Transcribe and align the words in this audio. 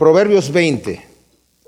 Proverbios 0.00 0.50
20. 0.50 0.98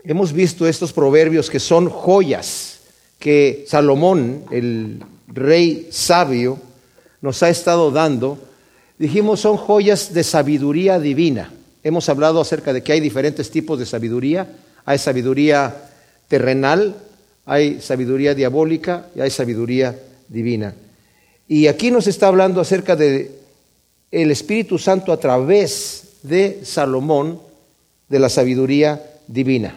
Hemos 0.04 0.32
visto 0.32 0.66
estos 0.66 0.94
proverbios 0.94 1.50
que 1.50 1.60
son 1.60 1.90
joyas 1.90 2.80
que 3.18 3.66
Salomón, 3.68 4.46
el 4.50 5.04
rey 5.26 5.88
sabio, 5.90 6.58
nos 7.20 7.42
ha 7.42 7.50
estado 7.50 7.90
dando. 7.90 8.38
Dijimos 8.98 9.40
son 9.40 9.58
joyas 9.58 10.14
de 10.14 10.24
sabiduría 10.24 10.98
divina. 10.98 11.52
Hemos 11.82 12.08
hablado 12.08 12.40
acerca 12.40 12.72
de 12.72 12.82
que 12.82 12.94
hay 12.94 13.00
diferentes 13.00 13.50
tipos 13.50 13.78
de 13.78 13.84
sabiduría. 13.84 14.48
Hay 14.86 14.96
sabiduría 14.96 15.90
terrenal, 16.26 16.96
hay 17.44 17.82
sabiduría 17.82 18.34
diabólica 18.34 19.08
y 19.14 19.20
hay 19.20 19.28
sabiduría 19.28 19.94
divina. 20.28 20.74
Y 21.48 21.66
aquí 21.66 21.90
nos 21.90 22.06
está 22.06 22.28
hablando 22.28 22.62
acerca 22.62 22.96
de 22.96 23.30
el 24.10 24.30
Espíritu 24.30 24.78
Santo 24.78 25.12
a 25.12 25.20
través 25.20 26.04
de 26.22 26.60
Salomón 26.64 27.51
de 28.12 28.18
la 28.18 28.28
sabiduría 28.28 29.02
divina. 29.26 29.74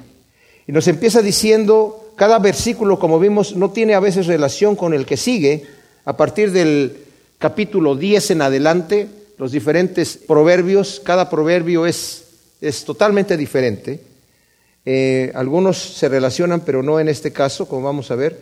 Y 0.67 0.73
nos 0.73 0.89
empieza 0.89 1.21
diciendo, 1.21 2.11
cada 2.17 2.37
versículo, 2.37 2.99
como 2.99 3.17
vimos, 3.17 3.55
no 3.55 3.71
tiene 3.71 3.95
a 3.95 4.01
veces 4.01 4.27
relación 4.27 4.75
con 4.75 4.93
el 4.93 5.05
que 5.05 5.15
sigue. 5.15 5.63
A 6.03 6.17
partir 6.17 6.51
del 6.51 6.97
capítulo 7.39 7.95
10 7.95 8.31
en 8.31 8.41
adelante, 8.41 9.07
los 9.37 9.53
diferentes 9.53 10.17
proverbios, 10.17 11.01
cada 11.01 11.29
proverbio 11.29 11.85
es, 11.85 12.25
es 12.59 12.83
totalmente 12.83 13.37
diferente. 13.37 14.01
Eh, 14.85 15.31
algunos 15.33 15.77
se 15.77 16.09
relacionan, 16.09 16.59
pero 16.59 16.83
no 16.83 16.99
en 16.99 17.07
este 17.07 17.31
caso, 17.31 17.69
como 17.69 17.83
vamos 17.83 18.11
a 18.11 18.15
ver. 18.15 18.37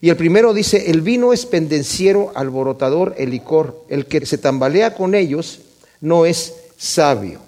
Y 0.00 0.08
el 0.08 0.16
primero 0.16 0.54
dice, 0.54 0.90
el 0.90 1.02
vino 1.02 1.34
es 1.34 1.44
pendenciero, 1.44 2.32
alborotador, 2.34 3.14
el 3.18 3.28
licor. 3.28 3.84
El 3.90 4.06
que 4.06 4.24
se 4.24 4.38
tambalea 4.38 4.94
con 4.94 5.14
ellos 5.14 5.60
no 6.00 6.24
es 6.24 6.54
sabio. 6.78 7.40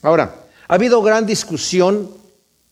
Ahora, 0.00 0.37
ha 0.68 0.74
habido 0.74 1.02
gran 1.02 1.24
discusión 1.24 2.10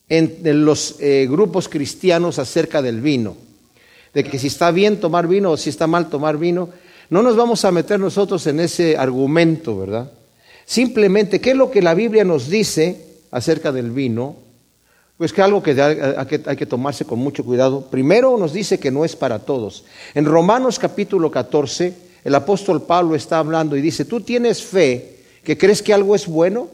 en, 0.09 0.65
los 0.65 0.97
eh, 1.01 1.27
grupos 1.29 1.69
cristianos 1.69 2.39
acerca 2.39 2.83
del 2.83 3.01
vino, 3.01 3.37
de 4.13 4.23
que 4.23 4.39
si 4.39 4.47
está 4.49 4.71
bien 4.71 5.01
tomar 5.01 5.27
vino 5.27 5.51
o 5.53 5.57
si 5.57 5.71
está 5.71 5.87
mal 5.87 6.09
tomar 6.09 6.37
vino. 6.37 6.69
No 7.09 7.23
nos 7.23 7.37
vamos 7.37 7.65
a 7.65 7.73
meter 7.73 7.99
nosotros 7.99 8.47
en 8.47 8.61
ese 8.61 8.97
argumento, 8.97 9.79
¿verdad? 9.79 10.11
Simplemente, 10.65 11.41
¿qué 11.41 11.51
es 11.51 11.57
lo 11.57 11.71
que 11.71 11.81
la 11.81 11.95
Biblia 11.95 12.25
nos 12.25 12.49
dice 12.49 13.01
acerca 13.31 13.73
del 13.73 13.91
vino? 13.91 14.37
Pues 15.17 15.33
que 15.33 15.41
algo 15.41 15.63
que 15.63 15.81
hay 15.81 16.57
que 16.57 16.67
tomarse 16.67 17.05
con 17.05 17.21
mucho 17.21 17.45
cuidado. 17.45 17.87
Primero 17.91 18.37
nos 18.37 18.53
dice 18.53 18.79
que 18.79 18.91
no 18.91 19.05
es 19.05 19.17
para 19.17 19.39
todos. 19.39 19.85
En 20.15 20.27
Romanos 20.27 20.79
capítulo 20.79 21.31
14, 21.31 21.95
el 22.25 22.35
apóstol 22.35 22.83
Pablo 22.83 23.15
está 23.15 23.39
hablando 23.39 23.77
y 23.77 23.81
dice, 23.81 24.05
¿tú 24.05 24.21
tienes 24.21 24.63
fe 24.63 25.21
que 25.45 25.57
crees 25.57 25.81
que 25.81 25.95
algo 25.95 26.15
es 26.15 26.27
bueno? 26.27 26.69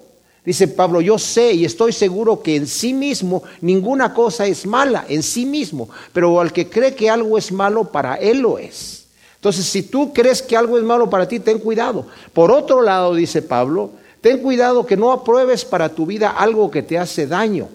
Dice 0.45 0.67
Pablo, 0.67 1.01
yo 1.01 1.19
sé 1.19 1.53
y 1.53 1.65
estoy 1.65 1.93
seguro 1.93 2.43
que 2.43 2.57
en 2.57 2.67
sí 2.67 2.93
mismo 2.93 3.45
ninguna 3.61 4.13
cosa 4.13 4.45
es 4.47 4.67
mala, 4.67 5.05
en 5.09 5.23
sí 5.23 5.47
mismo, 5.47 5.89
pero 6.13 6.41
al 6.41 6.53
que 6.53 6.69
cree 6.69 6.97
que 6.97 7.09
algo 7.09 7.39
es 7.39 7.53
malo, 7.53 7.85
para 7.85 8.17
él 8.17 8.41
lo 8.41 8.59
es. 8.59 9.05
Entonces, 9.37 9.67
si 9.67 9.83
tú 9.83 10.13
crees 10.13 10.43
que 10.43 10.57
algo 10.57 10.79
es 10.79 10.85
malo 10.85 11.09
para 11.11 11.29
ti, 11.29 11.39
ten 11.39 11.59
cuidado. 11.59 12.07
Por 12.33 12.51
otro 12.51 12.83
lado, 12.83 13.15
dice 13.15 13.41
Pablo, 13.43 13.91
ten 14.21 14.39
cuidado 14.39 14.85
que 14.85 14.97
no 14.97 15.13
apruebes 15.13 15.65
para 15.65 15.89
tu 15.91 16.07
vida 16.07 16.31
algo 16.31 16.71
que 16.71 16.83
te 16.83 16.99
hace 16.99 17.27
daño, 17.27 17.69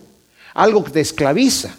algo 0.53 0.83
que 0.83 0.91
te 0.91 1.01
esclaviza. 1.01 1.73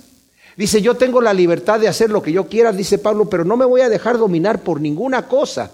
Dice, 0.57 0.81
yo 0.83 0.97
tengo 0.97 1.21
la 1.21 1.35
libertad 1.35 1.79
de 1.81 1.89
hacer 1.89 2.11
lo 2.11 2.23
que 2.23 2.33
yo 2.33 2.49
quiera, 2.49 2.73
dice 2.73 2.99
Pablo, 2.99 3.29
pero 3.29 3.45
no 3.45 3.57
me 3.57 3.65
voy 3.65 3.83
a 3.83 3.89
dejar 3.89 4.19
dominar 4.19 4.63
por 4.63 4.81
ninguna 4.81 5.29
cosa. 5.29 5.71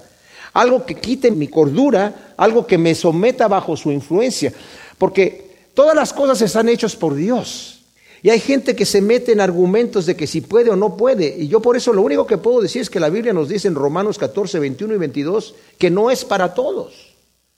Algo 0.53 0.85
que 0.85 0.95
quite 0.95 1.31
mi 1.31 1.49
cordura, 1.49 2.35
algo 2.37 2.67
que 2.67 2.79
me 2.79 2.95
someta 2.95 3.49
bajo 3.49 3.77
su 3.77 3.91
influencia. 3.91 4.53
Porque 4.99 5.69
todas 5.75 5.95
las 5.95 6.13
cosas 6.13 6.41
están 6.43 6.69
hechas 6.69 6.97
por 6.97 7.15
Dios. 7.15 7.81
Y 8.23 8.31
hay 8.31 8.41
gente 8.41 8.75
que 8.75 8.87
se 8.87 9.03
mete 9.03 9.33
en 9.33 9.41
argumentos 9.41 10.07
de 10.07 10.17
que 10.17 10.27
si 10.27 10.41
puede 10.41 10.71
o 10.71 10.77
no 10.77 10.97
puede. 10.97 11.37
Y 11.39 11.49
yo 11.49 11.61
por 11.61 11.77
eso 11.77 11.93
lo 11.93 12.01
único 12.01 12.27
que 12.27 12.39
puedo 12.39 12.63
decir 12.63 12.81
es 12.81 12.89
que 12.89 12.99
la 12.99 13.11
Biblia 13.11 13.35
nos 13.35 13.51
dice 13.51 13.69
en 13.69 13.75
Romanos 13.75 14.17
14, 14.17 14.59
21 14.61 14.95
y 14.95 14.99
22 14.99 15.55
que 15.77 15.91
no 15.91 16.11
es 16.11 16.25
para 16.25 16.55
todos. 16.55 17.15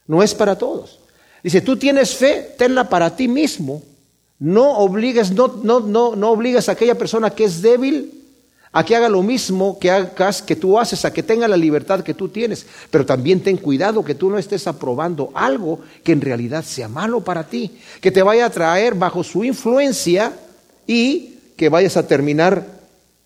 No 0.08 0.22
es 0.22 0.34
para 0.34 0.58
todos. 0.58 0.98
Dice, 1.42 1.60
tú 1.60 1.76
tienes 1.76 2.16
fe, 2.16 2.54
tenla 2.58 2.88
para 2.88 3.14
ti 3.14 3.28
mismo. 3.28 3.82
No 4.40 4.78
obligues, 4.78 5.30
no, 5.30 5.60
no, 5.62 5.78
no, 5.78 6.16
no 6.16 6.30
obligas 6.30 6.68
a 6.68 6.72
aquella 6.72 6.98
persona 6.98 7.30
que 7.30 7.44
es 7.44 7.62
débil 7.62 8.15
a 8.76 8.84
que 8.84 8.94
haga 8.94 9.08
lo 9.08 9.22
mismo 9.22 9.78
que 9.78 9.90
hagas, 9.90 10.42
que 10.42 10.54
tú 10.54 10.78
haces, 10.78 11.06
a 11.06 11.10
que 11.10 11.22
tenga 11.22 11.48
la 11.48 11.56
libertad 11.56 12.04
que 12.04 12.12
tú 12.12 12.28
tienes. 12.28 12.66
Pero 12.90 13.06
también 13.06 13.40
ten 13.40 13.56
cuidado 13.56 14.04
que 14.04 14.14
tú 14.14 14.28
no 14.28 14.36
estés 14.36 14.66
aprobando 14.66 15.30
algo 15.32 15.80
que 16.04 16.12
en 16.12 16.20
realidad 16.20 16.62
sea 16.62 16.86
malo 16.86 17.22
para 17.22 17.44
ti, 17.44 17.78
que 18.02 18.10
te 18.10 18.22
vaya 18.22 18.44
a 18.44 18.50
traer 18.50 18.94
bajo 18.94 19.24
su 19.24 19.44
influencia 19.44 20.30
y 20.86 21.38
que 21.56 21.70
vayas 21.70 21.96
a 21.96 22.06
terminar 22.06 22.66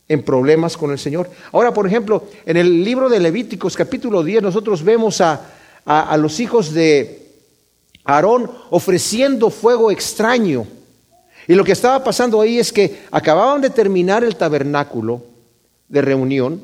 en 0.06 0.22
problemas 0.22 0.76
con 0.76 0.92
el 0.92 1.00
Señor. 1.00 1.28
Ahora, 1.50 1.74
por 1.74 1.84
ejemplo, 1.84 2.28
en 2.46 2.56
el 2.56 2.84
libro 2.84 3.08
de 3.08 3.18
Levíticos 3.18 3.74
capítulo 3.74 4.22
10 4.22 4.44
nosotros 4.44 4.84
vemos 4.84 5.20
a, 5.20 5.46
a 5.84 6.16
los 6.16 6.38
hijos 6.38 6.72
de 6.72 7.26
Aarón 8.04 8.48
ofreciendo 8.70 9.50
fuego 9.50 9.90
extraño. 9.90 10.64
Y 11.48 11.54
lo 11.54 11.64
que 11.64 11.72
estaba 11.72 12.04
pasando 12.04 12.40
ahí 12.40 12.60
es 12.60 12.72
que 12.72 13.00
acababan 13.10 13.60
de 13.60 13.70
terminar 13.70 14.22
el 14.22 14.36
tabernáculo 14.36 15.29
de 15.90 16.00
reunión 16.00 16.62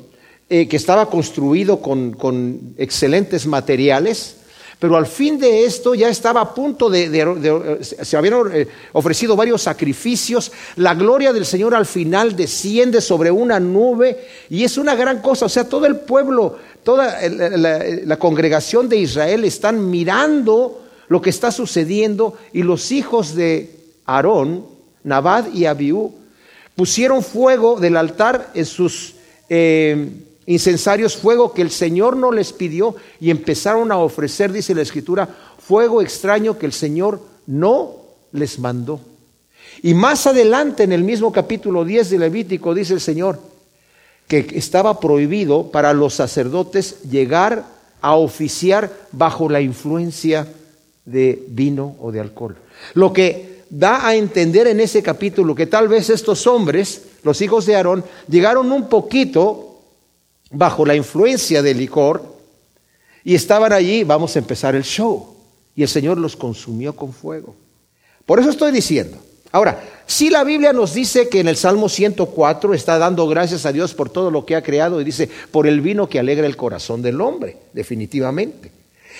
eh, 0.49 0.67
que 0.67 0.77
estaba 0.77 1.09
construido 1.09 1.81
con, 1.81 2.73
excelentes 2.77 3.45
materiales, 3.45 4.37
pero 4.79 4.95
al 4.95 5.05
fin 5.05 5.37
de 5.37 5.65
esto 5.65 5.93
ya 5.93 6.07
estaba 6.07 6.39
a 6.39 6.53
punto 6.53 6.89
de, 6.89 7.77
se 7.81 8.15
habían 8.15 8.35
eh, 8.53 8.67
ofrecido 8.93 9.35
varios 9.35 9.63
sacrificios, 9.63 10.51
la 10.77 10.95
gloria 10.95 11.33
del 11.33 11.45
Señor 11.45 11.75
al 11.75 11.85
final 11.85 12.35
desciende 12.35 13.01
sobre 13.01 13.29
una 13.29 13.59
nube 13.59 14.25
y 14.49 14.63
es 14.63 14.77
una 14.77 14.95
gran 14.95 15.21
cosa, 15.21 15.47
o 15.47 15.49
sea, 15.49 15.67
todo 15.67 15.85
el 15.85 15.97
pueblo, 15.97 16.57
toda 16.83 17.27
la, 17.27 17.83
la 18.05 18.17
congregación 18.17 18.87
de 18.87 18.97
Israel 18.97 19.43
están 19.43 19.89
mirando 19.89 20.81
lo 21.09 21.21
que 21.21 21.29
está 21.29 21.51
sucediendo 21.51 22.37
y 22.53 22.63
los 22.63 22.93
hijos 22.93 23.35
de 23.35 23.75
Aarón, 24.05 24.65
Nabad 25.03 25.51
y 25.53 25.65
Abiú, 25.65 26.13
pusieron 26.77 27.21
fuego 27.21 27.79
del 27.81 27.97
altar 27.97 28.51
en 28.53 28.65
sus 28.65 29.16
eh, 29.49 30.09
incensarios, 30.45 31.17
fuego 31.17 31.53
que 31.53 31.61
el 31.61 31.71
Señor 31.71 32.15
no 32.15 32.31
les 32.31 32.53
pidió 32.53 32.95
y 33.19 33.29
empezaron 33.29 33.91
a 33.91 33.97
ofrecer, 33.97 34.51
dice 34.51 34.73
la 34.75 34.81
Escritura, 34.81 35.27
fuego 35.59 36.01
extraño 36.01 36.57
que 36.57 36.65
el 36.65 36.73
Señor 36.73 37.21
no 37.45 37.95
les 38.31 38.59
mandó. 38.59 38.99
Y 39.83 39.93
más 39.93 40.25
adelante, 40.25 40.83
en 40.83 40.91
el 40.91 41.03
mismo 41.03 41.31
capítulo 41.31 41.85
10 41.85 42.09
de 42.09 42.19
Levítico, 42.19 42.73
dice 42.73 42.93
el 42.93 43.01
Señor 43.01 43.39
que 44.27 44.45
estaba 44.55 44.99
prohibido 44.99 45.71
para 45.71 45.93
los 45.93 46.13
sacerdotes 46.15 47.03
llegar 47.03 47.65
a 48.01 48.15
oficiar 48.15 48.91
bajo 49.11 49.49
la 49.49 49.61
influencia 49.61 50.47
de 51.05 51.43
vino 51.47 51.95
o 52.01 52.11
de 52.11 52.19
alcohol. 52.19 52.57
Lo 52.93 53.13
que 53.13 53.63
da 53.69 54.05
a 54.05 54.15
entender 54.15 54.67
en 54.67 54.79
ese 54.79 55.01
capítulo 55.01 55.55
que 55.55 55.67
tal 55.67 55.87
vez 55.87 56.09
estos 56.09 56.45
hombres 56.47 57.03
los 57.23 57.41
hijos 57.41 57.65
de 57.65 57.75
Aarón, 57.75 58.03
llegaron 58.27 58.71
un 58.71 58.89
poquito 58.89 59.79
bajo 60.51 60.85
la 60.85 60.95
influencia 60.95 61.61
del 61.61 61.77
licor 61.77 62.23
y 63.23 63.35
estaban 63.35 63.73
allí, 63.73 64.03
vamos 64.03 64.35
a 64.35 64.39
empezar 64.39 64.75
el 64.75 64.83
show. 64.83 65.35
Y 65.75 65.83
el 65.83 65.89
Señor 65.89 66.17
los 66.17 66.35
consumió 66.35 66.95
con 66.95 67.13
fuego. 67.13 67.55
Por 68.25 68.39
eso 68.39 68.49
estoy 68.49 68.71
diciendo. 68.71 69.17
Ahora, 69.51 69.83
si 70.05 70.29
la 70.29 70.43
Biblia 70.43 70.73
nos 70.73 70.93
dice 70.93 71.29
que 71.29 71.39
en 71.39 71.47
el 71.47 71.55
Salmo 71.55 71.89
104 71.89 72.73
está 72.73 72.97
dando 72.97 73.27
gracias 73.27 73.65
a 73.65 73.71
Dios 73.71 73.93
por 73.93 74.09
todo 74.09 74.31
lo 74.31 74.45
que 74.45 74.55
ha 74.55 74.63
creado 74.63 74.99
y 74.99 75.03
dice, 75.03 75.29
por 75.51 75.67
el 75.67 75.81
vino 75.81 76.07
que 76.07 76.19
alegra 76.19 76.47
el 76.47 76.57
corazón 76.57 77.01
del 77.01 77.21
hombre, 77.21 77.57
definitivamente. 77.73 78.71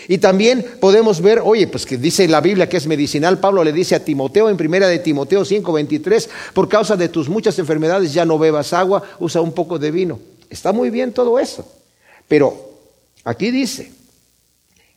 Y 0.07 0.19
también 0.19 0.65
podemos 0.79 1.21
ver, 1.21 1.41
oye, 1.43 1.67
pues 1.67 1.85
que 1.85 1.97
dice 1.97 2.27
la 2.27 2.41
Biblia 2.41 2.69
que 2.69 2.77
es 2.77 2.87
medicinal, 2.87 3.39
Pablo 3.39 3.63
le 3.63 3.73
dice 3.73 3.95
a 3.95 4.03
Timoteo 4.03 4.49
en 4.49 4.57
primera 4.57 4.87
de 4.87 4.99
Timoteo 4.99 5.43
5:23, 5.43 6.29
por 6.53 6.69
causa 6.69 6.95
de 6.95 7.09
tus 7.09 7.29
muchas 7.29 7.57
enfermedades 7.59 8.13
ya 8.13 8.25
no 8.25 8.37
bebas 8.37 8.73
agua, 8.73 9.03
usa 9.19 9.41
un 9.41 9.53
poco 9.53 9.79
de 9.79 9.91
vino. 9.91 10.19
Está 10.49 10.71
muy 10.71 10.89
bien 10.89 11.13
todo 11.13 11.39
eso. 11.39 11.67
Pero 12.27 12.71
aquí 13.23 13.51
dice 13.51 13.91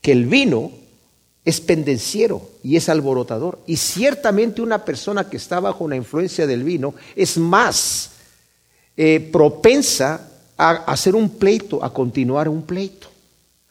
que 0.01 0.13
el 0.13 0.27
vino 0.27 0.73
es 1.45 1.61
pendenciero 1.61 2.49
y 2.63 2.77
es 2.77 2.89
alborotador. 2.89 3.59
Y 3.67 3.77
ciertamente 3.77 4.63
una 4.63 4.85
persona 4.85 5.29
que 5.29 5.37
está 5.37 5.61
bajo 5.61 5.89
la 5.89 5.97
influencia 5.97 6.47
del 6.47 6.65
vino 6.65 6.95
es 7.17 7.39
más 7.39 8.11
eh, 8.97 9.29
propensa 9.33 10.29
a 10.57 10.71
hacer 10.71 11.15
un 11.15 11.31
pleito, 11.31 11.83
a 11.83 11.93
continuar 11.93 12.49
un 12.49 12.63
pleito. 12.63 13.10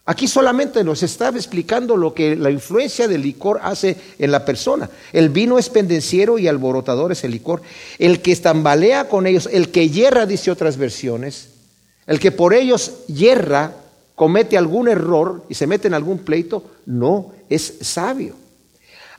Aquí 0.10 0.28
solamente 0.28 0.84
nos 0.84 1.04
está 1.04 1.30
explicando 1.30 1.96
lo 1.96 2.16
que 2.16 2.36
la 2.36 2.50
influencia 2.50 3.08
del 3.08 3.22
licor 3.22 3.60
hace 3.62 3.96
en 4.18 4.32
la 4.32 4.44
persona. 4.44 4.90
El 5.14 5.30
vino 5.30 5.60
es 5.60 5.70
pendenciero 5.70 6.40
y 6.40 6.48
alborotador 6.48 7.12
es 7.12 7.24
el 7.24 7.30
licor. 7.30 7.62
El 8.00 8.20
que 8.20 8.32
estambalea 8.32 9.08
con 9.08 9.28
ellos, 9.28 9.48
el 9.52 9.70
que 9.70 9.88
hierra, 9.88 10.26
dice 10.26 10.50
otras 10.50 10.78
versiones, 10.78 11.50
el 12.08 12.20
que 12.20 12.32
por 12.32 12.56
ellos 12.56 13.06
hierra, 13.06 13.76
comete 14.16 14.58
algún 14.58 14.88
error 14.88 15.44
y 15.48 15.54
se 15.54 15.68
mete 15.68 15.88
en 15.88 15.94
algún 15.94 16.18
pleito, 16.18 16.64
no 16.88 17.32
es 17.48 17.76
sabio. 17.82 18.34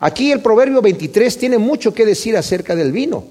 Aquí 0.00 0.32
el 0.32 0.40
Proverbio 0.40 0.82
23 0.82 1.38
tiene 1.38 1.58
mucho 1.58 1.94
que 1.94 2.04
decir 2.04 2.36
acerca 2.36 2.74
del 2.74 2.90
vino. 2.90 3.26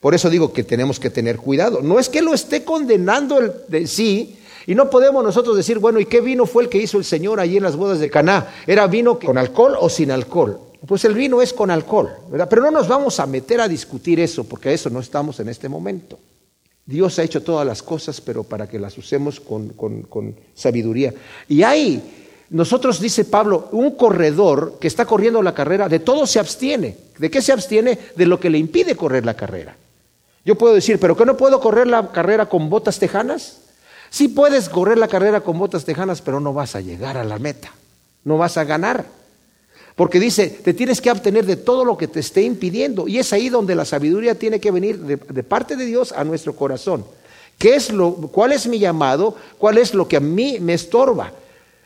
Por 0.00 0.12
eso 0.12 0.28
digo 0.28 0.52
que 0.52 0.64
tenemos 0.64 0.98
que 0.98 1.08
tener 1.08 1.36
cuidado. 1.36 1.82
No 1.82 2.00
es 2.00 2.08
que 2.08 2.20
lo 2.20 2.34
esté 2.34 2.64
condenando 2.64 3.38
el 3.38 3.52
de 3.68 3.86
sí, 3.86 4.38
y 4.66 4.74
no 4.74 4.90
podemos 4.90 5.22
nosotros 5.22 5.56
decir, 5.56 5.78
bueno, 5.78 6.00
¿y 6.00 6.06
qué 6.06 6.20
vino 6.20 6.46
fue 6.46 6.64
el 6.64 6.68
que 6.68 6.78
hizo 6.78 6.98
el 6.98 7.04
Señor 7.04 7.40
allí 7.40 7.56
en 7.56 7.62
las 7.62 7.76
bodas 7.76 7.98
de 8.00 8.10
Caná? 8.10 8.48
¿Era 8.66 8.86
vino 8.86 9.18
con 9.18 9.38
alcohol 9.38 9.76
o 9.78 9.88
sin 9.88 10.10
alcohol? 10.10 10.58
Pues 10.86 11.04
el 11.04 11.14
vino 11.14 11.40
es 11.40 11.52
con 11.52 11.70
alcohol, 11.70 12.10
¿verdad? 12.30 12.48
Pero 12.48 12.62
no 12.62 12.70
nos 12.70 12.88
vamos 12.88 13.18
a 13.20 13.26
meter 13.26 13.60
a 13.60 13.68
discutir 13.68 14.20
eso, 14.20 14.44
porque 14.44 14.68
a 14.68 14.72
eso 14.72 14.90
no 14.90 15.00
estamos 15.00 15.40
en 15.40 15.48
este 15.48 15.68
momento. 15.68 16.18
Dios 16.86 17.18
ha 17.18 17.22
hecho 17.22 17.42
todas 17.42 17.66
las 17.66 17.82
cosas, 17.82 18.20
pero 18.20 18.44
para 18.44 18.68
que 18.68 18.78
las 18.78 18.98
usemos 18.98 19.40
con, 19.40 19.70
con 19.70 20.36
sabiduría. 20.54 21.14
Y 21.48 21.62
hay 21.62 22.02
nosotros, 22.50 23.00
dice 23.00 23.24
Pablo, 23.24 23.68
un 23.72 23.92
corredor 23.92 24.78
que 24.80 24.86
está 24.86 25.06
corriendo 25.06 25.42
la 25.42 25.54
carrera, 25.54 25.88
de 25.88 25.98
todo 25.98 26.26
se 26.26 26.38
abstiene. 26.38 26.96
¿De 27.18 27.30
qué 27.30 27.40
se 27.40 27.52
abstiene? 27.52 27.98
De 28.14 28.26
lo 28.26 28.38
que 28.38 28.50
le 28.50 28.58
impide 28.58 28.94
correr 28.94 29.24
la 29.24 29.34
carrera. 29.34 29.76
Yo 30.44 30.56
puedo 30.56 30.74
decir, 30.74 31.00
¿pero 31.00 31.16
qué 31.16 31.24
no 31.24 31.36
puedo 31.36 31.58
correr 31.58 31.86
la 31.86 32.12
carrera 32.12 32.46
con 32.46 32.68
botas 32.68 32.98
tejanas? 32.98 33.62
Sí 34.14 34.28
puedes 34.28 34.68
correr 34.68 34.96
la 34.96 35.08
carrera 35.08 35.40
con 35.40 35.58
botas 35.58 35.84
tejanas, 35.84 36.22
pero 36.22 36.38
no 36.38 36.52
vas 36.52 36.76
a 36.76 36.80
llegar 36.80 37.16
a 37.16 37.24
la 37.24 37.40
meta. 37.40 37.72
No 38.22 38.38
vas 38.38 38.56
a 38.56 38.62
ganar. 38.62 39.04
Porque 39.96 40.20
dice, 40.20 40.46
te 40.46 40.72
tienes 40.72 41.00
que 41.00 41.10
abstener 41.10 41.44
de 41.44 41.56
todo 41.56 41.84
lo 41.84 41.96
que 41.98 42.06
te 42.06 42.20
esté 42.20 42.42
impidiendo. 42.42 43.08
Y 43.08 43.18
es 43.18 43.32
ahí 43.32 43.48
donde 43.48 43.74
la 43.74 43.84
sabiduría 43.84 44.38
tiene 44.38 44.60
que 44.60 44.70
venir 44.70 45.00
de, 45.00 45.16
de 45.16 45.42
parte 45.42 45.74
de 45.74 45.84
Dios 45.84 46.12
a 46.12 46.22
nuestro 46.22 46.54
corazón. 46.54 47.04
¿Qué 47.58 47.74
es 47.74 47.90
lo, 47.90 48.12
¿Cuál 48.12 48.52
es 48.52 48.68
mi 48.68 48.78
llamado? 48.78 49.34
¿Cuál 49.58 49.78
es 49.78 49.94
lo 49.94 50.06
que 50.06 50.18
a 50.18 50.20
mí 50.20 50.58
me 50.60 50.74
estorba? 50.74 51.32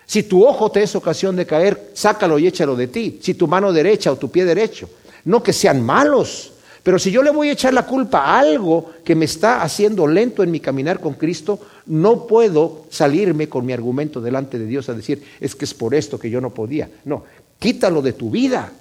Si 0.04 0.22
tu 0.24 0.46
ojo 0.46 0.70
te 0.70 0.82
es 0.82 0.94
ocasión 0.94 1.34
de 1.34 1.46
caer, 1.46 1.92
sácalo 1.94 2.38
y 2.38 2.46
échalo 2.46 2.76
de 2.76 2.88
ti. 2.88 3.20
Si 3.22 3.32
tu 3.32 3.48
mano 3.48 3.72
derecha 3.72 4.12
o 4.12 4.16
tu 4.16 4.30
pie 4.30 4.44
derecho. 4.44 4.90
No 5.24 5.42
que 5.42 5.54
sean 5.54 5.80
malos. 5.80 6.52
Pero 6.82 6.98
si 6.98 7.10
yo 7.10 7.22
le 7.22 7.30
voy 7.30 7.48
a 7.48 7.52
echar 7.52 7.74
la 7.74 7.86
culpa 7.86 8.20
a 8.20 8.38
algo 8.38 8.92
que 9.04 9.14
me 9.14 9.24
está 9.24 9.62
haciendo 9.62 10.06
lento 10.06 10.42
en 10.42 10.50
mi 10.50 10.60
caminar 10.60 11.00
con 11.00 11.14
Cristo, 11.14 11.58
no 11.86 12.26
puedo 12.26 12.86
salirme 12.90 13.48
con 13.48 13.66
mi 13.66 13.72
argumento 13.72 14.20
delante 14.20 14.58
de 14.58 14.66
Dios 14.66 14.88
a 14.88 14.94
decir, 14.94 15.22
es 15.40 15.54
que 15.54 15.64
es 15.64 15.74
por 15.74 15.94
esto 15.94 16.18
que 16.18 16.30
yo 16.30 16.40
no 16.40 16.50
podía. 16.50 16.88
No, 17.04 17.24
quítalo 17.58 18.02
de 18.02 18.12
tu 18.12 18.30
vida. 18.30 18.72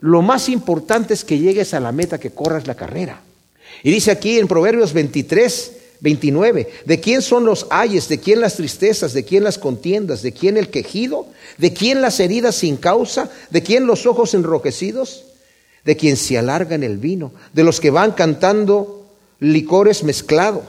Lo 0.00 0.22
más 0.22 0.48
importante 0.48 1.14
es 1.14 1.24
que 1.24 1.38
llegues 1.38 1.74
a 1.74 1.80
la 1.80 1.92
meta, 1.92 2.18
que 2.18 2.30
corras 2.30 2.66
la 2.66 2.74
carrera. 2.74 3.20
Y 3.82 3.90
dice 3.90 4.10
aquí 4.10 4.38
en 4.38 4.48
Proverbios 4.48 4.92
23, 4.92 5.72
29. 6.00 6.68
¿De 6.84 7.00
quién 7.00 7.22
son 7.22 7.44
los 7.44 7.66
ayes? 7.70 8.08
¿De 8.08 8.18
quién 8.18 8.40
las 8.40 8.56
tristezas? 8.56 9.12
¿De 9.12 9.24
quién 9.24 9.44
las 9.44 9.58
contiendas? 9.58 10.22
¿De 10.22 10.32
quién 10.32 10.56
el 10.56 10.70
quejido? 10.70 11.26
¿De 11.58 11.72
quién 11.72 12.00
las 12.00 12.20
heridas 12.20 12.56
sin 12.56 12.76
causa? 12.76 13.30
¿De 13.50 13.62
quién 13.62 13.86
los 13.86 14.06
ojos 14.06 14.34
enrojecidos? 14.34 15.24
¿De 15.88 15.96
quién 15.96 16.18
se 16.18 16.36
alarga 16.36 16.74
en 16.74 16.82
el 16.82 16.98
vino? 16.98 17.32
¿De 17.54 17.64
los 17.64 17.80
que 17.80 17.88
van 17.88 18.12
cantando 18.12 19.06
licores 19.40 20.04
mezclados? 20.04 20.64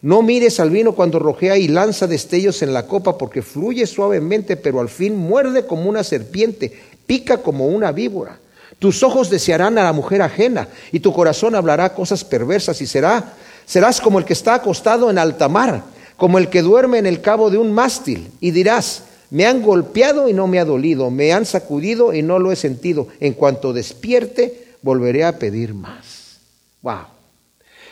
No 0.00 0.22
mires 0.22 0.58
al 0.60 0.70
vino 0.70 0.92
cuando 0.92 1.18
rojea 1.18 1.58
y 1.58 1.68
lanza 1.68 2.06
destellos 2.06 2.62
en 2.62 2.72
la 2.72 2.86
copa, 2.86 3.18
porque 3.18 3.42
fluye 3.42 3.86
suavemente, 3.86 4.56
pero 4.56 4.80
al 4.80 4.88
fin 4.88 5.14
muerde 5.14 5.66
como 5.66 5.90
una 5.90 6.02
serpiente, 6.02 6.72
pica 7.04 7.42
como 7.42 7.66
una 7.66 7.92
víbora. 7.92 8.38
Tus 8.78 9.02
ojos 9.02 9.28
desearán 9.28 9.76
a 9.76 9.84
la 9.84 9.92
mujer 9.92 10.22
ajena, 10.22 10.68
y 10.90 11.00
tu 11.00 11.12
corazón 11.12 11.54
hablará 11.54 11.92
cosas 11.92 12.24
perversas, 12.24 12.80
y 12.80 12.86
será 12.86 13.34
Serás 13.66 14.00
como 14.00 14.18
el 14.18 14.24
que 14.24 14.32
está 14.32 14.54
acostado 14.54 15.10
en 15.10 15.18
alta 15.18 15.50
mar, 15.50 15.82
como 16.16 16.38
el 16.38 16.48
que 16.48 16.62
duerme 16.62 16.96
en 16.96 17.04
el 17.04 17.20
cabo 17.20 17.50
de 17.50 17.58
un 17.58 17.74
mástil, 17.74 18.32
y 18.40 18.52
dirás, 18.52 19.02
me 19.30 19.46
han 19.46 19.62
golpeado 19.62 20.28
y 20.28 20.32
no 20.32 20.46
me 20.46 20.58
ha 20.58 20.64
dolido, 20.64 21.10
me 21.10 21.32
han 21.32 21.46
sacudido 21.46 22.12
y 22.12 22.22
no 22.22 22.38
lo 22.38 22.52
he 22.52 22.56
sentido. 22.56 23.08
En 23.20 23.34
cuanto 23.34 23.72
despierte, 23.72 24.74
volveré 24.82 25.24
a 25.24 25.38
pedir 25.38 25.74
más. 25.74 26.38
Wow. 26.82 27.04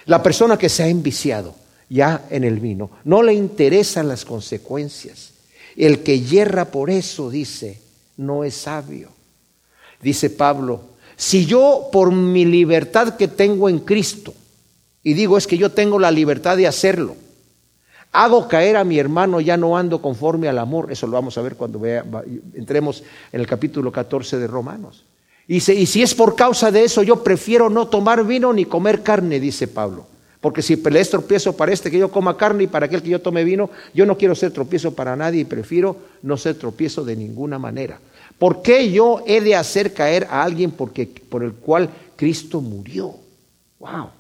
La 0.07 0.23
persona 0.23 0.57
que 0.57 0.69
se 0.69 0.83
ha 0.83 0.89
enviciado 0.89 1.55
ya 1.89 2.27
en 2.31 2.45
el 2.45 2.61
vino, 2.61 2.91
no 3.05 3.23
le 3.23 3.33
interesan 3.33 4.09
las 4.09 4.25
consecuencias. 4.25 5.33
El 5.77 6.03
que 6.03 6.21
yerra 6.21 6.67
por 6.67 6.91
eso, 6.91 7.31
dice, 7.31 7.81
no 8.17 8.45
es 8.45 8.55
sabio. 8.55 9.11
Dice 10.03 10.31
Pablo, 10.31 10.83
si 11.17 11.47
yo 11.47 11.89
por 11.91 12.13
mi 12.13 12.45
libertad 12.45 13.17
que 13.17 13.29
tengo 13.29 13.69
en 13.69 13.81
Cristo, 13.81 14.35
y 15.03 15.15
digo, 15.15 15.39
es 15.39 15.47
que 15.47 15.57
yo 15.57 15.71
tengo 15.71 15.99
la 15.99 16.11
libertad 16.11 16.57
de 16.57 16.67
hacerlo. 16.67 17.17
Hago 18.13 18.49
caer 18.49 18.77
a 18.77 18.85
mi 18.85 18.99
hermano, 18.99 19.41
ya 19.41 19.57
no 19.57 19.77
ando 19.77 20.01
conforme 20.01 20.49
al 20.49 20.59
amor. 20.59 20.91
Eso 20.91 21.07
lo 21.07 21.13
vamos 21.13 21.37
a 21.39 21.43
ver 21.43 21.57
cuando 21.57 21.81
entremos 22.55 23.03
en 23.33 23.41
el 23.41 23.47
capítulo 23.47 23.93
14 23.93 24.39
de 24.39 24.47
Romanos. 24.47 25.05
Y, 25.47 25.57
y 25.57 25.87
si 25.87 26.03
es 26.03 26.15
por 26.15 26.35
causa 26.35 26.71
de 26.71 26.85
eso, 26.85 27.03
yo 27.03 27.23
prefiero 27.23 27.71
no 27.71 27.89
tomar 27.89 28.25
vino 28.25 28.53
ni 28.53 28.65
comer 28.65 29.03
carne, 29.03 29.41
dice 29.41 29.69
Pablo. 29.69 30.07
Porque 30.41 30.63
si 30.63 30.77
le 30.77 31.01
es 31.01 31.11
tropiezo 31.11 31.57
para 31.57 31.73
este 31.73 31.91
que 31.91 31.99
yo 31.99 32.11
coma 32.11 32.37
carne 32.37 32.65
y 32.65 32.67
para 32.69 32.87
aquel 32.87 33.03
que 33.03 33.09
yo 33.09 33.21
tome 33.21 33.43
vino, 33.43 33.71
yo 33.93 34.07
no 34.07 34.17
quiero 34.17 34.35
ser 34.35 34.53
tropiezo 34.53 34.95
para 34.95 35.17
nadie 35.17 35.41
y 35.41 35.45
prefiero 35.45 35.97
no 36.23 36.37
ser 36.37 36.55
tropiezo 36.57 37.05
de 37.05 37.17
ninguna 37.17 37.59
manera. 37.59 37.99
¿Por 38.39 38.63
qué 38.63 38.93
yo 38.93 39.23
he 39.27 39.41
de 39.41 39.57
hacer 39.57 39.93
caer 39.93 40.29
a 40.31 40.45
alguien 40.45 40.71
porque, 40.71 41.07
por 41.07 41.43
el 41.43 41.55
cual 41.55 41.91
Cristo 42.15 42.61
murió? 42.61 43.15
¡Wow! 43.81 44.11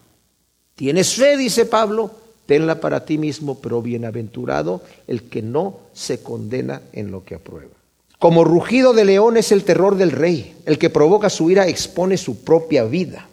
Tienes 0.75 1.15
fe, 1.15 1.37
dice 1.37 1.67
Pablo, 1.67 2.11
tenla 2.49 2.81
para 2.81 3.05
ti 3.05 3.19
mismo, 3.19 3.61
pero 3.61 3.83
bienaventurado 3.83 4.83
el 5.07 5.25
que 5.25 5.43
no 5.43 5.81
se 5.93 6.23
condena 6.23 6.81
en 6.95 7.11
lo 7.11 7.23
que 7.23 7.35
aprueba. 7.35 7.75
Como 8.19 8.43
rugido 8.43 8.95
de 8.95 9.05
león 9.05 9.37
es 9.37 9.53
el 9.53 9.65
terror 9.65 9.99
del 9.99 10.13
rey, 10.13 10.57
el 10.65 10.79
que 10.79 10.89
provoca 10.89 11.29
su 11.29 11.51
ira 11.51 11.69
expone 11.69 12.17
su 12.17 12.43
propia 12.43 12.85
vida. 12.85 13.29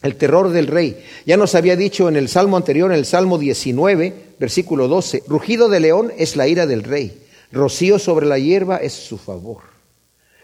El 0.00 0.14
terror 0.14 0.50
del 0.50 0.68
rey. 0.68 1.04
Ya 1.26 1.36
nos 1.36 1.56
había 1.56 1.74
dicho 1.74 2.08
en 2.08 2.14
el 2.14 2.28
salmo 2.28 2.56
anterior, 2.56 2.92
en 2.92 2.98
el 2.98 3.04
salmo 3.04 3.36
19, 3.36 4.14
versículo 4.38 4.86
12, 4.86 5.24
rugido 5.26 5.68
de 5.68 5.80
león 5.80 6.12
es 6.16 6.36
la 6.36 6.46
ira 6.46 6.68
del 6.68 6.84
rey, 6.84 7.20
rocío 7.50 7.98
sobre 7.98 8.26
la 8.26 8.38
hierba 8.38 8.76
es 8.76 8.92
su 8.92 9.18
favor. 9.18 9.62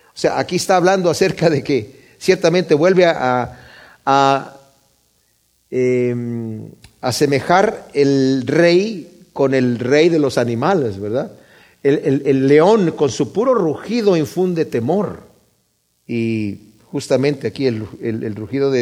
O 0.08 0.18
sea, 0.18 0.40
aquí 0.40 0.56
está 0.56 0.74
hablando 0.74 1.08
acerca 1.08 1.48
de 1.48 1.62
que 1.62 2.02
ciertamente 2.18 2.74
vuelve 2.74 3.06
a, 3.06 3.60
a 4.04 4.54
Em, 5.76 6.70
asemejar 7.04 7.88
el 7.92 8.46
rey 8.46 9.26
con 9.32 9.54
el 9.54 9.78
rey 9.78 10.08
de 10.08 10.18
los 10.18 10.38
animales, 10.38 10.98
¿verdad? 10.98 11.32
El, 11.82 12.48
león 12.48 12.92
con 12.92 13.10
su 13.10 13.32
puro 13.32 13.54
rugido 13.54 14.16
infunde 14.16 14.64
temor. 14.64 15.20
Y 16.06 16.58
justamente 16.84 17.46
aquí 17.46 17.66
el, 17.66 17.80
rugido, 18.34 18.72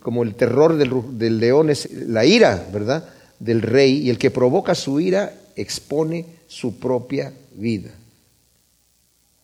como 0.00 0.24
el 0.24 0.34
terror 0.34 0.76
del, 0.76 0.90
del, 1.18 1.38
león 1.38 1.70
es 1.70 1.88
la 1.92 2.24
ira, 2.24 2.66
¿verdad? 2.72 3.08
Del 3.38 3.62
rey. 3.62 3.98
Y 3.98 4.10
el 4.10 4.18
que 4.18 4.32
provoca 4.32 4.74
su 4.74 4.98
ira 4.98 5.32
expone 5.54 6.26
su 6.48 6.78
propia 6.80 7.32
vida. 7.54 7.90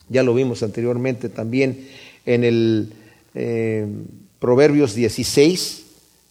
Ya 0.08 0.24
lo 0.24 0.34
vimos 0.34 0.64
anteriormente 0.64 1.28
también 1.28 1.86
en 2.26 2.42
el 2.42 2.92
eh, 3.34 3.86
Proverbios 4.38 4.94
16, 4.94 5.84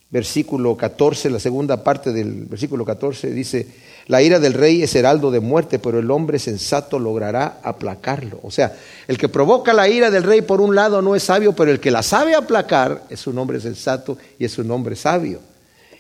versículo 0.10 0.78
14, 0.78 1.30
la 1.30 1.40
segunda 1.40 1.84
parte 1.84 2.14
del 2.14 2.46
versículo 2.46 2.86
14 2.86 3.32
dice, 3.32 3.68
la 4.08 4.22
ira 4.22 4.40
del 4.40 4.54
rey 4.54 4.84
es 4.84 4.96
heraldo 4.96 5.32
de 5.32 5.42
muerte, 5.42 5.80
pero 5.80 6.00
el 6.00 6.10
hombre 6.12 6.40
sensato 6.40 6.98
logrará 6.98 7.60
aplacarlo. 7.62 8.40
O 8.42 8.52
sea, 8.52 8.78
el 9.08 9.18
que 9.18 9.28
provoca 9.28 9.74
la 9.74 9.90
ira 9.90 10.10
del 10.10 10.24
rey 10.24 10.42
por 10.42 10.62
un 10.62 10.76
lado 10.76 11.02
no 11.02 11.16
es 11.16 11.24
sabio, 11.24 11.54
pero 11.54 11.72
el 11.72 11.82
que 11.82 11.92
la 11.92 12.04
sabe 12.04 12.36
aplacar 12.36 13.04
es 13.10 13.28
un 13.28 13.38
hombre 13.38 13.60
sensato 13.60 14.18
y 14.40 14.46
es 14.46 14.58
un 14.58 14.72
hombre 14.72 14.96
sabio. 14.96 15.40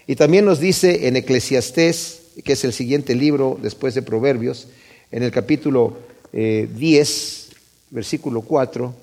Y 0.07 0.15
también 0.15 0.45
nos 0.45 0.61
dice 0.61 1.07
en 1.07 1.17
Eclesiastés, 1.17 2.21
que 2.45 2.53
es 2.53 2.63
el 2.63 2.71
siguiente 2.71 3.13
libro 3.13 3.59
después 3.61 3.93
de 3.93 4.03
Proverbios, 4.03 4.67
en 5.11 5.23
el 5.23 5.31
capítulo 5.31 5.97
10, 6.31 6.33
eh, 6.33 7.55
versículo 7.89 8.41
4, 8.41 8.93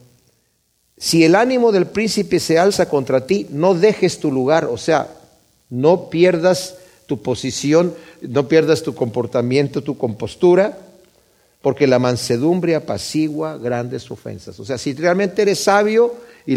si 0.97 1.25
el 1.25 1.35
ánimo 1.35 1.73
del 1.73 1.87
príncipe 1.87 2.39
se 2.39 2.59
alza 2.59 2.89
contra 2.89 3.27
ti, 3.27 3.47
no 3.51 3.75
dejes 3.75 4.21
tu 4.21 4.31
lugar, 4.31 4.67
o 4.67 4.77
sea, 4.77 5.09
no 5.71 6.09
pierdas 6.09 6.77
tu 7.07 7.21
posición, 7.21 7.95
no 8.23 8.49
pierdas 8.49 8.83
tu 8.83 8.95
comportamiento, 8.95 9.83
tu 9.83 9.99
compostura, 9.99 10.79
porque 11.63 11.87
la 11.87 11.99
mansedumbre 11.99 12.75
apacigua 12.75 13.59
grandes 13.59 14.11
ofensas. 14.11 14.59
O 14.61 14.65
sea, 14.65 14.79
si 14.79 14.93
realmente 14.95 15.43
eres 15.43 15.61
sabio 15.61 16.15
y, 16.47 16.55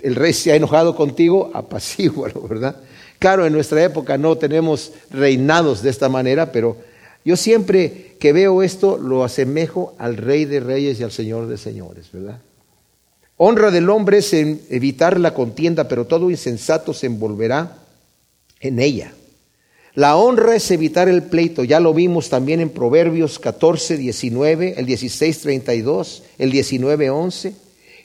el, 0.00 0.14
rey 0.14 0.32
se 0.32 0.52
ha 0.52 0.56
enojado 0.56 0.94
contigo, 0.94 1.50
apacígualo, 1.54 2.42
¿verdad? 2.48 2.76
Claro, 3.18 3.46
en 3.46 3.52
nuestra 3.52 3.82
época 3.82 4.18
no 4.18 4.36
tenemos 4.36 4.92
reinados 5.10 5.82
de 5.82 5.90
esta 5.90 6.08
manera, 6.08 6.52
pero 6.52 6.76
yo 7.24 7.36
siempre 7.36 8.16
que 8.20 8.32
veo 8.32 8.62
esto 8.62 8.98
lo 8.98 9.24
asemejo 9.24 9.94
al 9.98 10.16
rey 10.16 10.44
de 10.44 10.60
reyes 10.60 11.00
y 11.00 11.04
al 11.04 11.10
señor 11.10 11.48
de 11.48 11.56
señores, 11.56 12.06
¿verdad? 12.12 12.40
Honra 13.40 13.70
del 13.70 13.88
hombre 13.88 14.18
es 14.18 14.32
evitar 14.32 15.18
la 15.20 15.32
contienda, 15.32 15.86
pero 15.86 16.06
todo 16.06 16.28
insensato 16.28 16.92
se 16.92 17.06
envolverá 17.06 17.78
en 18.58 18.80
ella. 18.80 19.12
La 19.94 20.16
honra 20.16 20.56
es 20.56 20.70
evitar 20.72 21.08
el 21.08 21.22
pleito, 21.22 21.62
ya 21.62 21.78
lo 21.78 21.94
vimos 21.94 22.28
también 22.28 22.60
en 22.60 22.70
Proverbios 22.70 23.38
14, 23.38 23.96
19, 23.96 24.74
el 24.76 24.86
16, 24.86 25.40
32, 25.40 26.22
el 26.38 26.50
19, 26.50 27.10
11. 27.10 27.54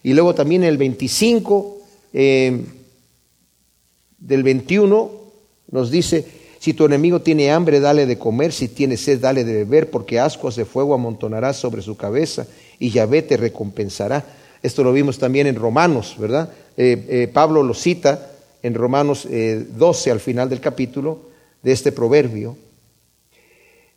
Y 0.03 0.13
luego 0.13 0.35
también 0.35 0.63
el 0.63 0.77
25 0.77 1.81
eh, 2.13 2.61
del 4.19 4.43
21 4.43 5.11
nos 5.71 5.89
dice, 5.89 6.25
si 6.59 6.73
tu 6.73 6.85
enemigo 6.85 7.21
tiene 7.21 7.51
hambre, 7.51 7.79
dale 7.79 8.05
de 8.05 8.19
comer, 8.19 8.53
si 8.53 8.67
tiene 8.67 8.97
sed, 8.97 9.19
dale 9.19 9.43
de 9.43 9.53
beber, 9.53 9.89
porque 9.89 10.19
ascuas 10.19 10.55
de 10.55 10.65
fuego 10.65 10.93
amontonarás 10.93 11.57
sobre 11.57 11.81
su 11.81 11.97
cabeza 11.97 12.45
y 12.77 12.91
Yahvé 12.91 13.23
te 13.23 13.35
recompensará. 13.35 14.23
Esto 14.63 14.83
lo 14.83 14.93
vimos 14.93 15.19
también 15.19 15.45
en 15.45 15.55
Romanos, 15.55 16.15
¿verdad? 16.17 16.49
Eh, 16.77 17.05
eh, 17.09 17.27
Pablo 17.27 17.61
lo 17.61 17.73
cita 17.73 18.31
en 18.63 18.73
Romanos 18.73 19.27
12 19.29 20.09
al 20.09 20.21
final 20.21 20.49
del 20.49 20.61
capítulo 20.61 21.29
de 21.61 21.73
este 21.73 21.91
proverbio. 21.91 22.55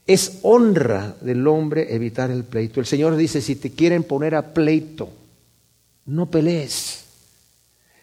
Es 0.06 0.38
honra 0.42 1.14
del 1.20 1.46
hombre 1.46 1.94
evitar 1.94 2.32
el 2.32 2.42
pleito. 2.42 2.80
El 2.80 2.86
Señor 2.86 3.14
dice, 3.14 3.40
si 3.40 3.54
te 3.54 3.70
quieren 3.70 4.02
poner 4.02 4.34
a 4.34 4.52
pleito, 4.52 5.08
no 6.06 6.26
pelees. 6.26 7.04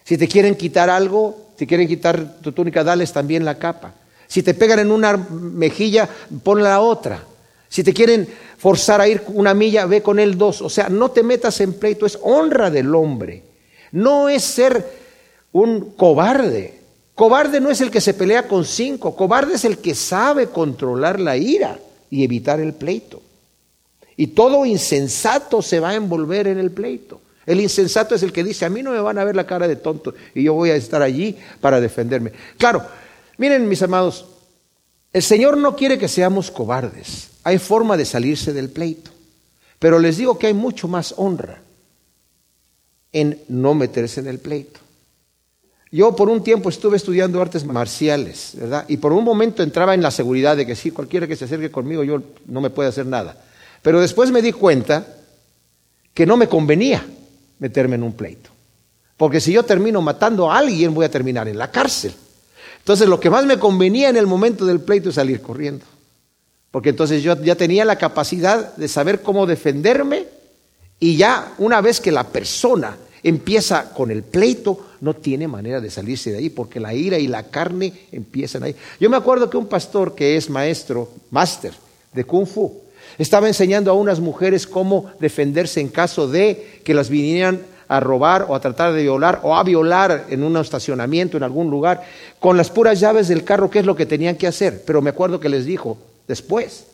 Si 0.04 0.16
te 0.16 0.26
quieren 0.26 0.54
quitar 0.54 0.88
algo, 0.88 1.50
si 1.58 1.66
quieren 1.66 1.86
quitar 1.86 2.40
tu 2.40 2.52
túnica, 2.52 2.82
dales 2.82 3.12
también 3.12 3.44
la 3.44 3.58
capa. 3.58 3.94
Si 4.26 4.42
te 4.42 4.54
pegan 4.54 4.78
en 4.78 4.90
una 4.90 5.16
mejilla, 5.16 6.08
pon 6.42 6.62
la 6.62 6.80
otra. 6.80 7.24
Si 7.74 7.82
te 7.82 7.92
quieren 7.92 8.28
forzar 8.56 9.00
a 9.00 9.08
ir 9.08 9.24
una 9.26 9.52
milla, 9.52 9.84
ve 9.84 10.00
con 10.00 10.20
él 10.20 10.38
dos. 10.38 10.62
O 10.62 10.70
sea, 10.70 10.88
no 10.88 11.10
te 11.10 11.24
metas 11.24 11.60
en 11.60 11.72
pleito, 11.72 12.06
es 12.06 12.16
honra 12.22 12.70
del 12.70 12.94
hombre. 12.94 13.42
No 13.90 14.28
es 14.28 14.44
ser 14.44 14.88
un 15.50 15.90
cobarde. 15.96 16.78
Cobarde 17.16 17.58
no 17.58 17.72
es 17.72 17.80
el 17.80 17.90
que 17.90 18.00
se 18.00 18.14
pelea 18.14 18.46
con 18.46 18.64
cinco, 18.64 19.16
cobarde 19.16 19.56
es 19.56 19.64
el 19.64 19.78
que 19.78 19.96
sabe 19.96 20.50
controlar 20.50 21.18
la 21.18 21.36
ira 21.36 21.80
y 22.10 22.22
evitar 22.22 22.60
el 22.60 22.74
pleito. 22.74 23.20
Y 24.16 24.28
todo 24.28 24.64
insensato 24.64 25.60
se 25.60 25.80
va 25.80 25.88
a 25.88 25.94
envolver 25.96 26.46
en 26.46 26.60
el 26.60 26.70
pleito. 26.70 27.22
El 27.44 27.60
insensato 27.60 28.14
es 28.14 28.22
el 28.22 28.32
que 28.32 28.44
dice, 28.44 28.64
a 28.64 28.70
mí 28.70 28.84
no 28.84 28.92
me 28.92 29.00
van 29.00 29.18
a 29.18 29.24
ver 29.24 29.34
la 29.34 29.48
cara 29.48 29.66
de 29.66 29.74
tonto 29.74 30.14
y 30.32 30.44
yo 30.44 30.54
voy 30.54 30.70
a 30.70 30.76
estar 30.76 31.02
allí 31.02 31.36
para 31.60 31.80
defenderme. 31.80 32.30
Claro, 32.56 32.84
miren 33.36 33.68
mis 33.68 33.82
amados, 33.82 34.26
el 35.12 35.24
Señor 35.24 35.56
no 35.56 35.74
quiere 35.74 35.98
que 35.98 36.06
seamos 36.06 36.52
cobardes. 36.52 37.33
Hay 37.44 37.58
forma 37.58 37.96
de 37.96 38.04
salirse 38.04 38.52
del 38.52 38.70
pleito. 38.70 39.10
Pero 39.78 39.98
les 39.98 40.16
digo 40.16 40.38
que 40.38 40.46
hay 40.46 40.54
mucho 40.54 40.88
más 40.88 41.14
honra 41.16 41.60
en 43.12 43.38
no 43.48 43.74
meterse 43.74 44.20
en 44.20 44.28
el 44.28 44.38
pleito. 44.38 44.80
Yo 45.92 46.16
por 46.16 46.28
un 46.28 46.42
tiempo 46.42 46.70
estuve 46.70 46.96
estudiando 46.96 47.40
artes 47.40 47.64
marciales, 47.64 48.52
¿verdad? 48.54 48.84
Y 48.88 48.96
por 48.96 49.12
un 49.12 49.22
momento 49.22 49.62
entraba 49.62 49.94
en 49.94 50.02
la 50.02 50.10
seguridad 50.10 50.56
de 50.56 50.66
que 50.66 50.74
sí, 50.74 50.90
cualquiera 50.90 51.28
que 51.28 51.36
se 51.36 51.44
acerque 51.44 51.70
conmigo, 51.70 52.02
yo 52.02 52.20
no 52.46 52.60
me 52.60 52.70
puede 52.70 52.88
hacer 52.88 53.06
nada. 53.06 53.40
Pero 53.80 54.00
después 54.00 54.32
me 54.32 54.42
di 54.42 54.50
cuenta 54.50 55.06
que 56.12 56.26
no 56.26 56.36
me 56.36 56.48
convenía 56.48 57.06
meterme 57.60 57.94
en 57.94 58.02
un 58.02 58.14
pleito. 58.14 58.50
Porque 59.16 59.40
si 59.40 59.52
yo 59.52 59.62
termino 59.62 60.02
matando 60.02 60.50
a 60.50 60.58
alguien, 60.58 60.94
voy 60.94 61.04
a 61.04 61.10
terminar 61.10 61.46
en 61.46 61.58
la 61.58 61.70
cárcel. 61.70 62.12
Entonces 62.78 63.08
lo 63.08 63.20
que 63.20 63.30
más 63.30 63.46
me 63.46 63.58
convenía 63.58 64.08
en 64.08 64.16
el 64.16 64.26
momento 64.26 64.66
del 64.66 64.80
pleito 64.80 65.10
es 65.10 65.14
salir 65.14 65.40
corriendo. 65.40 65.84
Porque 66.74 66.90
entonces 66.90 67.22
yo 67.22 67.40
ya 67.40 67.54
tenía 67.54 67.84
la 67.84 67.98
capacidad 67.98 68.74
de 68.74 68.88
saber 68.88 69.22
cómo 69.22 69.46
defenderme 69.46 70.26
y 70.98 71.16
ya 71.16 71.54
una 71.58 71.80
vez 71.80 72.00
que 72.00 72.10
la 72.10 72.24
persona 72.24 72.96
empieza 73.22 73.94
con 73.94 74.10
el 74.10 74.24
pleito, 74.24 74.84
no 75.00 75.14
tiene 75.14 75.46
manera 75.46 75.80
de 75.80 75.88
salirse 75.88 76.32
de 76.32 76.38
ahí, 76.38 76.50
porque 76.50 76.80
la 76.80 76.92
ira 76.92 77.16
y 77.16 77.28
la 77.28 77.44
carne 77.44 77.92
empiezan 78.10 78.64
ahí. 78.64 78.74
Yo 78.98 79.08
me 79.08 79.16
acuerdo 79.16 79.48
que 79.48 79.56
un 79.56 79.68
pastor 79.68 80.16
que 80.16 80.36
es 80.36 80.50
maestro, 80.50 81.12
máster 81.30 81.74
de 82.12 82.24
Kung 82.24 82.44
Fu, 82.44 82.80
estaba 83.18 83.46
enseñando 83.46 83.92
a 83.92 83.94
unas 83.94 84.18
mujeres 84.18 84.66
cómo 84.66 85.12
defenderse 85.20 85.80
en 85.80 85.86
caso 85.86 86.26
de 86.26 86.80
que 86.82 86.92
las 86.92 87.08
vinieran 87.08 87.60
a 87.86 88.00
robar 88.00 88.46
o 88.48 88.56
a 88.56 88.60
tratar 88.60 88.94
de 88.94 89.02
violar 89.02 89.38
o 89.44 89.54
a 89.54 89.62
violar 89.62 90.26
en 90.28 90.42
un 90.42 90.56
estacionamiento, 90.56 91.36
en 91.36 91.44
algún 91.44 91.70
lugar, 91.70 92.02
con 92.40 92.56
las 92.56 92.68
puras 92.68 92.98
llaves 92.98 93.28
del 93.28 93.44
carro, 93.44 93.70
qué 93.70 93.78
es 93.78 93.86
lo 93.86 93.94
que 93.94 94.06
tenían 94.06 94.34
que 94.34 94.48
hacer. 94.48 94.82
Pero 94.84 95.00
me 95.00 95.10
acuerdo 95.10 95.38
que 95.38 95.48
les 95.48 95.66
dijo 95.66 95.98
después, 96.26 96.86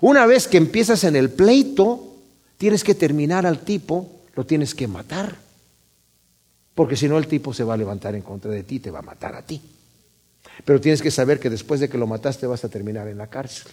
una 0.00 0.26
vez 0.26 0.48
que 0.48 0.56
empiezas 0.56 1.04
en 1.04 1.16
el 1.16 1.30
pleito, 1.30 2.14
tienes 2.58 2.84
que 2.84 2.94
terminar 2.94 3.46
al 3.46 3.60
tipo, 3.60 4.22
lo 4.34 4.44
tienes 4.44 4.74
que 4.74 4.88
matar. 4.88 5.36
Porque 6.74 6.96
si 6.96 7.08
no 7.08 7.18
el 7.18 7.26
tipo 7.26 7.54
se 7.54 7.64
va 7.64 7.74
a 7.74 7.76
levantar 7.76 8.14
en 8.14 8.22
contra 8.22 8.50
de 8.50 8.64
ti, 8.64 8.80
te 8.80 8.90
va 8.90 8.98
a 8.98 9.02
matar 9.02 9.34
a 9.34 9.42
ti. 9.42 9.60
Pero 10.64 10.80
tienes 10.80 11.00
que 11.00 11.10
saber 11.10 11.38
que 11.40 11.50
después 11.50 11.80
de 11.80 11.88
que 11.88 11.98
lo 11.98 12.06
mataste 12.06 12.46
vas 12.46 12.64
a 12.64 12.68
terminar 12.68 13.08
en 13.08 13.18
la 13.18 13.28
cárcel. 13.28 13.70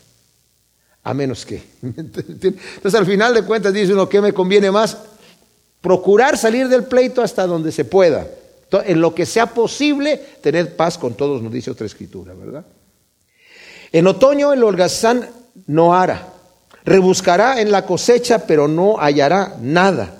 A 1.04 1.14
menos 1.14 1.46
que. 1.46 1.64
Entonces 1.82 2.96
al 2.96 3.06
final 3.06 3.34
de 3.34 3.44
cuentas 3.44 3.74
dice 3.74 3.94
uno, 3.94 4.08
¿qué 4.08 4.22
me 4.22 4.34
conviene 4.34 4.70
más? 4.72 4.98
Procurar 5.82 6.38
salir 6.38 6.68
del 6.68 6.86
pleito 6.86 7.24
hasta 7.24 7.48
donde 7.48 7.72
se 7.72 7.86
pueda. 7.86 8.28
En 8.86 9.02
lo 9.02 9.14
que 9.14 9.26
sea 9.26 9.48
posible, 9.48 10.18
tener 10.42 10.76
paz 10.76 10.98
con 10.98 11.16
todos, 11.16 11.42
nos 11.42 11.52
dice 11.52 11.72
otra 11.72 11.88
escritura, 11.88 12.34
¿verdad? 12.34 12.66
En 13.92 14.08
otoño 14.08 14.54
el 14.54 14.64
holgazán 14.64 15.30
no 15.68 15.94
hará. 15.94 16.28
Rebuscará 16.84 17.62
en 17.62 17.72
la 17.72 17.86
cosecha, 17.86 18.46
pero 18.48 18.68
no 18.68 18.98
hallará 19.00 19.56
nada. 19.62 20.16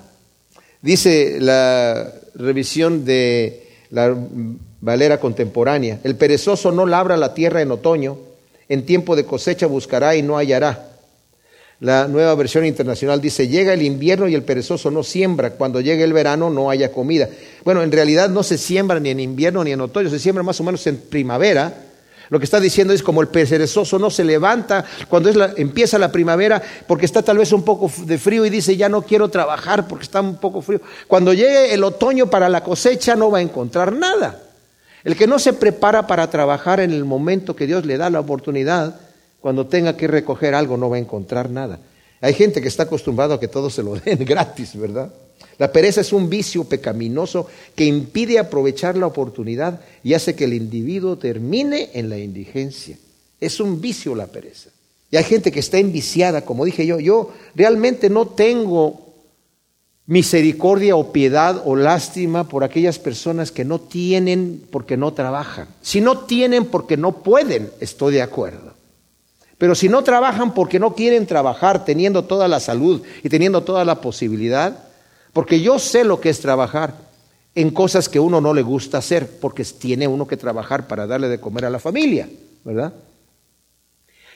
Dice 0.82 1.38
la 1.40 2.12
revisión 2.36 3.06
de 3.06 3.68
la 3.90 4.16
Valera 4.82 5.20
contemporánea. 5.20 6.00
El 6.04 6.16
perezoso 6.16 6.72
no 6.72 6.86
labra 6.86 7.18
la 7.18 7.34
tierra 7.34 7.62
en 7.62 7.72
otoño 7.72 8.32
en 8.72 8.86
tiempo 8.86 9.18
de 9.18 9.26
cosecha 9.26 9.68
buscará 9.68 10.16
y 10.16 10.22
no 10.22 10.38
hallará. 10.38 10.88
La 11.82 12.08
nueva 12.08 12.34
versión 12.36 12.66
internacional 12.66 13.20
dice, 13.20 13.50
llega 13.50 13.74
el 13.74 13.82
invierno 13.82 14.30
y 14.30 14.34
el 14.34 14.44
perezoso 14.44 14.90
no 14.92 15.04
siembra, 15.04 15.52
cuando 15.52 15.82
llegue 15.82 16.06
el 16.06 16.14
verano 16.14 16.50
no 16.50 16.70
haya 16.70 16.90
comida. 16.90 17.28
Bueno, 17.66 17.84
en 17.84 17.92
realidad 17.92 18.30
no 18.30 18.44
se 18.44 18.58
siembra 18.58 18.98
ni 19.02 19.10
en 19.10 19.20
invierno 19.20 19.62
ni 19.66 19.74
en 19.74 19.82
otoño, 19.82 20.10
se 20.10 20.20
siembra 20.20 20.42
más 20.42 20.58
o 20.62 20.64
menos 20.64 20.88
en 20.88 20.96
primavera. 20.96 21.74
Lo 22.32 22.40
que 22.40 22.46
está 22.46 22.62
diciendo 22.62 22.94
es 22.94 23.04
como 23.04 23.22
el 23.22 23.28
perezoso 23.28 24.00
no 24.00 24.10
se 24.10 24.24
levanta 24.24 24.86
cuando 25.10 25.30
empieza 25.58 26.00
la 26.00 26.14
primavera 26.14 26.62
porque 26.88 27.06
está 27.06 27.22
tal 27.22 27.38
vez 27.38 27.52
un 27.52 27.64
poco 27.64 27.92
de 28.06 28.18
frío 28.18 28.46
y 28.46 28.50
dice 28.50 28.78
ya 28.78 28.88
no 28.88 29.02
quiero 29.02 29.28
trabajar 29.28 29.86
porque 29.86 30.04
está 30.04 30.22
un 30.22 30.38
poco 30.38 30.62
frío. 30.62 30.80
Cuando 31.10 31.34
llegue 31.34 31.74
el 31.74 31.84
otoño 31.84 32.28
para 32.28 32.48
la 32.48 32.64
cosecha 32.64 33.18
no 33.18 33.30
va 33.30 33.40
a 33.40 33.42
encontrar 33.42 33.92
nada. 33.92 34.42
El 35.04 35.18
que 35.18 35.28
no 35.28 35.40
se 35.40 35.52
prepara 35.52 36.08
para 36.08 36.30
trabajar 36.30 36.80
en 36.80 36.92
el 36.92 37.04
momento 37.04 37.54
que 37.54 37.68
Dios 37.68 37.86
le 37.86 37.98
da 37.98 38.10
la 38.10 38.22
oportunidad, 38.22 38.96
cuando 39.42 39.68
tenga 39.68 39.98
que 39.98 40.08
recoger 40.08 40.56
algo 40.56 40.78
no 40.78 40.90
va 40.90 40.96
a 40.96 41.00
encontrar 41.00 41.50
nada. 41.50 41.80
Hay 42.22 42.34
gente 42.34 42.62
que 42.62 42.70
está 42.70 42.84
acostumbrado 42.84 43.34
a 43.34 43.40
que 43.42 43.50
todo 43.50 43.70
se 43.70 43.84
lo 43.84 43.96
den 43.96 44.20
gratis, 44.26 44.80
¿verdad? 44.80 45.12
La 45.58 45.72
pereza 45.72 46.02
es 46.02 46.14
un 46.14 46.30
vicio 46.30 46.64
pecaminoso 46.64 47.48
que 47.76 47.86
impide 47.86 48.40
aprovechar 48.40 48.98
la 48.98 49.08
oportunidad 49.08 49.82
y 50.04 50.14
hace 50.14 50.36
que 50.36 50.46
el 50.46 50.54
individuo 50.54 51.18
termine 51.18 51.90
en 51.94 52.10
la 52.10 52.18
indigencia. 52.18 52.98
Es 53.40 53.60
un 53.60 53.80
vicio 53.80 54.16
la 54.16 54.28
pereza. 54.28 54.70
Y 55.12 55.18
hay 55.18 55.24
gente 55.24 55.52
que 55.52 55.60
está 55.60 55.78
enviciada, 55.78 56.46
como 56.46 56.66
dije 56.66 56.86
yo, 56.86 57.00
yo 57.00 57.32
realmente 57.54 58.10
no 58.10 58.28
tengo 58.28 59.12
misericordia 60.06 60.96
o 60.96 61.12
piedad 61.12 61.62
o 61.66 61.76
lástima 61.76 62.48
por 62.48 62.64
aquellas 62.64 63.00
personas 63.00 63.52
que 63.52 63.66
no 63.66 63.80
tienen 63.80 64.64
porque 64.72 64.98
no 64.98 65.14
trabajan. 65.14 65.68
Si 65.82 66.02
no 66.02 66.20
tienen 66.20 66.66
porque 66.66 66.98
no 66.98 67.24
pueden, 67.24 67.70
estoy 67.80 68.16
de 68.16 68.22
acuerdo. 68.22 68.74
Pero 69.58 69.76
si 69.76 69.90
no 69.90 70.04
trabajan 70.04 70.54
porque 70.54 70.80
no 70.80 70.96
quieren 70.96 71.28
trabajar, 71.28 71.86
teniendo 71.86 72.24
toda 72.24 72.48
la 72.48 72.60
salud 72.60 73.04
y 73.24 73.30
teniendo 73.30 73.62
toda 73.62 73.86
la 73.86 74.02
posibilidad, 74.02 74.91
porque 75.34 75.62
yo 75.62 75.80
sé 75.80 76.04
lo 76.04 76.20
que 76.20 76.30
es 76.30 76.40
trabajar 76.40 76.96
en 77.56 77.72
cosas 77.72 78.08
que 78.08 78.20
uno 78.20 78.40
no 78.40 78.54
le 78.54 78.62
gusta 78.62 79.00
hacer, 79.00 79.40
porque 79.40 79.64
tiene 79.64 80.08
uno 80.08 80.28
que 80.28 80.38
trabajar 80.38 80.88
para 80.88 81.06
darle 81.06 81.28
de 81.28 81.40
comer 81.40 81.66
a 81.66 81.70
la 81.70 81.80
familia, 81.80 82.30
¿verdad? 82.64 82.94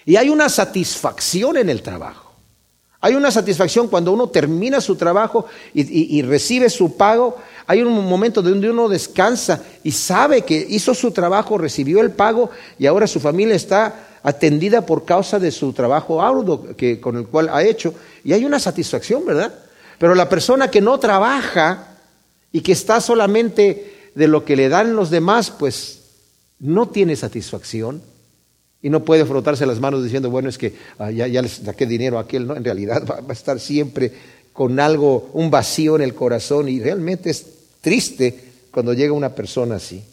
Y 0.06 0.18
hay 0.18 0.30
una 0.30 0.50
satisfacción 0.50 1.58
en 1.58 1.70
el 1.70 1.82
trabajo. 1.82 2.26
Hay 3.02 3.14
una 3.14 3.30
satisfacción 3.30 3.88
cuando 3.88 4.12
uno 4.12 4.30
termina 4.30 4.82
su 4.82 4.96
trabajo 4.96 5.46
y, 5.74 6.22
recibe 6.24 6.70
su 6.70 6.98
pago. 6.98 7.38
Hay 7.68 7.84
un 7.84 7.94
momento 8.08 8.42
donde 8.42 8.70
uno 8.70 8.90
descansa 8.90 9.62
y 9.84 9.92
sabe 9.92 10.42
que 10.42 10.66
hizo 10.70 10.94
su 10.96 11.12
trabajo, 11.12 11.58
recibió 11.58 12.02
el 12.02 12.12
pago 12.12 12.50
y 12.80 12.88
ahora 12.88 13.06
su 13.06 13.20
familia 13.20 13.56
está 13.56 14.08
atendida 14.24 14.86
por 14.86 15.06
causa 15.06 15.38
de 15.38 15.52
su 15.52 15.72
trabajo 15.72 16.20
arduo 16.20 16.76
que, 16.76 17.00
con 17.00 17.16
el 17.18 17.28
cual 17.28 17.50
ha 17.52 17.64
hecho. 17.64 17.94
Y 18.24 18.34
hay 18.34 18.44
una 18.44 18.60
satisfacción, 18.60 19.24
¿verdad? 19.24 19.54
Pero 19.98 20.16
la 20.16 20.30
persona 20.30 20.70
que 20.70 20.82
no 20.82 21.00
trabaja 21.00 21.98
y 22.52 22.62
que 22.62 22.72
está 22.72 23.02
solamente 23.02 24.12
de 24.16 24.28
lo 24.28 24.46
que 24.46 24.56
le 24.56 24.70
dan 24.70 24.96
los 24.96 25.10
demás, 25.10 25.52
pues 25.52 26.02
no 26.60 26.88
tiene 26.88 27.16
satisfacción 27.16 28.02
y 28.82 28.90
no 28.90 29.04
puede 29.04 29.26
frotarse 29.26 29.66
las 29.66 29.80
manos 29.80 30.04
diciendo, 30.04 30.30
bueno, 30.30 30.48
es 30.48 30.58
que 30.58 30.74
ah, 31.00 31.12
ya, 31.12 31.28
ya, 31.28 31.42
les 31.42 31.54
saqué 31.54 31.86
dinero 31.86 32.18
a 32.18 32.22
aquel, 32.22 32.48
¿no? 32.48 32.56
En 32.56 32.64
realidad 32.64 33.04
va, 33.10 33.24
a 33.28 33.34
estar 33.34 33.60
siempre 33.60 34.12
con 34.54 34.80
algo, 34.80 35.30
un 35.34 35.52
vacío 35.52 35.96
en 35.96 36.02
el 36.02 36.14
corazón 36.14 36.70
y 36.70 36.80
realmente 36.80 37.30
es 37.30 37.46
triste 37.82 38.40
cuando 38.72 38.94
llega 38.94 39.14
una 39.14 39.36
persona 39.36 39.76
así. 39.76 40.04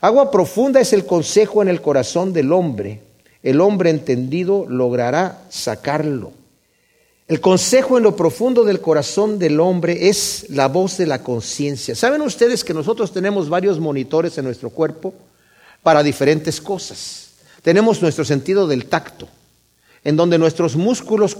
Agua 0.00 0.30
profunda 0.30 0.80
es 0.80 0.92
el 0.92 1.06
consejo 1.06 1.62
en 1.62 1.68
el 1.68 1.80
corazón 1.80 2.32
del 2.32 2.52
hombre. 2.52 3.00
El 3.42 3.60
hombre 3.60 3.90
entendido 3.90 4.66
logrará 4.68 5.42
sacarlo. 5.48 6.32
El 7.26 7.40
consejo 7.40 7.96
en 7.96 8.04
lo 8.04 8.16
profundo 8.16 8.64
del 8.64 8.82
corazón 8.82 9.38
del 9.38 9.58
hombre 9.58 10.08
es 10.08 10.44
la 10.50 10.68
voz 10.68 10.98
de 10.98 11.06
la 11.06 11.22
conciencia. 11.22 11.94
¿Saben 11.94 12.20
ustedes 12.20 12.62
que 12.62 12.74
nosotros 12.74 13.12
tenemos 13.12 13.48
varios 13.48 13.80
monitores 13.80 14.36
en 14.36 14.44
nuestro 14.44 14.68
cuerpo 14.68 15.14
para 15.82 16.02
diferentes 16.02 16.60
cosas? 16.60 17.30
Tenemos 17.62 18.02
nuestro 18.02 18.26
sentido 18.26 18.66
del 18.66 18.84
tacto, 18.86 19.26
en 20.04 20.16
donde 20.16 20.36
nuestros 20.36 20.76
músculos, 20.76 21.34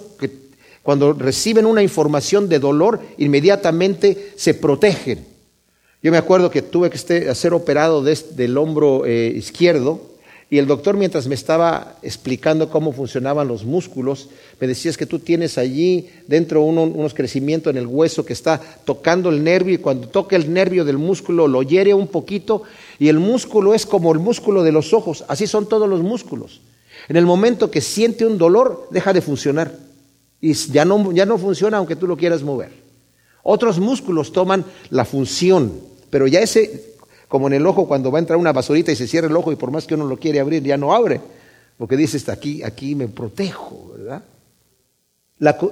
cuando 0.83 1.13
reciben 1.13 1.67
una 1.67 1.83
información 1.83 2.49
de 2.49 2.61
dolor, 2.61 3.03
inmediatamente 3.19 4.33
se 4.37 4.55
protegen. 4.55 5.27
Yo 6.03 6.11
me 6.11 6.17
acuerdo 6.19 6.51
que 6.51 6.63
tuve 6.63 6.89
que 6.89 6.97
este, 6.97 7.35
ser 7.35 7.53
operado 7.53 8.03
del 8.03 8.57
hombro 8.57 9.05
eh, 9.05 9.35
izquierdo 9.37 10.14
y 10.51 10.59
el 10.59 10.67
doctor 10.67 10.97
mientras 10.97 11.27
me 11.27 11.35
estaba 11.35 11.97
explicando 12.03 12.69
cómo 12.69 12.93
funcionaban 12.93 13.49
los 13.49 13.65
músculos, 13.65 14.29
me 14.61 14.67
decía 14.67 14.91
es 14.91 14.97
que 14.97 15.07
tú 15.07 15.19
tienes 15.19 15.59
allí 15.59 16.09
dentro 16.27 16.63
unos 16.63 17.15
crecimientos 17.15 17.71
en 17.71 17.79
el 17.79 17.87
hueso 17.87 18.25
que 18.25 18.35
está 18.35 18.61
tocando 18.85 19.31
el 19.31 19.43
nervio 19.43 19.75
y 19.75 19.79
cuando 19.79 20.09
toca 20.09 20.37
el 20.37 20.53
nervio 20.53 20.85
del 20.85 20.99
músculo 20.99 21.49
lo 21.49 21.63
hiere 21.63 21.95
un 21.95 22.09
poquito 22.09 22.63
y 22.99 23.09
el 23.09 23.19
músculo 23.19 23.75
es 23.75 23.87
como 23.87 24.13
el 24.13 24.19
músculo 24.19 24.63
de 24.63 24.73
los 24.73 24.93
ojos, 24.93 25.25
así 25.29 25.47
son 25.47 25.69
todos 25.69 25.89
los 25.89 26.03
músculos. 26.03 26.61
En 27.09 27.17
el 27.17 27.27
momento 27.27 27.71
que 27.71 27.81
siente 27.81 28.25
un 28.25 28.39
dolor, 28.39 28.89
deja 28.91 29.13
de 29.13 29.21
funcionar 29.21 29.77
y 30.41 30.53
ya 30.53 30.85
no, 30.85 31.13
ya 31.13 31.27
no 31.27 31.39
funciona 31.39 31.79
aunque 31.79 31.97
tú 31.97 32.07
lo 32.07 32.17
quieras 32.17 32.43
mover. 32.43 32.71
Otros 33.43 33.79
músculos 33.79 34.33
toman 34.33 34.65
la 34.91 35.05
función, 35.05 35.73
pero 36.11 36.27
ya 36.27 36.41
ese 36.41 36.94
como 37.35 37.49
en 37.49 37.55
el 37.55 37.67
ojo 37.67 37.89
cuando 37.89 38.13
va 38.13 38.19
a 38.19 38.21
entrar 38.21 38.39
una 38.39 38.53
basurita 38.53 38.93
y 38.93 38.95
se 38.95 39.09
cierra 39.09 39.27
el 39.27 39.37
ojo 39.37 39.51
y 39.51 39.57
por 39.57 39.73
más 39.73 39.89
que 39.89 39.97
uno 39.97 40.07
lo 40.07 40.17
quiere 40.21 40.39
abrir, 40.39 40.63
ya 40.63 40.77
no 40.77 40.95
abre. 40.95 41.21
Porque 41.77 41.97
dice, 41.97 42.17
está 42.17 42.31
aquí, 42.31 42.63
aquí 42.63 42.95
me 42.95 43.09
protejo, 43.09 43.93
¿verdad? 43.97 44.23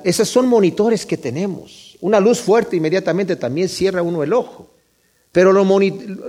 esos 0.02 0.28
son 0.28 0.48
monitores 0.48 1.06
que 1.06 1.16
tenemos. 1.16 1.96
Una 2.00 2.18
luz 2.18 2.40
fuerte 2.40 2.74
inmediatamente 2.74 3.36
también 3.36 3.68
cierra 3.68 4.02
uno 4.02 4.24
el 4.24 4.32
ojo. 4.32 4.70
Pero 5.30 5.52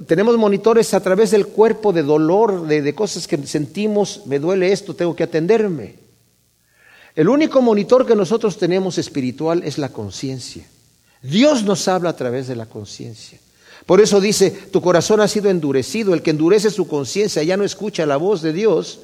tenemos 0.06 0.38
monitores 0.38 0.94
a 0.94 1.00
través 1.02 1.32
del 1.32 1.48
cuerpo 1.48 1.92
de 1.92 2.04
dolor, 2.04 2.68
de 2.68 2.94
cosas 2.94 3.28
que 3.28 3.40
sentimos, 3.48 4.28
me 4.28 4.38
duele 4.38 4.72
esto, 4.72 4.94
tengo 4.94 5.16
que 5.16 5.24
atenderme. 5.24 5.96
El 7.16 7.28
único 7.28 7.60
monitor 7.60 8.06
que 8.06 8.16
nosotros 8.16 8.60
tenemos 8.60 9.00
espiritual 9.00 9.64
es 9.64 9.80
la 9.80 9.90
conciencia. 9.90 10.64
Dios 11.24 11.64
nos 11.64 11.88
habla 11.88 12.12
a 12.12 12.16
través 12.16 12.48
de 12.48 12.56
la 12.56 12.68
conciencia. 12.68 13.40
Por 13.86 14.00
eso 14.00 14.22
dice, 14.22 14.52
tu 14.52 14.82
corazón 14.82 15.20
ha 15.20 15.28
sido 15.28 15.50
endurecido, 15.50 16.14
el 16.14 16.22
que 16.22 16.32
endurece 16.32 16.70
su 16.70 16.88
conciencia 16.88 17.44
ya 17.44 17.58
no 17.58 17.66
escucha 17.66 18.06
la 18.06 18.18
voz 18.18 18.42
de 18.42 18.54
Dios, 18.54 19.00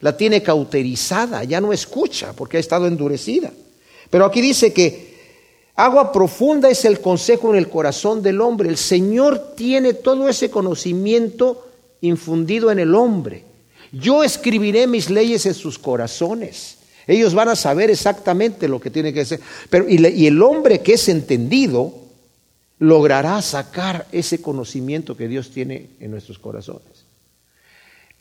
la 0.00 0.16
tiene 0.16 0.42
cauterizada, 0.42 1.44
ya 1.44 1.60
no 1.60 1.72
escucha 1.72 2.32
porque 2.32 2.56
ha 2.56 2.60
estado 2.60 2.86
endurecida. 2.86 3.52
Pero 4.10 4.24
aquí 4.24 4.40
dice 4.40 4.72
que 4.72 5.16
agua 5.74 6.12
profunda 6.12 6.70
es 6.70 6.84
el 6.84 7.00
consejo 7.00 7.50
en 7.50 7.56
el 7.56 7.68
corazón 7.68 8.22
del 8.22 8.40
hombre. 8.40 8.68
El 8.68 8.76
Señor 8.76 9.54
tiene 9.56 9.94
todo 9.94 10.28
ese 10.28 10.50
conocimiento 10.50 11.66
infundido 12.00 12.70
en 12.70 12.78
el 12.78 12.94
hombre. 12.94 13.44
Yo 13.92 14.22
escribiré 14.22 14.86
mis 14.86 15.10
leyes 15.10 15.44
en 15.46 15.54
sus 15.54 15.78
corazones. 15.78 16.78
Ellos 17.06 17.34
van 17.34 17.48
a 17.48 17.56
saber 17.56 17.90
exactamente 17.90 18.66
lo 18.66 18.80
que 18.80 18.90
tiene 18.90 19.12
que 19.12 19.24
ser. 19.24 19.40
Pero, 19.70 19.88
y, 19.88 20.04
y 20.08 20.26
el 20.26 20.42
hombre 20.42 20.80
que 20.80 20.94
es 20.94 21.08
entendido, 21.08 22.05
logrará 22.78 23.40
sacar 23.42 24.06
ese 24.12 24.40
conocimiento 24.42 25.16
que 25.16 25.28
Dios 25.28 25.50
tiene 25.50 25.88
en 26.00 26.10
nuestros 26.10 26.38
corazones. 26.38 27.06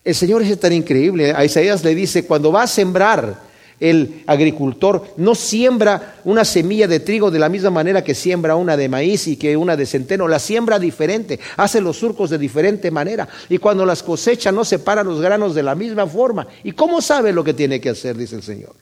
El 0.03 0.15
Señor 0.15 0.43
es 0.43 0.59
tan 0.59 0.71
increíble. 0.71 1.33
A 1.35 1.43
Isaías 1.43 1.83
le 1.83 1.95
dice, 1.95 2.25
cuando 2.25 2.51
va 2.51 2.63
a 2.63 2.67
sembrar 2.67 3.41
el 3.79 4.23
agricultor, 4.27 5.03
no 5.17 5.35
siembra 5.35 6.17
una 6.23 6.45
semilla 6.45 6.87
de 6.87 6.99
trigo 6.99 7.31
de 7.31 7.39
la 7.39 7.49
misma 7.49 7.71
manera 7.71 8.03
que 8.03 8.15
siembra 8.15 8.55
una 8.55 8.77
de 8.77 8.87
maíz 8.87 9.27
y 9.27 9.35
que 9.35 9.57
una 9.57 9.75
de 9.75 9.85
centeno, 9.85 10.27
la 10.27 10.39
siembra 10.39 10.79
diferente, 10.79 11.39
hace 11.57 11.81
los 11.81 11.97
surcos 11.97 12.29
de 12.29 12.37
diferente 12.37 12.91
manera. 12.91 13.27
Y 13.49 13.57
cuando 13.57 13.85
las 13.85 14.03
cosecha 14.03 14.51
no 14.51 14.63
separa 14.63 15.03
los 15.03 15.19
granos 15.19 15.55
de 15.55 15.63
la 15.63 15.75
misma 15.75 16.05
forma. 16.07 16.47
¿Y 16.63 16.73
cómo 16.73 17.01
sabe 17.01 17.33
lo 17.33 17.43
que 17.43 17.55
tiene 17.55 17.81
que 17.81 17.89
hacer? 17.89 18.15
Dice 18.15 18.35
el 18.35 18.43
Señor. 18.43 18.75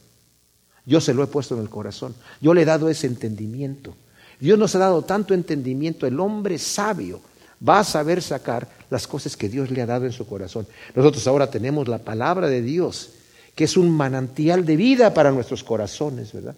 Yo 0.85 0.99
se 0.99 1.13
lo 1.13 1.23
he 1.23 1.27
puesto 1.27 1.55
en 1.55 1.61
el 1.61 1.69
corazón. 1.69 2.13
Yo 2.41 2.53
le 2.53 2.63
he 2.63 2.65
dado 2.65 2.89
ese 2.89 3.07
entendimiento. 3.07 3.95
Dios 4.43 4.59
nos 4.59 4.75
ha 4.75 4.79
dado 4.79 5.03
tanto 5.03 5.33
entendimiento, 5.33 6.05
el 6.05 6.19
hombre 6.19 6.57
sabio 6.57 7.21
va 7.65 7.79
a 7.79 7.83
saber 7.85 8.21
sacar 8.21 8.67
las 8.89 9.07
cosas 9.07 9.37
que 9.37 9.47
Dios 9.47 9.71
le 9.71 9.81
ha 9.81 9.85
dado 9.85 10.05
en 10.05 10.11
su 10.11 10.27
corazón. 10.27 10.67
Nosotros 10.93 11.25
ahora 11.27 11.49
tenemos 11.49 11.87
la 11.87 11.99
palabra 11.99 12.49
de 12.49 12.61
Dios, 12.61 13.11
que 13.55 13.63
es 13.63 13.77
un 13.77 13.89
manantial 13.89 14.65
de 14.65 14.75
vida 14.75 15.13
para 15.13 15.31
nuestros 15.31 15.63
corazones, 15.63 16.33
¿verdad? 16.33 16.55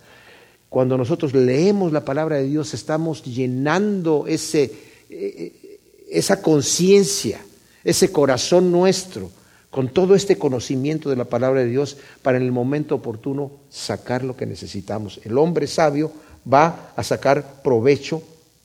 Cuando 0.68 0.98
nosotros 0.98 1.36
leemos 1.36 1.92
la 1.92 2.04
palabra 2.04 2.38
de 2.38 2.46
Dios, 2.46 2.74
estamos 2.74 3.24
llenando 3.24 4.26
ese, 4.28 4.64
eh, 4.64 4.74
eh, 5.12 5.80
esa 6.10 6.42
conciencia, 6.42 7.40
ese 7.84 8.12
corazón 8.12 8.72
nuestro, 8.72 9.30
con 9.70 9.90
todo 9.90 10.16
este 10.16 10.40
conocimiento 10.40 11.12
de 11.12 11.18
la 11.18 11.26
palabra 11.26 11.60
de 11.60 11.68
Dios, 11.68 11.98
para 12.24 12.38
en 12.38 12.46
el 12.46 12.52
momento 12.52 12.96
oportuno 12.96 13.52
sacar 13.70 14.24
lo 14.24 14.36
que 14.36 14.48
necesitamos. 14.48 15.20
El 15.24 15.38
hombre 15.38 15.68
sabio 15.68 16.25
va 16.52 16.94
a 16.96 17.04
sacar 17.04 17.62
provecho 17.64 18.22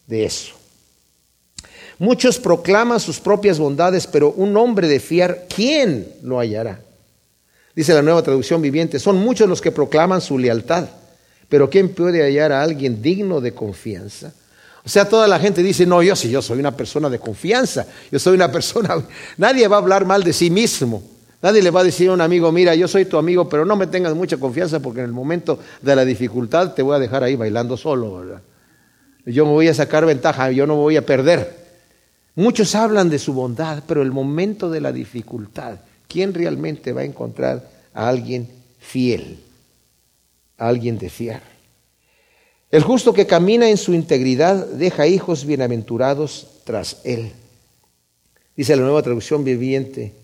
de 0.07 0.25
eso. 0.25 0.55
Muchos 1.99 2.39
proclaman 2.39 2.99
sus 2.99 3.21
propias 3.21 3.59
bondades, 3.59 4.07
pero 4.07 4.33
un 4.33 4.57
hombre 4.57 4.89
de 4.89 5.01
fiar, 5.01 5.47
¿quién 5.55 6.15
lo 6.23 6.39
hallará? 6.39 6.81
Dice 7.75 7.95
la 7.95 8.03
nueva 8.03 8.23
traducción 8.23 8.63
viviente, 8.63 8.99
son 8.99 9.19
muchos 9.19 9.49
los 9.49 9.61
que 9.61 9.71
proclaman 9.71 10.21
su 10.21 10.39
lealtad, 10.39 10.89
pero 11.49 11.69
¿quién 11.69 11.91
puede 11.91 12.23
hallar 12.23 12.53
a 12.53 12.63
alguien 12.63 13.03
digno 13.03 13.41
de 13.41 13.53
confianza? 13.53 14.33
O 14.85 14.89
sea, 14.89 15.09
toda 15.09 15.29
la 15.29 15.39
gente 15.39 15.63
dice, 15.63 15.85
no, 15.85 16.03
yo 16.03 16.17
sí, 16.17 16.31
yo 16.31 16.41
soy 16.41 16.59
una 16.59 16.75
persona 16.75 17.11
de 17.11 17.19
confianza, 17.19 17.87
yo 18.11 18.19
soy 18.19 18.35
una 18.35 18.51
persona, 18.53 18.97
nadie 19.37 19.69
va 19.69 19.77
a 19.77 19.81
hablar 19.81 20.05
mal 20.05 20.25
de 20.25 20.33
sí 20.33 20.51
mismo. 20.51 21.03
Nadie 21.43 21.63
le 21.63 21.71
va 21.71 21.81
a 21.81 21.85
decir 21.85 22.11
a 22.11 22.13
un 22.13 22.21
amigo, 22.21 22.53
mira, 22.53 22.75
yo 22.75 22.87
soy 22.87 23.07
tu 23.07 23.17
amigo, 23.17 23.49
pero 23.49 23.65
no 23.65 23.75
me 23.75 23.87
tengas 23.87 24.15
mucha 24.15 24.37
confianza 24.37 24.81
porque 24.81 25.01
en 25.01 25.07
el 25.07 25.13
momento 25.13 25.59
de 25.81 25.97
la 25.97 26.05
dificultad 26.05 26.75
te 26.75 26.83
voy 26.83 26.97
a 26.97 26.99
dejar 26.99 27.25
ahí 27.25 27.35
bailando 27.35 27.77
solo, 27.77 28.19
¿verdad? 28.19 28.43
Yo 29.25 29.47
me 29.47 29.53
voy 29.53 29.69
a 29.69 29.75
sacar 29.75 30.05
ventaja, 30.05 30.51
yo 30.51 30.67
no 30.67 30.75
me 30.75 30.83
voy 30.83 30.97
a 30.97 31.07
perder. 31.07 31.59
Muchos 32.35 32.75
hablan 32.75 33.09
de 33.09 33.19
su 33.19 33.33
bondad, 33.33 33.83
pero 33.87 34.03
el 34.03 34.13
momento 34.13 34.71
de 34.71 34.81
la 34.81 34.93
dificultad, 34.93 35.79
¿quién 36.09 36.35
realmente 36.35 36.93
va 36.93 37.03
a 37.03 37.05
encontrar 37.05 37.69
a 37.95 38.09
alguien 38.09 38.49
fiel? 38.79 39.39
A 40.59 40.69
alguien 40.69 40.99
de 40.99 41.09
fiar. 41.09 41.43
El 42.71 42.83
justo 42.83 43.13
que 43.13 43.27
camina 43.27 43.69
en 43.69 43.79
su 43.79 43.95
integridad 43.95 44.67
deja 44.67 45.07
hijos 45.07 45.45
bienaventurados 45.45 46.61
tras 46.65 47.01
él. 47.05 47.33
Dice 48.57 48.77
la 48.77 48.83
nueva 48.83 49.03
traducción 49.03 49.43
viviente, 49.43 50.15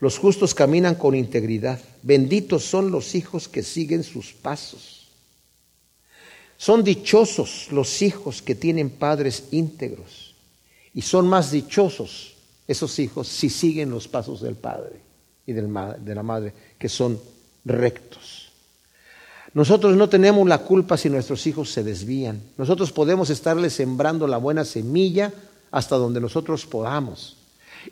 los 0.00 0.18
justos 0.18 0.54
caminan 0.54 0.94
con 0.94 1.14
integridad. 1.14 1.78
Benditos 2.02 2.64
son 2.64 2.90
los 2.90 3.14
hijos 3.14 3.48
que 3.48 3.62
siguen 3.62 4.02
sus 4.02 4.32
pasos. 4.32 5.08
Son 6.56 6.82
dichosos 6.82 7.68
los 7.70 8.02
hijos 8.02 8.42
que 8.42 8.54
tienen 8.54 8.90
padres 8.90 9.44
íntegros. 9.50 10.34
Y 10.94 11.02
son 11.02 11.28
más 11.28 11.50
dichosos 11.50 12.34
esos 12.66 12.98
hijos 12.98 13.28
si 13.28 13.50
siguen 13.50 13.90
los 13.90 14.08
pasos 14.08 14.40
del 14.40 14.56
padre 14.56 15.00
y 15.46 15.52
de 15.52 16.14
la 16.14 16.22
madre, 16.22 16.52
que 16.78 16.88
son 16.88 17.20
rectos. 17.64 18.52
Nosotros 19.52 19.96
no 19.96 20.08
tenemos 20.08 20.46
la 20.46 20.58
culpa 20.58 20.96
si 20.96 21.10
nuestros 21.10 21.46
hijos 21.46 21.70
se 21.70 21.82
desvían. 21.82 22.40
Nosotros 22.56 22.92
podemos 22.92 23.30
estarles 23.30 23.72
sembrando 23.72 24.26
la 24.26 24.36
buena 24.36 24.64
semilla 24.64 25.32
hasta 25.70 25.96
donde 25.96 26.20
nosotros 26.20 26.66
podamos. 26.66 27.39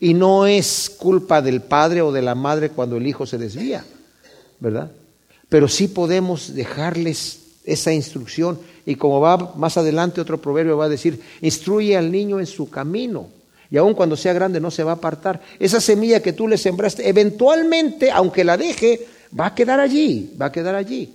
Y 0.01 0.15
no 0.15 0.47
es 0.47 0.91
culpa 0.91 1.43
del 1.43 1.63
padre 1.63 2.03
o 2.03 2.13
de 2.13 2.23
la 2.23 2.35
madre 2.35 2.71
cuando 2.71 2.97
el 2.97 3.07
hijo 3.07 3.27
se 3.27 3.39
desvía, 3.39 3.85
¿verdad? 4.61 4.91
Pero 5.49 5.69
sí 5.69 5.89
podemos 5.89 6.55
dejarles 6.55 7.41
esa 7.65 7.93
instrucción. 7.93 8.59
Y 8.87 8.95
como 8.95 9.21
va 9.21 9.55
más 9.57 9.77
adelante 9.77 10.21
otro 10.21 10.41
proverbio 10.41 10.77
va 10.77 10.87
a 10.87 10.91
decir, 10.91 11.21
instruye 11.41 11.97
al 11.97 12.11
niño 12.11 12.41
en 12.41 12.47
su 12.47 12.71
camino. 12.71 13.29
Y 13.71 13.77
aun 13.77 13.95
cuando 13.95 14.17
sea 14.17 14.33
grande 14.33 14.61
no 14.61 14.71
se 14.71 14.83
va 14.83 14.93
a 14.93 14.95
apartar. 14.95 15.43
Esa 15.59 15.81
semilla 15.81 16.23
que 16.23 16.33
tú 16.33 16.49
le 16.49 16.57
sembraste, 16.57 17.09
eventualmente, 17.09 18.11
aunque 18.11 18.45
la 18.45 18.57
deje, 18.57 19.07
va 19.39 19.47
a 19.47 19.55
quedar 19.55 19.81
allí, 19.81 20.35
va 20.41 20.47
a 20.47 20.53
quedar 20.53 20.75
allí. 20.75 21.13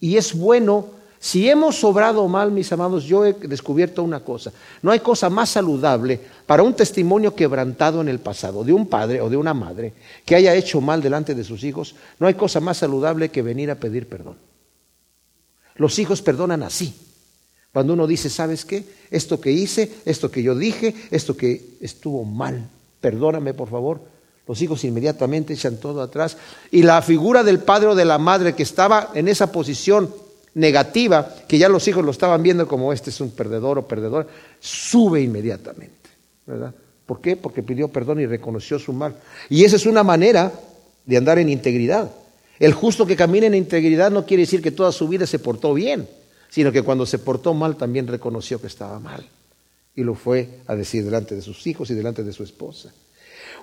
Y 0.00 0.16
es 0.16 0.34
bueno 0.34 0.97
si 1.20 1.48
hemos 1.48 1.82
obrado 1.82 2.28
mal, 2.28 2.52
mis 2.52 2.72
amados, 2.72 3.04
yo 3.04 3.24
he 3.24 3.32
descubierto 3.32 4.04
una 4.04 4.20
cosa. 4.20 4.52
No 4.82 4.92
hay 4.92 5.00
cosa 5.00 5.28
más 5.28 5.50
saludable 5.50 6.20
para 6.46 6.62
un 6.62 6.74
testimonio 6.74 7.34
quebrantado 7.34 8.00
en 8.00 8.08
el 8.08 8.20
pasado 8.20 8.62
de 8.62 8.72
un 8.72 8.86
padre 8.86 9.20
o 9.20 9.28
de 9.28 9.36
una 9.36 9.52
madre 9.52 9.94
que 10.24 10.36
haya 10.36 10.54
hecho 10.54 10.80
mal 10.80 11.02
delante 11.02 11.34
de 11.34 11.42
sus 11.42 11.64
hijos. 11.64 11.96
No 12.20 12.28
hay 12.28 12.34
cosa 12.34 12.60
más 12.60 12.76
saludable 12.78 13.30
que 13.30 13.42
venir 13.42 13.70
a 13.70 13.74
pedir 13.74 14.08
perdón. 14.08 14.36
Los 15.74 15.98
hijos 15.98 16.22
perdonan 16.22 16.62
así. 16.62 16.94
Cuando 17.72 17.92
uno 17.92 18.06
dice, 18.06 18.30
¿sabes 18.30 18.64
qué? 18.64 18.84
Esto 19.10 19.40
que 19.40 19.50
hice, 19.50 19.90
esto 20.04 20.30
que 20.30 20.42
yo 20.42 20.54
dije, 20.54 20.94
esto 21.10 21.36
que 21.36 21.76
estuvo 21.80 22.24
mal, 22.24 22.68
perdóname 23.00 23.54
por 23.54 23.68
favor. 23.68 24.00
Los 24.46 24.62
hijos 24.62 24.84
inmediatamente 24.84 25.52
echan 25.52 25.76
todo 25.78 26.00
atrás. 26.00 26.36
Y 26.70 26.82
la 26.82 27.02
figura 27.02 27.42
del 27.42 27.58
padre 27.58 27.88
o 27.88 27.94
de 27.94 28.04
la 28.04 28.18
madre 28.18 28.54
que 28.54 28.62
estaba 28.62 29.10
en 29.14 29.28
esa 29.28 29.52
posición 29.52 30.10
negativa, 30.54 31.34
que 31.46 31.58
ya 31.58 31.68
los 31.68 31.86
hijos 31.88 32.04
lo 32.04 32.10
estaban 32.10 32.42
viendo 32.42 32.66
como 32.66 32.92
este 32.92 33.10
es 33.10 33.20
un 33.20 33.30
perdedor 33.30 33.78
o 33.78 33.86
perdedor, 33.86 34.28
sube 34.60 35.20
inmediatamente, 35.20 36.10
¿verdad? 36.46 36.74
¿Por 37.06 37.20
qué? 37.20 37.36
Porque 37.36 37.62
pidió 37.62 37.88
perdón 37.88 38.20
y 38.20 38.26
reconoció 38.26 38.78
su 38.78 38.92
mal. 38.92 39.14
Y 39.48 39.64
esa 39.64 39.76
es 39.76 39.86
una 39.86 40.02
manera 40.02 40.52
de 41.06 41.16
andar 41.16 41.38
en 41.38 41.48
integridad. 41.48 42.10
El 42.58 42.74
justo 42.74 43.06
que 43.06 43.16
camina 43.16 43.46
en 43.46 43.54
integridad 43.54 44.10
no 44.10 44.26
quiere 44.26 44.42
decir 44.42 44.60
que 44.60 44.72
toda 44.72 44.92
su 44.92 45.08
vida 45.08 45.26
se 45.26 45.38
portó 45.38 45.72
bien, 45.72 46.08
sino 46.50 46.70
que 46.70 46.82
cuando 46.82 47.06
se 47.06 47.18
portó 47.18 47.54
mal 47.54 47.76
también 47.76 48.06
reconoció 48.06 48.60
que 48.60 48.66
estaba 48.66 48.98
mal. 49.00 49.26
Y 49.94 50.02
lo 50.02 50.14
fue 50.14 50.60
a 50.66 50.74
decir 50.74 51.04
delante 51.04 51.34
de 51.34 51.42
sus 51.42 51.66
hijos 51.66 51.90
y 51.90 51.94
delante 51.94 52.22
de 52.22 52.32
su 52.32 52.42
esposa. 52.42 52.92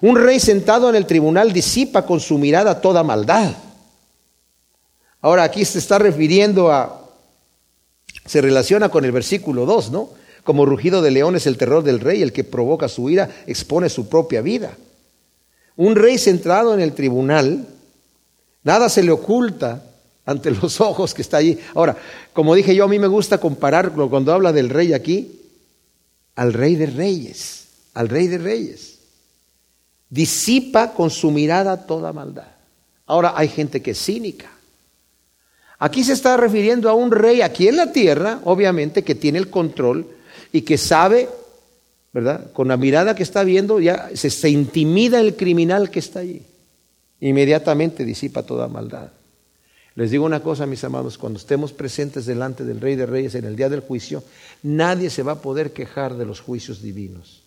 Un 0.01 0.15
rey 0.15 0.39
sentado 0.39 0.89
en 0.89 0.95
el 0.95 1.05
tribunal 1.05 1.53
disipa 1.53 2.05
con 2.05 2.19
su 2.19 2.37
mirada 2.37 2.81
toda 2.81 3.03
maldad. 3.03 3.53
Ahora 5.25 5.41
aquí 5.41 5.65
se 5.65 5.79
está 5.79 5.97
refiriendo 5.97 6.71
a, 6.71 7.01
se 8.27 8.41
relaciona 8.41 8.89
con 8.89 9.05
el 9.05 9.11
versículo 9.11 9.65
2, 9.65 9.89
¿no? 9.89 10.09
Como 10.43 10.67
rugido 10.67 11.01
de 11.01 11.09
león 11.09 11.35
es 11.35 11.47
el 11.47 11.57
terror 11.57 11.83
del 11.83 11.99
rey, 11.99 12.21
el 12.21 12.31
que 12.31 12.43
provoca 12.43 12.87
su 12.87 13.09
ira 13.09 13.35
expone 13.47 13.89
su 13.89 14.07
propia 14.07 14.43
vida. 14.43 14.77
Un 15.77 15.95
rey 15.95 16.19
centrado 16.19 16.75
en 16.75 16.79
el 16.79 16.93
tribunal, 16.93 17.65
nada 18.63 18.87
se 18.87 19.01
le 19.01 19.09
oculta 19.09 19.83
ante 20.27 20.51
los 20.51 20.79
ojos 20.89 21.15
que 21.15 21.23
está 21.23 21.37
allí. 21.37 21.57
Ahora, 21.73 21.97
como 22.31 22.53
dije 22.53 22.75
yo, 22.75 22.83
a 22.83 22.87
mí 22.87 22.99
me 22.99 23.07
gusta 23.07 23.39
compararlo 23.39 24.11
cuando 24.11 24.31
habla 24.31 24.53
del 24.53 24.69
rey 24.69 24.93
aquí, 24.93 25.41
al 26.35 26.53
rey 26.53 26.75
de 26.75 26.85
reyes, 26.85 27.65
al 27.95 28.09
rey 28.09 28.27
de 28.27 28.37
reyes 28.37 28.99
disipa 30.07 30.93
con 30.93 31.09
su 31.09 31.31
mirada 31.31 31.87
toda 31.87 32.13
maldad. 32.13 32.45
Ahora 33.07 33.33
hay 33.35 33.47
gente 33.47 33.81
que 33.81 33.91
es 33.91 33.97
cínica. 33.97 34.54
Aquí 35.77 36.03
se 36.03 36.13
está 36.13 36.37
refiriendo 36.37 36.89
a 36.89 36.93
un 36.93 37.11
rey 37.11 37.41
aquí 37.41 37.67
en 37.67 37.77
la 37.77 37.91
tierra, 37.91 38.39
obviamente, 38.45 39.03
que 39.03 39.15
tiene 39.15 39.39
el 39.39 39.49
control 39.49 40.07
y 40.51 40.61
que 40.61 40.77
sabe, 40.77 41.27
¿verdad? 42.13 42.51
Con 42.53 42.69
la 42.69 42.77
mirada 42.77 43.15
que 43.15 43.23
está 43.23 43.43
viendo, 43.43 43.79
ya 43.79 44.09
se, 44.13 44.49
intimida 44.49 45.19
el 45.19 45.35
criminal 45.35 45.89
que 45.89 45.99
está 45.99 46.19
allí. 46.19 46.41
Inmediatamente 47.19 48.05
disipa 48.05 48.43
toda 48.43 48.67
maldad. 48.67 49.11
Les 49.95 50.11
digo 50.11 50.25
una 50.25 50.41
cosa, 50.41 50.65
mis 50.65 50.83
amados, 50.83 51.17
cuando 51.17 51.39
estemos 51.39 51.71
presentes 51.71 52.25
delante 52.25 52.65
del 52.65 52.81
Rey 52.81 52.95
de 52.95 53.05
Reyes 53.05 53.35
en 53.35 53.45
el 53.45 53.55
día 53.55 53.69
del 53.69 53.79
juicio, 53.79 54.23
nadie 54.63 55.09
se 55.09 55.23
va 55.23 55.33
a 55.33 55.41
poder 55.41 55.71
quejar 55.71 56.15
de 56.15 56.25
los 56.25 56.41
juicios 56.41 56.81
divinos 56.81 57.44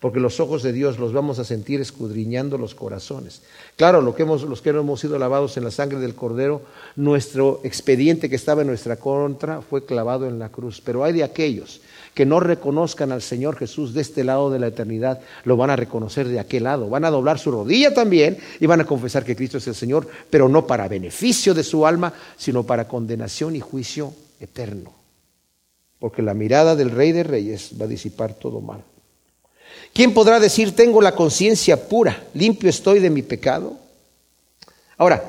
porque 0.00 0.20
los 0.20 0.40
ojos 0.40 0.62
de 0.62 0.72
Dios 0.72 0.98
los 0.98 1.12
vamos 1.12 1.38
a 1.38 1.44
sentir 1.44 1.80
escudriñando 1.80 2.58
los 2.58 2.74
corazones. 2.74 3.42
Claro, 3.76 4.00
lo 4.00 4.14
que 4.14 4.22
hemos, 4.22 4.42
los 4.42 4.62
que 4.62 4.70
hemos 4.70 5.00
sido 5.00 5.18
lavados 5.18 5.56
en 5.56 5.64
la 5.64 5.70
sangre 5.70 5.98
del 5.98 6.14
Cordero, 6.14 6.62
nuestro 6.96 7.60
expediente 7.64 8.28
que 8.28 8.36
estaba 8.36 8.62
en 8.62 8.68
nuestra 8.68 8.96
contra 8.96 9.62
fue 9.62 9.84
clavado 9.84 10.26
en 10.26 10.38
la 10.38 10.50
cruz, 10.50 10.82
pero 10.84 11.04
hay 11.04 11.12
de 11.12 11.24
aquellos 11.24 11.80
que 12.14 12.24
no 12.24 12.40
reconozcan 12.40 13.12
al 13.12 13.20
Señor 13.20 13.56
Jesús 13.56 13.92
de 13.92 14.00
este 14.00 14.24
lado 14.24 14.50
de 14.50 14.58
la 14.58 14.68
eternidad, 14.68 15.20
lo 15.44 15.58
van 15.58 15.68
a 15.68 15.76
reconocer 15.76 16.26
de 16.26 16.40
aquel 16.40 16.64
lado, 16.64 16.88
van 16.88 17.04
a 17.04 17.10
doblar 17.10 17.38
su 17.38 17.50
rodilla 17.50 17.92
también 17.92 18.38
y 18.58 18.64
van 18.64 18.80
a 18.80 18.86
confesar 18.86 19.22
que 19.22 19.36
Cristo 19.36 19.58
es 19.58 19.66
el 19.66 19.74
Señor, 19.74 20.08
pero 20.30 20.48
no 20.48 20.66
para 20.66 20.88
beneficio 20.88 21.52
de 21.52 21.62
su 21.62 21.86
alma, 21.86 22.14
sino 22.38 22.62
para 22.62 22.88
condenación 22.88 23.54
y 23.54 23.60
juicio 23.60 24.14
eterno. 24.40 24.94
Porque 25.98 26.22
la 26.22 26.32
mirada 26.32 26.74
del 26.74 26.90
Rey 26.90 27.12
de 27.12 27.22
Reyes 27.22 27.72
va 27.78 27.84
a 27.84 27.88
disipar 27.88 28.32
todo 28.34 28.62
mal. 28.62 28.82
¿Quién 29.96 30.12
podrá 30.12 30.38
decir, 30.38 30.76
tengo 30.76 31.00
la 31.00 31.14
conciencia 31.14 31.88
pura, 31.88 32.22
limpio 32.34 32.68
estoy 32.68 32.98
de 32.98 33.08
mi 33.08 33.22
pecado? 33.22 33.78
Ahora, 34.98 35.24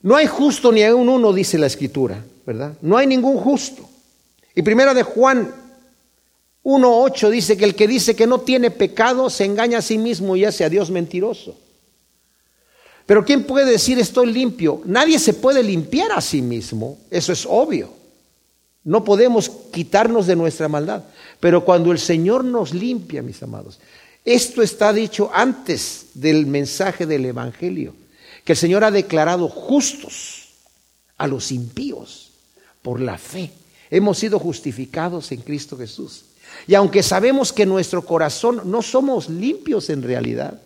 no 0.00 0.16
hay 0.16 0.26
justo 0.26 0.72
ni 0.72 0.82
un 0.84 1.10
uno, 1.10 1.30
dice 1.30 1.58
la 1.58 1.66
escritura, 1.66 2.24
¿verdad? 2.46 2.72
No 2.80 2.96
hay 2.96 3.06
ningún 3.06 3.36
justo. 3.36 3.86
Y 4.54 4.62
primera 4.62 4.94
de 4.94 5.02
Juan 5.02 5.54
1.8 6.64 7.28
dice 7.28 7.58
que 7.58 7.66
el 7.66 7.74
que 7.74 7.86
dice 7.86 8.16
que 8.16 8.26
no 8.26 8.40
tiene 8.40 8.70
pecado 8.70 9.28
se 9.28 9.44
engaña 9.44 9.80
a 9.80 9.82
sí 9.82 9.98
mismo 9.98 10.36
y 10.36 10.46
hace 10.46 10.64
a 10.64 10.70
Dios 10.70 10.90
mentiroso. 10.90 11.54
Pero 13.04 13.26
¿quién 13.26 13.44
puede 13.44 13.70
decir 13.70 13.98
estoy 13.98 14.32
limpio? 14.32 14.80
Nadie 14.86 15.18
se 15.18 15.34
puede 15.34 15.62
limpiar 15.62 16.12
a 16.12 16.22
sí 16.22 16.40
mismo, 16.40 16.96
eso 17.10 17.30
es 17.30 17.44
obvio. 17.46 17.90
No 18.84 19.04
podemos 19.04 19.50
quitarnos 19.72 20.26
de 20.26 20.36
nuestra 20.36 20.68
maldad. 20.68 21.04
Pero 21.40 21.64
cuando 21.64 21.92
el 21.92 21.98
Señor 21.98 22.44
nos 22.44 22.72
limpia, 22.72 23.22
mis 23.22 23.42
amados, 23.42 23.78
esto 24.24 24.62
está 24.62 24.92
dicho 24.92 25.30
antes 25.34 26.06
del 26.14 26.46
mensaje 26.46 27.06
del 27.06 27.24
Evangelio, 27.24 27.94
que 28.44 28.52
el 28.52 28.58
Señor 28.58 28.84
ha 28.84 28.90
declarado 28.90 29.48
justos 29.48 30.48
a 31.18 31.26
los 31.26 31.50
impíos 31.50 32.30
por 32.82 33.00
la 33.00 33.18
fe. 33.18 33.50
Hemos 33.90 34.18
sido 34.18 34.38
justificados 34.38 35.32
en 35.32 35.40
Cristo 35.40 35.76
Jesús. 35.76 36.24
Y 36.66 36.74
aunque 36.74 37.02
sabemos 37.02 37.52
que 37.52 37.66
nuestro 37.66 38.04
corazón 38.04 38.62
no 38.64 38.82
somos 38.82 39.28
limpios 39.28 39.90
en 39.90 40.02
realidad, 40.02 40.60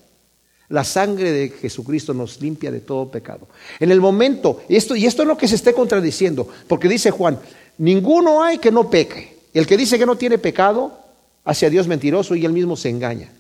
la 0.69 0.85
sangre 0.85 1.31
de 1.31 1.49
Jesucristo 1.51 2.13
nos 2.13 2.41
limpia 2.41 2.71
de 2.71 2.81
todo 2.81 3.11
pecado. 3.11 3.49
En 3.79 3.91
el 3.91 4.01
momento, 4.01 4.63
esto, 4.69 4.97
y 4.97 5.07
esto 5.07 5.23
es 5.23 5.29
lo 5.29 5.37
que 5.37 5.49
se 5.49 5.55
esté 5.55 5.73
contradiciendo, 5.73 6.49
porque 6.67 6.89
dice 6.89 7.11
Juan, 7.11 7.39
ninguno 7.79 8.43
hay 8.43 8.59
que 8.59 8.71
no 8.71 8.91
peque. 8.91 9.39
El 9.53 9.67
que 9.67 9.77
dice 9.77 9.99
que 9.99 10.07
no 10.07 10.17
tiene 10.17 10.39
pecado, 10.39 10.99
hace 11.45 11.67
a 11.67 11.71
Dios 11.71 11.87
mentiroso 11.87 12.35
y 12.35 12.45
él 12.45 12.53
mismo 12.53 12.77
se 12.77 12.91
engaña. 12.91 13.31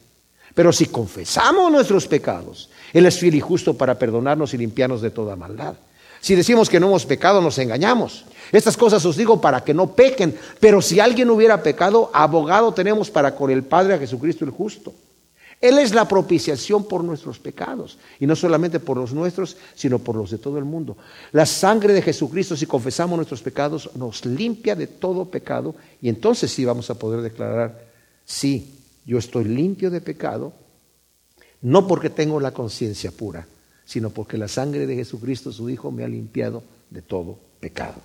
Pero 0.56 0.72
si 0.72 0.86
confesamos 0.86 1.70
nuestros 1.70 2.06
pecados, 2.08 2.70
Él 2.94 3.04
es 3.04 3.18
fiel 3.18 3.34
y 3.34 3.40
justo 3.40 3.74
para 3.74 3.98
perdonarnos 3.98 4.54
y 4.54 4.56
limpiarnos 4.56 5.02
de 5.02 5.10
toda 5.10 5.36
maldad. 5.36 5.74
Si 6.22 6.34
decimos 6.34 6.70
que 6.70 6.80
no 6.80 6.86
hemos 6.86 7.04
pecado, 7.04 7.42
nos 7.42 7.58
engañamos. 7.58 8.24
Estas 8.50 8.74
cosas 8.74 9.04
os 9.04 9.18
digo 9.18 9.38
para 9.38 9.62
que 9.62 9.74
no 9.74 9.92
pequen. 9.92 10.34
Pero 10.58 10.80
si 10.80 10.98
alguien 10.98 11.28
hubiera 11.28 11.62
pecado, 11.62 12.10
abogado 12.14 12.72
tenemos 12.72 13.10
para 13.10 13.34
con 13.34 13.50
el 13.50 13.64
Padre 13.64 13.92
a 13.92 13.98
Jesucristo 13.98 14.46
el 14.46 14.50
justo. 14.50 14.94
Él 15.60 15.78
es 15.78 15.94
la 15.94 16.06
propiciación 16.06 16.84
por 16.84 17.02
nuestros 17.02 17.38
pecados, 17.38 17.98
y 18.20 18.26
no 18.26 18.36
solamente 18.36 18.78
por 18.78 18.98
los 18.98 19.14
nuestros, 19.14 19.56
sino 19.74 19.98
por 19.98 20.14
los 20.14 20.30
de 20.30 20.38
todo 20.38 20.58
el 20.58 20.64
mundo. 20.64 20.96
La 21.32 21.46
sangre 21.46 21.94
de 21.94 22.02
Jesucristo, 22.02 22.56
si 22.56 22.66
confesamos 22.66 23.16
nuestros 23.16 23.40
pecados, 23.40 23.90
nos 23.94 24.24
limpia 24.26 24.74
de 24.74 24.86
todo 24.86 25.24
pecado, 25.24 25.74
y 26.02 26.08
entonces 26.10 26.50
sí 26.50 26.64
vamos 26.64 26.90
a 26.90 26.98
poder 26.98 27.22
declarar, 27.22 27.86
sí, 28.24 28.74
yo 29.06 29.18
estoy 29.18 29.44
limpio 29.44 29.90
de 29.90 30.02
pecado, 30.02 30.52
no 31.62 31.86
porque 31.86 32.10
tengo 32.10 32.38
la 32.38 32.52
conciencia 32.52 33.10
pura, 33.10 33.46
sino 33.86 34.10
porque 34.10 34.36
la 34.36 34.48
sangre 34.48 34.86
de 34.86 34.96
Jesucristo, 34.96 35.52
su 35.52 35.70
Hijo, 35.70 35.90
me 35.90 36.04
ha 36.04 36.08
limpiado 36.08 36.62
de 36.90 37.00
todo 37.00 37.38
pecado. 37.60 38.00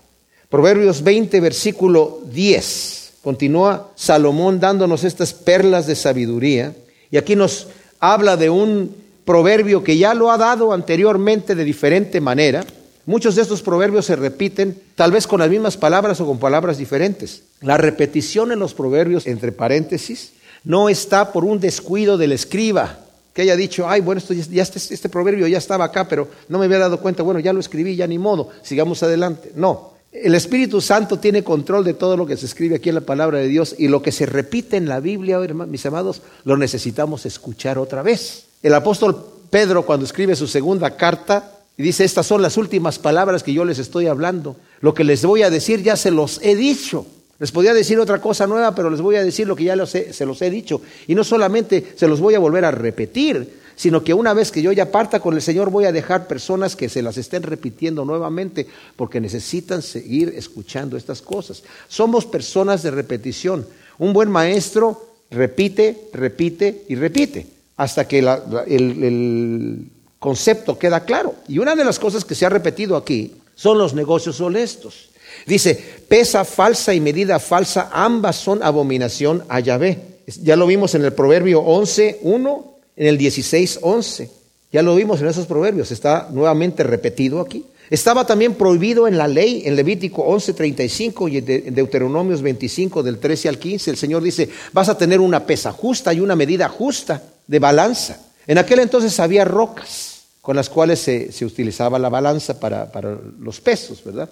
Proverbios 0.49 1.03
20, 1.03 1.39
versículo 1.41 2.21
10. 2.31 3.13
Continúa 3.21 3.91
Salomón 3.95 4.59
dándonos 4.59 5.03
estas 5.03 5.33
perlas 5.33 5.85
de 5.85 5.95
sabiduría 5.95 6.75
y 7.11 7.17
aquí 7.17 7.35
nos 7.35 7.67
habla 7.99 8.37
de 8.37 8.49
un 8.49 8.95
proverbio 9.25 9.83
que 9.83 9.97
ya 9.97 10.13
lo 10.13 10.31
ha 10.31 10.37
dado 10.37 10.73
anteriormente 10.73 11.53
de 11.55 11.63
diferente 11.63 12.19
manera. 12.21 12.65
Muchos 13.05 13.35
de 13.35 13.41
estos 13.41 13.61
proverbios 13.61 14.05
se 14.05 14.15
repiten 14.15 14.79
tal 14.95 15.11
vez 15.11 15.27
con 15.27 15.39
las 15.39 15.49
mismas 15.49 15.77
palabras 15.77 16.19
o 16.21 16.25
con 16.25 16.39
palabras 16.39 16.77
diferentes. 16.77 17.43
La 17.61 17.77
repetición 17.77 18.51
en 18.51 18.59
los 18.59 18.73
proverbios, 18.73 19.27
entre 19.27 19.51
paréntesis, 19.51 20.33
no 20.63 20.89
está 20.89 21.31
por 21.31 21.43
un 21.43 21.59
descuido 21.59 22.17
del 22.17 22.31
escriba, 22.31 22.99
que 23.33 23.43
haya 23.43 23.55
dicho, 23.55 23.87
ay, 23.89 24.01
bueno, 24.01 24.19
esto 24.19 24.33
ya, 24.33 24.61
este, 24.61 24.93
este 24.93 25.09
proverbio 25.09 25.47
ya 25.47 25.57
estaba 25.57 25.85
acá, 25.85 26.07
pero 26.07 26.27
no 26.49 26.59
me 26.59 26.65
había 26.65 26.79
dado 26.79 26.99
cuenta, 26.99 27.23
bueno, 27.23 27.39
ya 27.39 27.53
lo 27.53 27.59
escribí, 27.59 27.95
ya 27.95 28.05
ni 28.05 28.17
modo, 28.17 28.49
sigamos 28.61 29.01
adelante. 29.03 29.51
No, 29.55 29.90
el 30.11 30.35
Espíritu 30.35 30.81
Santo 30.81 31.19
tiene 31.19 31.43
control 31.43 31.85
de 31.85 31.93
todo 31.93 32.17
lo 32.17 32.25
que 32.25 32.37
se 32.37 32.45
escribe 32.45 32.75
aquí 32.75 32.89
en 32.89 32.95
la 32.95 33.01
palabra 33.01 33.39
de 33.39 33.47
Dios 33.47 33.75
y 33.77 33.87
lo 33.87 34.01
que 34.01 34.11
se 34.11 34.25
repite 34.25 34.77
en 34.77 34.89
la 34.89 34.99
Biblia, 34.99 35.39
mis 35.39 35.85
amados, 35.85 36.21
lo 36.43 36.57
necesitamos 36.57 37.25
escuchar 37.25 37.77
otra 37.77 38.01
vez. 38.01 38.47
El 38.61 38.73
apóstol 38.73 39.25
Pedro 39.49 39.85
cuando 39.85 40.05
escribe 40.05 40.35
su 40.35 40.47
segunda 40.47 40.95
carta 40.97 41.59
dice, 41.77 42.03
estas 42.03 42.27
son 42.27 42.41
las 42.41 42.57
últimas 42.57 42.99
palabras 42.99 43.43
que 43.43 43.53
yo 43.53 43.65
les 43.65 43.79
estoy 43.79 44.07
hablando. 44.07 44.55
Lo 44.81 44.93
que 44.93 45.03
les 45.03 45.25
voy 45.25 45.43
a 45.43 45.49
decir 45.49 45.81
ya 45.81 45.95
se 45.95 46.11
los 46.11 46.39
he 46.43 46.55
dicho. 46.55 47.05
Les 47.39 47.51
podía 47.51 47.73
decir 47.73 47.99
otra 47.99 48.21
cosa 48.21 48.45
nueva, 48.45 48.75
pero 48.75 48.89
les 48.89 49.01
voy 49.01 49.15
a 49.15 49.23
decir 49.23 49.47
lo 49.47 49.55
que 49.55 49.63
ya 49.63 49.85
se 49.85 50.25
los 50.25 50.41
he 50.41 50.49
dicho. 50.49 50.81
Y 51.07 51.15
no 51.15 51.23
solamente 51.23 51.93
se 51.95 52.07
los 52.07 52.19
voy 52.19 52.35
a 52.35 52.39
volver 52.39 52.65
a 52.65 52.71
repetir, 52.71 53.60
sino 53.81 54.03
que 54.03 54.13
una 54.13 54.35
vez 54.35 54.51
que 54.51 54.61
yo 54.61 54.71
ya 54.71 54.91
parta 54.91 55.19
con 55.19 55.33
el 55.33 55.41
Señor 55.41 55.71
voy 55.71 55.85
a 55.85 55.91
dejar 55.91 56.27
personas 56.27 56.75
que 56.75 56.87
se 56.87 57.01
las 57.01 57.17
estén 57.17 57.41
repitiendo 57.41 58.05
nuevamente 58.05 58.67
porque 58.95 59.19
necesitan 59.19 59.81
seguir 59.81 60.35
escuchando 60.37 60.97
estas 60.97 61.23
cosas. 61.23 61.63
Somos 61.87 62.27
personas 62.27 62.83
de 62.83 62.91
repetición. 62.91 63.65
Un 63.97 64.13
buen 64.13 64.29
maestro 64.29 65.15
repite, 65.31 66.09
repite 66.13 66.83
y 66.89 66.93
repite 66.93 67.47
hasta 67.75 68.07
que 68.07 68.19
el, 68.19 69.87
concepto 70.19 70.77
queda 70.77 71.03
claro. 71.03 71.33
Y 71.47 71.57
una 71.57 71.75
de 71.75 71.83
las 71.83 71.97
cosas 71.97 72.23
que 72.23 72.35
se 72.35 72.45
ha 72.45 72.49
repetido 72.49 72.95
aquí 72.95 73.33
son 73.55 73.79
los 73.79 73.95
negocios 73.95 74.39
honestos. 74.41 75.09
Dice, 75.47 75.73
pesa 76.07 76.45
falsa 76.45 76.93
y 76.93 76.99
medida 76.99 77.39
falsa, 77.39 77.89
ambas 77.91 78.35
son 78.35 78.61
abominación 78.61 79.43
a 79.49 79.59
Yahvé. 79.59 80.19
Ya 80.43 80.55
lo 80.55 80.67
vimos 80.67 80.93
en 80.93 81.03
el 81.03 81.13
Proverbio 81.13 81.61
11, 81.61 82.19
1 82.21 82.70
en 82.95 83.07
el 83.07 83.17
16.11. 83.17 84.29
Ya 84.71 84.81
lo 84.81 84.95
vimos 84.95 85.21
en 85.21 85.27
esos 85.27 85.45
proverbios, 85.45 85.91
está 85.91 86.29
nuevamente 86.31 86.83
repetido 86.83 87.41
aquí. 87.41 87.65
Estaba 87.89 88.25
también 88.25 88.53
prohibido 88.53 89.05
en 89.05 89.17
la 89.17 89.27
ley, 89.27 89.63
en 89.65 89.75
Levítico 89.75 90.25
11:35 90.25 91.29
y 91.29 91.37
en 91.39 91.75
Deuteronomios 91.75 92.41
25 92.41 93.03
del 93.03 93.19
13 93.19 93.49
al 93.49 93.57
15. 93.57 93.91
El 93.91 93.97
Señor 93.97 94.23
dice, 94.23 94.49
vas 94.71 94.87
a 94.87 94.97
tener 94.97 95.19
una 95.19 95.45
pesa 95.45 95.73
justa 95.73 96.13
y 96.13 96.21
una 96.21 96.37
medida 96.37 96.69
justa 96.69 97.21
de 97.45 97.59
balanza. 97.59 98.17
En 98.47 98.57
aquel 98.57 98.79
entonces 98.79 99.19
había 99.19 99.43
rocas 99.43 100.21
con 100.41 100.55
las 100.55 100.69
cuales 100.69 100.99
se, 100.99 101.45
utilizaba 101.45 101.99
la 101.99 102.07
balanza 102.07 102.59
para, 102.59 102.89
para 102.89 103.17
los 103.39 103.59
pesos, 103.59 104.01
¿verdad? 104.05 104.29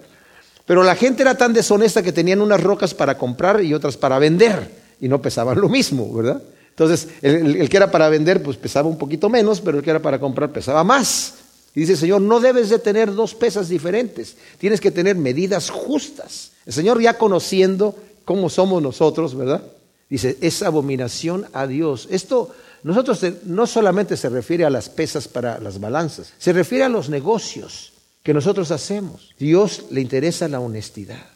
Pero 0.64 0.82
la 0.82 0.94
gente 0.94 1.22
era 1.22 1.36
tan 1.36 1.52
deshonesta 1.52 2.02
que 2.02 2.12
tenían 2.12 2.40
unas 2.40 2.62
rocas 2.62 2.94
para 2.94 3.18
comprar 3.18 3.62
y 3.62 3.74
otras 3.74 3.98
para 3.98 4.18
vender 4.18 4.70
y 5.00 5.08
no 5.08 5.20
pesaban 5.20 5.60
lo 5.60 5.68
mismo, 5.68 6.10
¿verdad? 6.14 6.42
Entonces, 6.80 7.08
el, 7.20 7.68
que 7.68 7.76
era 7.76 7.90
para 7.90 8.08
vender, 8.08 8.42
pues 8.42 8.56
pesaba 8.56 8.88
un 8.88 8.96
poquito 8.96 9.28
menos, 9.28 9.60
pero 9.60 9.76
el 9.76 9.84
que 9.84 9.90
era 9.90 10.00
para 10.00 10.18
comprar 10.18 10.50
pesaba 10.50 10.82
más. 10.82 11.34
Y 11.74 11.80
dice 11.80 11.92
el 11.92 11.98
Señor, 11.98 12.22
no 12.22 12.40
debes 12.40 12.70
de 12.70 12.78
tener 12.78 13.14
dos 13.14 13.34
pesas 13.34 13.68
diferentes, 13.68 14.34
tienes 14.56 14.80
que 14.80 14.90
tener 14.90 15.14
medidas 15.14 15.68
justas. 15.68 16.52
El 16.64 16.72
Señor 16.72 16.98
ya 17.02 17.18
conociendo 17.18 17.94
cómo 18.24 18.48
somos 18.48 18.82
nosotros, 18.82 19.34
¿verdad? 19.34 19.62
Dice, 20.08 20.38
es 20.40 20.62
abominación 20.62 21.44
a 21.52 21.66
Dios. 21.66 22.08
Esto 22.10 22.48
nosotros 22.82 23.26
no 23.44 23.66
solamente 23.66 24.16
se 24.16 24.30
refiere 24.30 24.64
a 24.64 24.70
las 24.70 24.88
pesas 24.88 25.28
para 25.28 25.60
las 25.60 25.80
balanzas, 25.80 26.32
se 26.38 26.54
refiere 26.54 26.84
a 26.84 26.88
los 26.88 27.10
negocios 27.10 27.92
que 28.22 28.32
nosotros 28.32 28.70
hacemos. 28.70 29.34
Dios 29.38 29.84
le 29.90 30.00
interesa 30.00 30.48
la 30.48 30.60
honestidad, 30.60 31.26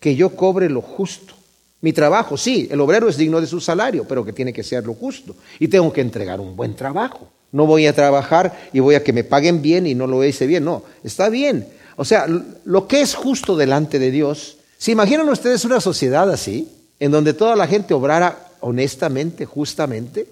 que 0.00 0.16
yo 0.16 0.34
cobre 0.34 0.70
lo 0.70 0.80
justo. 0.80 1.34
Mi 1.84 1.92
trabajo, 1.92 2.38
sí, 2.38 2.66
el 2.70 2.80
obrero 2.80 3.10
es 3.10 3.18
digno 3.18 3.42
de 3.42 3.46
su 3.46 3.60
salario, 3.60 4.06
pero 4.08 4.24
que 4.24 4.32
tiene 4.32 4.54
que 4.54 4.62
ser 4.62 4.86
lo 4.86 4.94
justo. 4.94 5.36
Y 5.58 5.68
tengo 5.68 5.92
que 5.92 6.00
entregar 6.00 6.40
un 6.40 6.56
buen 6.56 6.74
trabajo. 6.74 7.28
No 7.52 7.66
voy 7.66 7.86
a 7.86 7.92
trabajar 7.92 8.70
y 8.72 8.80
voy 8.80 8.94
a 8.94 9.04
que 9.04 9.12
me 9.12 9.22
paguen 9.22 9.60
bien 9.60 9.86
y 9.86 9.94
no 9.94 10.06
lo 10.06 10.24
hice 10.24 10.46
bien. 10.46 10.64
No, 10.64 10.82
está 11.02 11.28
bien. 11.28 11.68
O 11.96 12.06
sea, 12.06 12.26
lo 12.64 12.88
que 12.88 13.02
es 13.02 13.14
justo 13.14 13.54
delante 13.54 13.98
de 13.98 14.10
Dios. 14.10 14.56
¿Se 14.78 14.92
imaginan 14.92 15.28
ustedes 15.28 15.66
una 15.66 15.78
sociedad 15.78 16.30
así, 16.30 16.70
en 17.00 17.10
donde 17.10 17.34
toda 17.34 17.54
la 17.54 17.66
gente 17.66 17.92
obrara 17.92 18.48
honestamente, 18.60 19.44
justamente, 19.44 20.26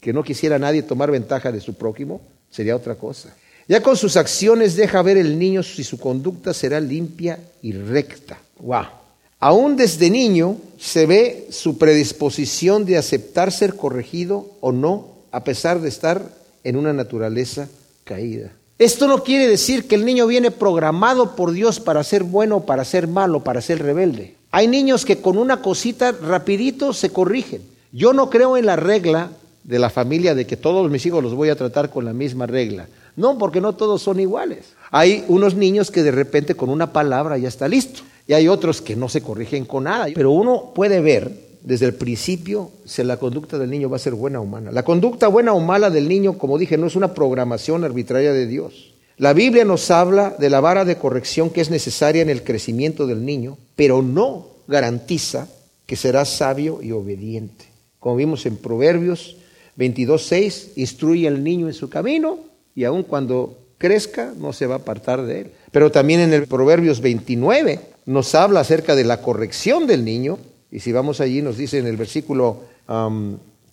que 0.00 0.12
no 0.12 0.22
quisiera 0.22 0.58
nadie 0.58 0.82
tomar 0.82 1.10
ventaja 1.10 1.50
de 1.50 1.62
su 1.62 1.72
prójimo? 1.72 2.20
Sería 2.50 2.76
otra 2.76 2.96
cosa. 2.96 3.34
Ya 3.66 3.82
con 3.82 3.96
sus 3.96 4.18
acciones 4.18 4.76
deja 4.76 5.00
ver 5.00 5.16
el 5.16 5.38
niño 5.38 5.62
si 5.62 5.84
su 5.84 5.98
conducta 5.98 6.52
será 6.52 6.78
limpia 6.78 7.38
y 7.62 7.72
recta. 7.72 8.36
Wow. 8.58 8.97
Aún 9.40 9.76
desde 9.76 10.10
niño 10.10 10.56
se 10.78 11.06
ve 11.06 11.46
su 11.50 11.78
predisposición 11.78 12.84
de 12.84 12.98
aceptar 12.98 13.52
ser 13.52 13.76
corregido 13.76 14.46
o 14.60 14.72
no, 14.72 15.08
a 15.30 15.44
pesar 15.44 15.80
de 15.80 15.88
estar 15.88 16.32
en 16.64 16.76
una 16.76 16.92
naturaleza 16.92 17.68
caída. 18.04 18.52
Esto 18.78 19.06
no 19.06 19.22
quiere 19.22 19.46
decir 19.46 19.86
que 19.86 19.94
el 19.94 20.04
niño 20.04 20.26
viene 20.26 20.50
programado 20.50 21.36
por 21.36 21.52
Dios 21.52 21.78
para 21.80 22.02
ser 22.04 22.24
bueno, 22.24 22.66
para 22.66 22.84
ser 22.84 23.06
malo, 23.06 23.44
para 23.44 23.60
ser 23.60 23.82
rebelde. 23.82 24.36
Hay 24.50 24.66
niños 24.66 25.04
que 25.04 25.18
con 25.18 25.36
una 25.36 25.62
cosita 25.62 26.12
rapidito 26.12 26.92
se 26.92 27.10
corrigen. 27.10 27.62
Yo 27.92 28.12
no 28.12 28.30
creo 28.30 28.56
en 28.56 28.66
la 28.66 28.76
regla 28.76 29.30
de 29.64 29.78
la 29.78 29.90
familia 29.90 30.34
de 30.34 30.46
que 30.46 30.56
todos 30.56 30.90
mis 30.90 31.04
hijos 31.06 31.22
los 31.22 31.34
voy 31.34 31.50
a 31.50 31.56
tratar 31.56 31.90
con 31.90 32.04
la 32.04 32.12
misma 32.12 32.46
regla. 32.46 32.88
No, 33.16 33.36
porque 33.36 33.60
no 33.60 33.74
todos 33.74 34.00
son 34.00 34.20
iguales. 34.20 34.74
Hay 34.90 35.24
unos 35.28 35.54
niños 35.54 35.90
que 35.90 36.02
de 36.02 36.12
repente 36.12 36.54
con 36.54 36.70
una 36.70 36.92
palabra 36.92 37.36
ya 37.36 37.48
está 37.48 37.68
listo. 37.68 38.02
Y 38.28 38.34
hay 38.34 38.46
otros 38.46 38.82
que 38.82 38.94
no 38.94 39.08
se 39.08 39.22
corrigen 39.22 39.64
con 39.64 39.84
nada. 39.84 40.06
Pero 40.14 40.30
uno 40.32 40.72
puede 40.74 41.00
ver 41.00 41.32
desde 41.62 41.86
el 41.86 41.94
principio 41.94 42.70
si 42.84 43.02
la 43.02 43.16
conducta 43.16 43.58
del 43.58 43.70
niño 43.70 43.88
va 43.88 43.96
a 43.96 44.00
ser 44.00 44.12
buena 44.12 44.38
o 44.38 44.44
mala. 44.44 44.70
La 44.70 44.84
conducta 44.84 45.28
buena 45.28 45.54
o 45.54 45.60
mala 45.60 45.88
del 45.88 46.08
niño, 46.08 46.36
como 46.36 46.58
dije, 46.58 46.76
no 46.76 46.86
es 46.86 46.94
una 46.94 47.14
programación 47.14 47.84
arbitraria 47.84 48.34
de 48.34 48.46
Dios. 48.46 48.92
La 49.16 49.32
Biblia 49.32 49.64
nos 49.64 49.90
habla 49.90 50.36
de 50.38 50.50
la 50.50 50.60
vara 50.60 50.84
de 50.84 50.98
corrección 50.98 51.48
que 51.48 51.62
es 51.62 51.70
necesaria 51.70 52.20
en 52.20 52.28
el 52.28 52.44
crecimiento 52.44 53.06
del 53.06 53.24
niño, 53.24 53.56
pero 53.74 54.02
no 54.02 54.48
garantiza 54.68 55.48
que 55.86 55.96
será 55.96 56.26
sabio 56.26 56.80
y 56.82 56.92
obediente. 56.92 57.64
Como 57.98 58.16
vimos 58.16 58.44
en 58.44 58.58
Proverbios 58.58 59.36
22.6, 59.78 60.72
instruye 60.76 61.26
al 61.26 61.42
niño 61.42 61.66
en 61.66 61.74
su 61.74 61.88
camino 61.88 62.40
y 62.74 62.84
aun 62.84 63.04
cuando 63.04 63.56
crezca 63.78 64.34
no 64.38 64.52
se 64.52 64.66
va 64.66 64.74
a 64.74 64.78
apartar 64.78 65.22
de 65.24 65.40
él. 65.40 65.50
Pero 65.72 65.90
también 65.90 66.20
en 66.20 66.34
el 66.34 66.46
Proverbios 66.46 67.00
29 67.00 67.96
nos 68.08 68.34
habla 68.34 68.60
acerca 68.60 68.96
de 68.96 69.04
la 69.04 69.20
corrección 69.20 69.86
del 69.86 70.02
niño, 70.02 70.38
y 70.70 70.80
si 70.80 70.92
vamos 70.92 71.20
allí 71.20 71.42
nos 71.42 71.58
dice 71.58 71.76
en 71.76 71.86
el 71.86 71.98
versículo 71.98 72.62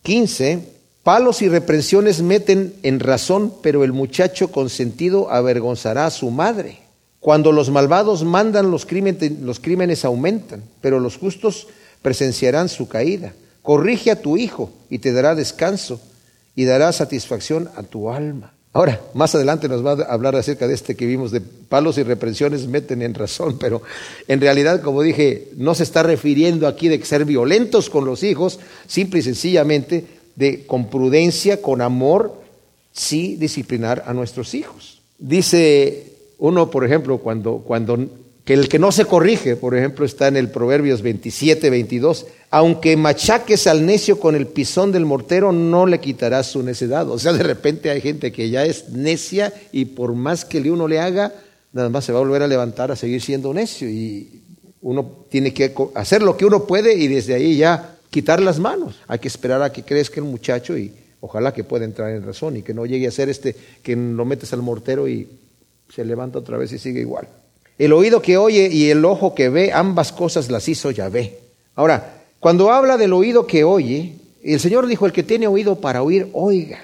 15, 0.03 0.59
palos 1.03 1.41
y 1.41 1.47
reprensiones 1.47 2.21
meten 2.21 2.73
en 2.83 2.99
razón, 2.99 3.53
pero 3.63 3.85
el 3.85 3.93
muchacho 3.93 4.51
consentido 4.51 5.31
avergonzará 5.31 6.05
a 6.05 6.11
su 6.11 6.31
madre. 6.31 6.79
Cuando 7.21 7.53
los 7.53 7.69
malvados 7.69 8.25
mandan, 8.25 8.71
los 8.71 8.85
crímenes, 8.85 9.39
los 9.39 9.61
crímenes 9.61 10.03
aumentan, 10.03 10.63
pero 10.81 10.99
los 10.99 11.15
justos 11.15 11.67
presenciarán 12.01 12.67
su 12.67 12.89
caída. 12.89 13.31
Corrige 13.61 14.11
a 14.11 14.21
tu 14.21 14.35
hijo 14.35 14.69
y 14.89 14.99
te 14.99 15.13
dará 15.13 15.33
descanso 15.33 16.01
y 16.57 16.65
dará 16.65 16.91
satisfacción 16.91 17.69
a 17.77 17.83
tu 17.83 18.11
alma. 18.11 18.54
Ahora, 18.75 18.99
más 19.13 19.33
adelante 19.33 19.69
nos 19.69 19.85
va 19.85 19.93
a 19.93 20.13
hablar 20.13 20.35
acerca 20.35 20.67
de 20.67 20.73
este 20.73 20.95
que 20.95 21.05
vimos 21.05 21.31
de 21.31 21.39
palos 21.39 21.97
y 21.97 22.03
reprensiones 22.03 22.67
meten 22.67 23.01
en 23.01 23.13
razón, 23.13 23.57
pero 23.59 23.81
en 24.27 24.41
realidad, 24.41 24.81
como 24.81 25.01
dije, 25.01 25.47
no 25.55 25.73
se 25.75 25.83
está 25.83 26.03
refiriendo 26.03 26.67
aquí 26.67 26.89
de 26.89 27.01
ser 27.05 27.23
violentos 27.23 27.89
con 27.89 28.03
los 28.03 28.21
hijos, 28.21 28.59
simple 28.85 29.19
y 29.19 29.23
sencillamente 29.23 30.05
de 30.35 30.65
con 30.65 30.89
prudencia, 30.89 31.61
con 31.61 31.79
amor, 31.81 32.33
sí 32.91 33.37
disciplinar 33.37 34.03
a 34.07 34.13
nuestros 34.13 34.53
hijos. 34.53 35.01
Dice 35.19 36.11
uno, 36.37 36.69
por 36.69 36.83
ejemplo, 36.85 37.19
cuando, 37.19 37.59
cuando 37.59 37.97
que 38.45 38.53
el 38.53 38.69
que 38.69 38.77
no 38.77 38.91
se 38.91 39.05
corrige, 39.05 39.55
por 39.55 39.75
ejemplo, 39.75 40.05
está 40.05 40.27
en 40.27 40.37
el 40.37 40.49
Proverbios 40.49 41.01
27, 41.01 41.67
22, 41.71 42.27
aunque 42.51 42.95
machaques 42.95 43.65
al 43.65 43.87
necio 43.87 44.19
con 44.19 44.35
el 44.35 44.45
pisón 44.45 44.91
del 44.91 45.03
mortero, 45.03 45.51
no 45.51 45.87
le 45.87 45.99
quitarás 45.99 46.51
su 46.51 46.61
necedad. 46.61 47.09
O 47.09 47.17
sea, 47.17 47.33
de 47.33 47.41
repente 47.41 47.89
hay 47.89 48.01
gente 48.01 48.31
que 48.31 48.51
ya 48.51 48.63
es 48.63 48.89
necia 48.89 49.51
y 49.71 49.85
por 49.85 50.13
más 50.13 50.45
que 50.45 50.59
uno 50.69 50.87
le 50.87 50.99
haga, 50.99 51.33
nada 51.73 51.89
más 51.89 52.05
se 52.05 52.13
va 52.13 52.19
a 52.19 52.21
volver 52.21 52.43
a 52.43 52.47
levantar 52.47 52.91
a 52.91 52.95
seguir 52.95 53.19
siendo 53.19 53.51
necio. 53.51 53.89
Y 53.89 54.43
uno 54.83 55.25
tiene 55.27 55.51
que 55.51 55.73
hacer 55.95 56.21
lo 56.21 56.37
que 56.37 56.45
uno 56.45 56.65
puede 56.67 56.93
y 56.93 57.07
desde 57.07 57.33
ahí 57.33 57.57
ya 57.57 57.97
quitar 58.11 58.39
las 58.39 58.59
manos. 58.59 59.01
Hay 59.07 59.17
que 59.17 59.27
esperar 59.27 59.63
a 59.63 59.71
que 59.71 59.81
crezca 59.81 60.21
el 60.21 60.27
muchacho 60.27 60.77
y 60.77 60.93
ojalá 61.19 61.51
que 61.51 61.63
pueda 61.63 61.83
entrar 61.83 62.11
en 62.11 62.23
razón 62.23 62.57
y 62.57 62.61
que 62.61 62.75
no 62.75 62.85
llegue 62.85 63.07
a 63.07 63.11
ser 63.11 63.27
este 63.27 63.55
que 63.81 63.95
lo 63.95 64.23
metes 64.23 64.53
al 64.53 64.61
mortero 64.61 65.07
y 65.07 65.27
se 65.89 66.05
levanta 66.05 66.37
otra 66.37 66.57
vez 66.59 66.71
y 66.73 66.77
sigue 66.77 67.01
igual. 67.01 67.27
El 67.77 67.93
oído 67.93 68.21
que 68.21 68.37
oye 68.37 68.69
y 68.71 68.89
el 68.89 69.03
ojo 69.03 69.35
que 69.35 69.49
ve, 69.49 69.71
ambas 69.73 70.11
cosas 70.11 70.49
las 70.49 70.67
hizo 70.69 70.91
Yahvé. 70.91 71.39
Ahora, 71.75 72.23
cuando 72.39 72.71
habla 72.71 72.97
del 72.97 73.13
oído 73.13 73.45
que 73.45 73.63
oye, 73.63 74.15
el 74.43 74.59
Señor 74.59 74.87
dijo, 74.87 75.05
el 75.05 75.11
que 75.11 75.23
tiene 75.23 75.47
oído 75.47 75.81
para 75.81 76.03
oír, 76.03 76.29
oiga. 76.33 76.79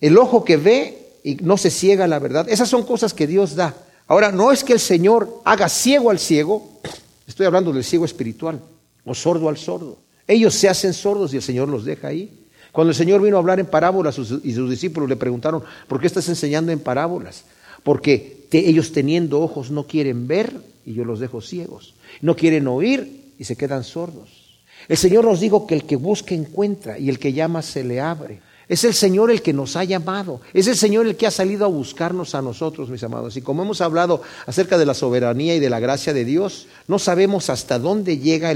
El 0.00 0.18
ojo 0.18 0.44
que 0.44 0.56
ve 0.56 0.98
y 1.22 1.36
no 1.36 1.56
se 1.56 1.70
ciega 1.70 2.08
la 2.08 2.18
verdad. 2.18 2.48
Esas 2.48 2.68
son 2.68 2.84
cosas 2.84 3.14
que 3.14 3.26
Dios 3.26 3.54
da. 3.54 3.74
Ahora, 4.08 4.32
no 4.32 4.50
es 4.50 4.64
que 4.64 4.72
el 4.72 4.80
Señor 4.80 5.40
haga 5.44 5.68
ciego 5.68 6.10
al 6.10 6.18
ciego, 6.18 6.80
estoy 7.26 7.46
hablando 7.46 7.72
del 7.72 7.84
ciego 7.84 8.04
espiritual, 8.04 8.60
o 9.04 9.14
sordo 9.14 9.48
al 9.48 9.56
sordo. 9.56 9.98
Ellos 10.26 10.54
se 10.54 10.68
hacen 10.68 10.92
sordos 10.92 11.32
y 11.32 11.36
el 11.36 11.42
Señor 11.42 11.68
los 11.68 11.84
deja 11.84 12.08
ahí. 12.08 12.46
Cuando 12.72 12.90
el 12.90 12.96
Señor 12.96 13.20
vino 13.20 13.36
a 13.36 13.40
hablar 13.40 13.60
en 13.60 13.66
parábolas 13.66 14.18
y 14.18 14.54
sus 14.54 14.70
discípulos 14.70 15.08
le 15.08 15.16
preguntaron, 15.16 15.62
¿por 15.86 16.00
qué 16.00 16.06
estás 16.06 16.28
enseñando 16.28 16.72
en 16.72 16.80
parábolas? 16.80 17.44
Porque 17.82 18.41
ellos 18.58 18.92
teniendo 18.92 19.40
ojos 19.40 19.70
no 19.70 19.86
quieren 19.86 20.26
ver 20.26 20.52
y 20.84 20.94
yo 20.94 21.04
los 21.04 21.20
dejo 21.20 21.40
ciegos. 21.40 21.94
No 22.20 22.36
quieren 22.36 22.66
oír 22.68 23.34
y 23.38 23.44
se 23.44 23.56
quedan 23.56 23.84
sordos. 23.84 24.60
El 24.88 24.96
Señor 24.96 25.24
nos 25.24 25.40
dijo 25.40 25.66
que 25.66 25.74
el 25.74 25.84
que 25.84 25.96
busca 25.96 26.34
encuentra 26.34 26.98
y 26.98 27.08
el 27.08 27.18
que 27.18 27.32
llama 27.32 27.62
se 27.62 27.84
le 27.84 28.00
abre. 28.00 28.40
Es 28.68 28.84
el 28.84 28.94
Señor 28.94 29.30
el 29.30 29.42
que 29.42 29.52
nos 29.52 29.76
ha 29.76 29.84
llamado. 29.84 30.40
Es 30.54 30.66
el 30.66 30.76
Señor 30.76 31.06
el 31.06 31.16
que 31.16 31.26
ha 31.26 31.30
salido 31.30 31.64
a 31.64 31.68
buscarnos 31.68 32.34
a 32.34 32.42
nosotros, 32.42 32.88
mis 32.88 33.02
amados. 33.02 33.36
Y 33.36 33.42
como 33.42 33.62
hemos 33.62 33.80
hablado 33.80 34.22
acerca 34.46 34.78
de 34.78 34.86
la 34.86 34.94
soberanía 34.94 35.54
y 35.54 35.60
de 35.60 35.70
la 35.70 35.80
gracia 35.80 36.12
de 36.12 36.24
Dios, 36.24 36.68
no 36.88 36.98
sabemos 36.98 37.50
hasta 37.50 37.78
dónde 37.78 38.18
llega 38.18 38.54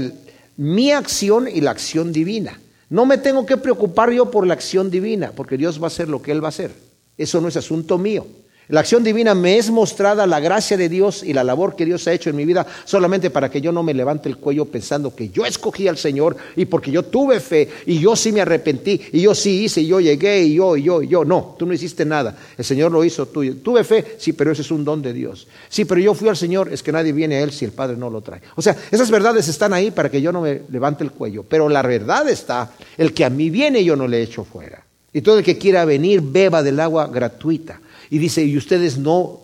mi 0.57 0.91
acción 0.91 1.47
y 1.47 1.61
la 1.61 1.71
acción 1.71 2.11
divina. 2.11 2.59
No 2.89 3.05
me 3.05 3.17
tengo 3.17 3.45
que 3.45 3.57
preocupar 3.57 4.11
yo 4.11 4.31
por 4.31 4.47
la 4.47 4.53
acción 4.53 4.89
divina, 4.89 5.33
porque 5.35 5.57
Dios 5.57 5.79
va 5.79 5.85
a 5.85 5.87
hacer 5.87 6.07
lo 6.07 6.21
que 6.21 6.31
Él 6.31 6.41
va 6.41 6.47
a 6.47 6.49
hacer. 6.49 6.71
Eso 7.17 7.41
no 7.41 7.49
es 7.49 7.57
asunto 7.57 7.97
mío. 7.97 8.25
La 8.69 8.81
acción 8.81 9.01
divina 9.01 9.33
me 9.33 9.57
es 9.57 9.69
mostrada 9.69 10.27
la 10.27 10.41
gracia 10.41 10.75
de 10.75 10.89
Dios 10.89 11.23
y 11.23 11.31
la 11.31 11.45
labor 11.45 11.77
que 11.77 11.85
Dios 11.85 12.05
ha 12.05 12.11
hecho 12.11 12.29
en 12.29 12.35
mi 12.35 12.43
vida 12.43 12.67
solamente 12.83 13.29
para 13.29 13.49
que 13.49 13.61
yo 13.61 13.71
no 13.71 13.81
me 13.81 13.93
levante 13.93 14.27
el 14.27 14.37
cuello 14.37 14.65
pensando 14.65 15.15
que 15.15 15.29
yo 15.29 15.45
escogí 15.45 15.87
al 15.87 15.97
Señor 15.97 16.35
y 16.57 16.65
porque 16.65 16.91
yo 16.91 17.03
tuve 17.03 17.39
fe 17.39 17.69
y 17.85 17.99
yo 17.99 18.17
sí 18.17 18.33
me 18.33 18.41
arrepentí 18.41 18.99
y 19.13 19.21
yo 19.21 19.33
sí 19.33 19.63
hice 19.63 19.79
y 19.79 19.87
yo 19.87 20.01
llegué 20.01 20.43
y 20.43 20.55
yo 20.55 20.75
y 20.75 20.83
yo 20.83 21.01
y 21.01 21.07
yo. 21.07 21.23
No, 21.23 21.55
tú 21.57 21.65
no 21.65 21.73
hiciste 21.73 22.03
nada. 22.03 22.37
El 22.57 22.65
Señor 22.65 22.91
lo 22.91 23.05
hizo 23.05 23.27
tú. 23.27 23.45
Tuve 23.55 23.85
fe, 23.85 24.17
sí, 24.17 24.33
pero 24.33 24.51
ese 24.51 24.63
es 24.63 24.71
un 24.71 24.83
don 24.83 25.01
de 25.01 25.13
Dios. 25.13 25.47
Sí, 25.69 25.85
pero 25.85 26.01
yo 26.01 26.13
fui 26.13 26.27
al 26.27 26.35
Señor, 26.35 26.71
es 26.73 26.83
que 26.83 26.91
nadie 26.91 27.13
viene 27.13 27.35
a 27.37 27.43
Él 27.43 27.51
si 27.53 27.63
el 27.63 27.71
Padre 27.71 27.95
no 27.95 28.09
lo 28.09 28.19
trae. 28.19 28.41
O 28.55 28.61
sea, 28.61 28.75
esas 28.91 29.09
verdades 29.09 29.47
están 29.47 29.71
ahí 29.71 29.91
para 29.91 30.11
que 30.11 30.21
yo 30.21 30.33
no 30.33 30.41
me 30.41 30.63
levante 30.69 31.05
el 31.05 31.11
cuello. 31.11 31.43
Pero 31.47 31.69
la 31.69 31.83
verdad 31.83 32.27
está, 32.27 32.73
el 32.97 33.13
que 33.13 33.23
a 33.23 33.29
mí 33.29 33.49
viene 33.49 33.81
yo 33.85 33.95
no 33.95 34.09
le 34.09 34.21
echo 34.21 34.43
fuera. 34.43 34.83
Y 35.13 35.21
todo 35.21 35.39
el 35.39 35.45
que 35.45 35.57
quiera 35.57 35.85
venir, 35.85 36.21
beba 36.21 36.61
del 36.61 36.81
agua 36.81 37.07
gratuita. 37.07 37.79
Y 38.09 38.17
dice, 38.17 38.43
y 38.43 38.57
ustedes 38.57 38.97
no 38.97 39.41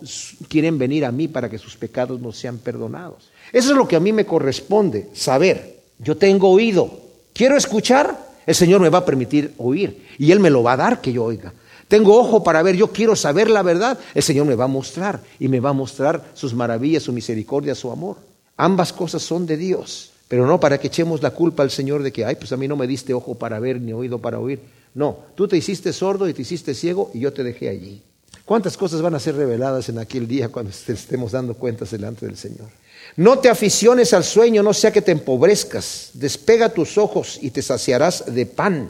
quieren 0.47 0.77
venir 0.77 1.05
a 1.05 1.11
mí 1.11 1.27
para 1.27 1.49
que 1.49 1.57
sus 1.57 1.75
pecados 1.75 2.21
no 2.21 2.31
sean 2.31 2.57
perdonados. 2.57 3.29
Eso 3.51 3.71
es 3.71 3.77
lo 3.77 3.87
que 3.87 3.95
a 3.95 3.99
mí 3.99 4.13
me 4.13 4.25
corresponde, 4.25 5.09
saber. 5.13 5.81
Yo 5.99 6.17
tengo 6.17 6.49
oído. 6.49 6.99
¿Quiero 7.33 7.57
escuchar? 7.57 8.17
El 8.45 8.55
Señor 8.55 8.81
me 8.81 8.89
va 8.89 8.99
a 8.99 9.05
permitir 9.05 9.53
oír. 9.57 10.05
Y 10.17 10.31
Él 10.31 10.39
me 10.39 10.49
lo 10.49 10.63
va 10.63 10.73
a 10.73 10.77
dar 10.77 11.01
que 11.01 11.11
yo 11.11 11.25
oiga. 11.25 11.53
Tengo 11.87 12.17
ojo 12.17 12.43
para 12.43 12.63
ver, 12.63 12.75
yo 12.75 12.91
quiero 12.91 13.15
saber 13.15 13.49
la 13.49 13.61
verdad. 13.61 13.99
El 14.13 14.23
Señor 14.23 14.45
me 14.45 14.55
va 14.55 14.65
a 14.65 14.67
mostrar 14.67 15.21
y 15.39 15.47
me 15.47 15.59
va 15.59 15.71
a 15.71 15.73
mostrar 15.73 16.31
sus 16.33 16.53
maravillas, 16.53 17.03
su 17.03 17.13
misericordia, 17.13 17.75
su 17.75 17.91
amor. 17.91 18.17
Ambas 18.57 18.93
cosas 18.93 19.21
son 19.21 19.45
de 19.45 19.57
Dios, 19.57 20.11
pero 20.27 20.47
no 20.47 20.59
para 20.59 20.77
que 20.77 20.87
echemos 20.87 21.21
la 21.21 21.31
culpa 21.31 21.63
al 21.63 21.71
Señor 21.71 22.01
de 22.03 22.11
que, 22.11 22.25
ay, 22.25 22.35
pues 22.35 22.51
a 22.51 22.57
mí 22.57 22.67
no 22.67 22.75
me 22.75 22.87
diste 22.87 23.13
ojo 23.13 23.35
para 23.35 23.59
ver 23.59 23.81
ni 23.81 23.93
oído 23.93 24.19
para 24.19 24.39
oír. 24.39 24.61
No, 24.95 25.17
tú 25.35 25.47
te 25.47 25.57
hiciste 25.57 25.91
sordo 25.91 26.29
y 26.29 26.33
te 26.33 26.43
hiciste 26.43 26.73
ciego 26.73 27.11
y 27.13 27.19
yo 27.19 27.33
te 27.33 27.43
dejé 27.43 27.69
allí. 27.69 28.01
¿Cuántas 28.45 28.75
cosas 28.75 29.01
van 29.01 29.15
a 29.15 29.19
ser 29.19 29.35
reveladas 29.35 29.87
en 29.87 29.99
aquel 29.99 30.27
día 30.27 30.49
cuando 30.49 30.71
estemos 30.71 31.31
dando 31.31 31.53
cuentas 31.53 31.91
delante 31.91 32.25
del 32.25 32.35
Señor? 32.35 32.67
No 33.15 33.39
te 33.39 33.49
aficiones 33.49 34.13
al 34.13 34.23
sueño, 34.23 34.63
no 34.63 34.73
sea 34.73 34.91
que 34.91 35.01
te 35.01 35.13
empobrezcas. 35.13 36.09
Despega 36.13 36.69
tus 36.69 36.97
ojos 36.97 37.39
y 37.41 37.51
te 37.51 37.61
saciarás 37.61 38.33
de 38.33 38.45
pan. 38.45 38.89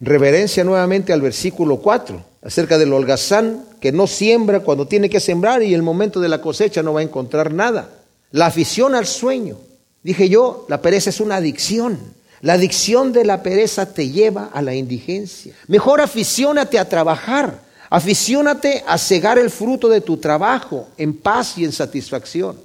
Reverencia 0.00 0.64
nuevamente 0.64 1.12
al 1.12 1.20
versículo 1.20 1.78
4, 1.78 2.24
acerca 2.42 2.78
del 2.78 2.92
holgazán 2.92 3.64
que 3.80 3.92
no 3.92 4.06
siembra 4.06 4.60
cuando 4.60 4.86
tiene 4.86 5.10
que 5.10 5.20
sembrar 5.20 5.62
y 5.62 5.74
el 5.74 5.82
momento 5.82 6.20
de 6.20 6.28
la 6.28 6.40
cosecha 6.40 6.82
no 6.82 6.94
va 6.94 7.00
a 7.00 7.04
encontrar 7.04 7.52
nada. 7.52 7.90
La 8.30 8.46
afición 8.46 8.94
al 8.94 9.06
sueño. 9.06 9.58
Dije 10.02 10.28
yo, 10.28 10.66
la 10.68 10.80
pereza 10.82 11.10
es 11.10 11.20
una 11.20 11.36
adicción. 11.36 11.98
La 12.40 12.54
adicción 12.54 13.12
de 13.12 13.24
la 13.24 13.42
pereza 13.42 13.92
te 13.92 14.10
lleva 14.10 14.50
a 14.52 14.62
la 14.62 14.74
indigencia. 14.74 15.54
Mejor 15.66 16.00
aficiónate 16.00 16.78
a 16.78 16.88
trabajar. 16.88 17.63
Aficiónate 17.94 18.82
a 18.88 18.98
cegar 18.98 19.38
el 19.38 19.50
fruto 19.50 19.88
de 19.88 20.00
tu 20.00 20.16
trabajo 20.16 20.88
en 20.96 21.14
paz 21.14 21.56
y 21.58 21.64
en 21.64 21.70
satisfacción. 21.70 22.56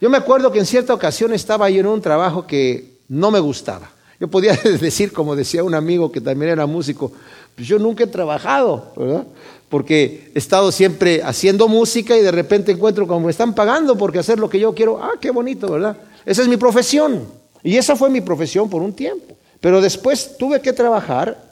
Yo 0.00 0.08
me 0.08 0.16
acuerdo 0.16 0.50
que 0.50 0.60
en 0.60 0.64
cierta 0.64 0.94
ocasión 0.94 1.34
estaba 1.34 1.68
yo 1.68 1.80
en 1.80 1.88
un 1.88 2.00
trabajo 2.00 2.46
que 2.46 2.94
no 3.06 3.30
me 3.30 3.38
gustaba. 3.38 3.90
Yo 4.18 4.28
podía 4.28 4.54
decir, 4.80 5.12
como 5.12 5.36
decía 5.36 5.62
un 5.62 5.74
amigo 5.74 6.10
que 6.10 6.22
también 6.22 6.52
era 6.52 6.64
músico, 6.64 7.12
pues 7.54 7.68
yo 7.68 7.78
nunca 7.78 8.04
he 8.04 8.06
trabajado, 8.06 8.94
¿verdad? 8.96 9.26
Porque 9.68 10.32
he 10.34 10.38
estado 10.38 10.72
siempre 10.72 11.22
haciendo 11.22 11.68
música 11.68 12.16
y 12.16 12.22
de 12.22 12.32
repente 12.32 12.72
encuentro 12.72 13.06
como 13.06 13.26
me 13.26 13.30
están 13.30 13.54
pagando 13.54 13.94
porque 13.98 14.20
hacer 14.20 14.38
lo 14.38 14.48
que 14.48 14.58
yo 14.58 14.74
quiero. 14.74 15.02
Ah, 15.02 15.18
qué 15.20 15.30
bonito, 15.30 15.70
¿verdad? 15.70 15.98
Esa 16.24 16.40
es 16.40 16.48
mi 16.48 16.56
profesión. 16.56 17.26
Y 17.62 17.76
esa 17.76 17.94
fue 17.94 18.08
mi 18.08 18.22
profesión 18.22 18.70
por 18.70 18.80
un 18.80 18.94
tiempo. 18.94 19.36
Pero 19.60 19.82
después 19.82 20.38
tuve 20.38 20.62
que 20.62 20.72
trabajar 20.72 21.47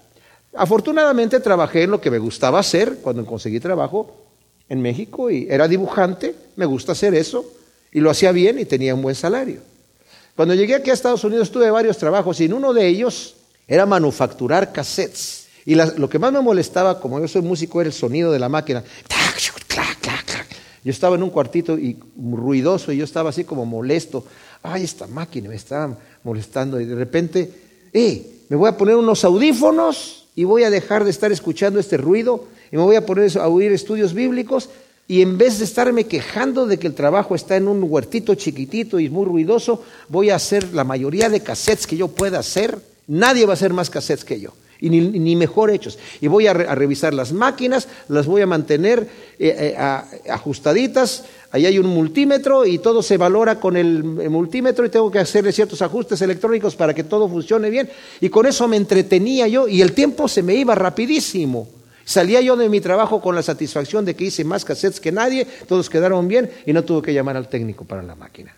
Afortunadamente 0.57 1.40
trabajé 1.40 1.83
en 1.83 1.90
lo 1.90 2.01
que 2.01 2.11
me 2.11 2.19
gustaba 2.19 2.59
hacer 2.59 2.99
cuando 3.03 3.25
conseguí 3.27 3.61
trabajo 3.61 4.14
en 4.69 4.81
México 4.81 5.31
y 5.31 5.47
era 5.51 5.69
dibujante, 5.69 6.35
me 6.57 6.66
gusta 6.66 6.92
hacer 6.92 7.14
eso 7.14 7.45
y 7.92 8.01
lo 8.01 8.11
hacía 8.11 8.33
bien 8.33 8.59
y 8.59 8.64
tenía 8.64 8.95
un 8.95 9.03
buen 9.03 9.14
salario. 9.14 9.61
Cuando 10.35 10.55
llegué 10.55 10.75
aquí 10.75 10.90
a 10.90 10.95
Estados 10.95 11.25
Unidos 11.25 11.51
tuve 11.51 11.71
varios 11.71 11.99
trabajos 11.99 12.40
y 12.40 12.45
en 12.45 12.55
uno 12.55 12.73
de 12.73 12.87
ellos 12.87 13.37
era 13.69 13.87
manufacturar 13.87 14.73
cassettes. 14.73 15.47
Y 15.64 15.75
lo 15.75 16.09
que 16.09 16.19
más 16.19 16.33
me 16.33 16.40
molestaba, 16.40 17.01
como 17.01 17.19
yo 17.19 17.27
soy 17.27 17.42
músico, 17.42 17.81
era 17.81 17.88
el 17.88 17.95
sonido 17.95 18.31
de 18.31 18.38
la 18.38 18.49
máquina. 18.49 18.85
Yo 20.85 20.92
estaba 20.92 21.16
en 21.16 21.25
un 21.25 21.31
cuartito 21.31 21.77
y 21.77 21.99
ruidoso 22.16 22.92
y 22.92 22.99
yo 22.99 23.05
estaba 23.05 23.31
así 23.31 23.42
como 23.42 23.66
molesto. 23.66 24.25
Ay, 24.62 24.85
esta 24.85 25.09
máquina 25.09 25.49
me 25.49 25.57
estaba 25.57 25.99
molestando 26.23 26.81
y 26.81 26.85
de 26.85 26.95
repente, 26.95 27.53
eh, 27.92 28.45
me 28.49 28.57
voy 28.57 28.69
a 28.69 28.77
poner 28.77 28.95
unos 28.95 29.25
audífonos 29.25 30.26
y 30.37 30.44
voy 30.44 30.62
a 30.62 30.70
dejar 30.70 31.03
de 31.03 31.11
estar 31.11 31.33
escuchando 31.33 31.81
este 31.81 31.96
ruido 31.96 32.44
y 32.70 32.77
me 32.77 32.83
voy 32.83 32.94
a 32.94 33.05
poner 33.05 33.37
a 33.38 33.49
oír 33.49 33.72
estudios 33.72 34.14
bíblicos 34.14 34.68
y 35.09 35.22
en 35.22 35.38
vez 35.38 35.59
de 35.59 35.64
estarme 35.64 36.05
quejando 36.05 36.66
de 36.66 36.79
que 36.79 36.87
el 36.87 36.94
trabajo 36.94 37.35
está 37.35 37.57
en 37.57 37.66
un 37.66 37.83
huertito 37.83 38.35
chiquitito 38.35 39.01
y 39.01 39.09
muy 39.09 39.25
ruidoso, 39.25 39.83
voy 40.09 40.31
a 40.31 40.37
hacer 40.37 40.75
la 40.75 40.85
mayoría 40.85 41.29
de 41.29 41.40
cassettes 41.40 41.87
que 41.87 41.96
yo 41.96 42.09
pueda 42.09 42.40
hacer. 42.40 42.79
Nadie 43.07 43.46
va 43.46 43.53
a 43.53 43.55
hacer 43.55 43.72
más 43.72 43.88
cassettes 43.88 44.25
que 44.25 44.40
yo 44.40 44.53
y 44.81 44.91
ni, 44.91 45.37
mejor 45.37 45.71
hechos. 45.71 45.99
Y 46.21 46.29
voy 46.29 46.47
a, 46.47 46.53
revisar 46.53 47.15
las 47.15 47.33
máquinas, 47.33 47.89
las 48.09 48.27
voy 48.27 48.43
a 48.43 48.47
mantener 48.47 49.09
eh, 49.39 49.75
eh, 49.77 50.31
ajustaditas. 50.31 51.25
Ahí 51.51 51.67
hay 51.67 51.79
un 51.79 51.87
multímetro 51.87 52.67
y 52.67 52.79
todo 52.79 53.03
se 53.03 53.17
valora 53.17 53.59
con 53.59 53.77
el, 53.77 54.05
multímetro 54.05 54.85
y 54.85 54.91
tengo 54.91 55.11
que 55.11 55.19
hacerle 55.19 55.53
ciertos 55.53 55.81
ajustes 55.83 56.21
electrónicos 56.23 56.77
para 56.77 56.95
que 56.95 57.05
todo 57.05 57.29
funcione 57.29 57.71
bien. 57.71 57.89
Y 58.21 58.29
con 58.29 58.47
eso 58.47 58.69
me 58.69 58.77
entretenía 58.77 59.49
yo 59.49 59.69
y 59.69 59.83
el 59.83 59.93
tiempo 59.93 60.29
se 60.29 60.43
me 60.43 60.55
iba 60.55 60.75
rapidísimo. 60.75 61.69
Salía 62.05 62.41
yo 62.41 62.57
de 62.57 62.69
mi 62.69 62.81
trabajo 62.81 63.21
con 63.21 63.35
la 63.35 63.43
satisfacción 63.43 64.05
de 64.05 64.15
que 64.15 64.25
hice 64.25 64.45
más 64.45 64.65
cassettes 64.65 65.01
que 65.01 65.11
nadie, 65.11 65.45
todos 65.67 65.91
quedaron 65.91 66.29
bien 66.29 66.49
y 66.65 66.73
no 66.73 66.85
tuve 66.85 67.03
que 67.03 67.12
llamar 67.12 67.37
al 67.37 67.49
técnico 67.49 67.85
para 67.85 68.03
la 68.03 68.15
máquina. 68.15 68.55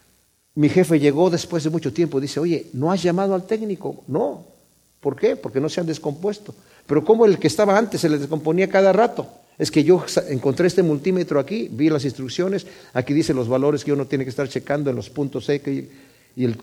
Mi 0.54 0.68
jefe 0.68 0.98
llegó 0.98 1.30
después 1.30 1.64
de 1.64 1.70
mucho 1.70 1.92
tiempo 1.92 2.18
y 2.18 2.22
dice, 2.22 2.40
oye, 2.40 2.66
¿no 2.74 2.92
has 2.92 3.02
llamado 3.02 3.34
al 3.34 3.46
técnico? 3.46 4.02
No, 4.06 4.44
¿Por 5.00 5.16
qué? 5.16 5.36
Porque 5.36 5.60
no 5.60 5.68
se 5.68 5.80
han 5.80 5.86
descompuesto. 5.86 6.54
Pero 6.86 7.04
como 7.04 7.26
el 7.26 7.38
que 7.38 7.46
estaba 7.46 7.76
antes 7.76 8.00
se 8.00 8.08
le 8.08 8.18
descomponía 8.18 8.68
cada 8.68 8.92
rato. 8.92 9.28
Es 9.58 9.70
que 9.70 9.82
yo 9.82 10.04
encontré 10.28 10.68
este 10.68 10.84
multímetro 10.84 11.40
aquí, 11.40 11.68
vi 11.70 11.90
las 11.90 12.04
instrucciones, 12.04 12.66
aquí 12.94 13.12
dice 13.12 13.34
los 13.34 13.48
valores 13.48 13.84
que 13.84 13.92
uno 13.92 14.06
tiene 14.06 14.24
que 14.24 14.30
estar 14.30 14.48
checando 14.48 14.88
en 14.88 14.96
los 14.96 15.10
puntos 15.10 15.48
E 15.48 15.56
y, 15.56 15.88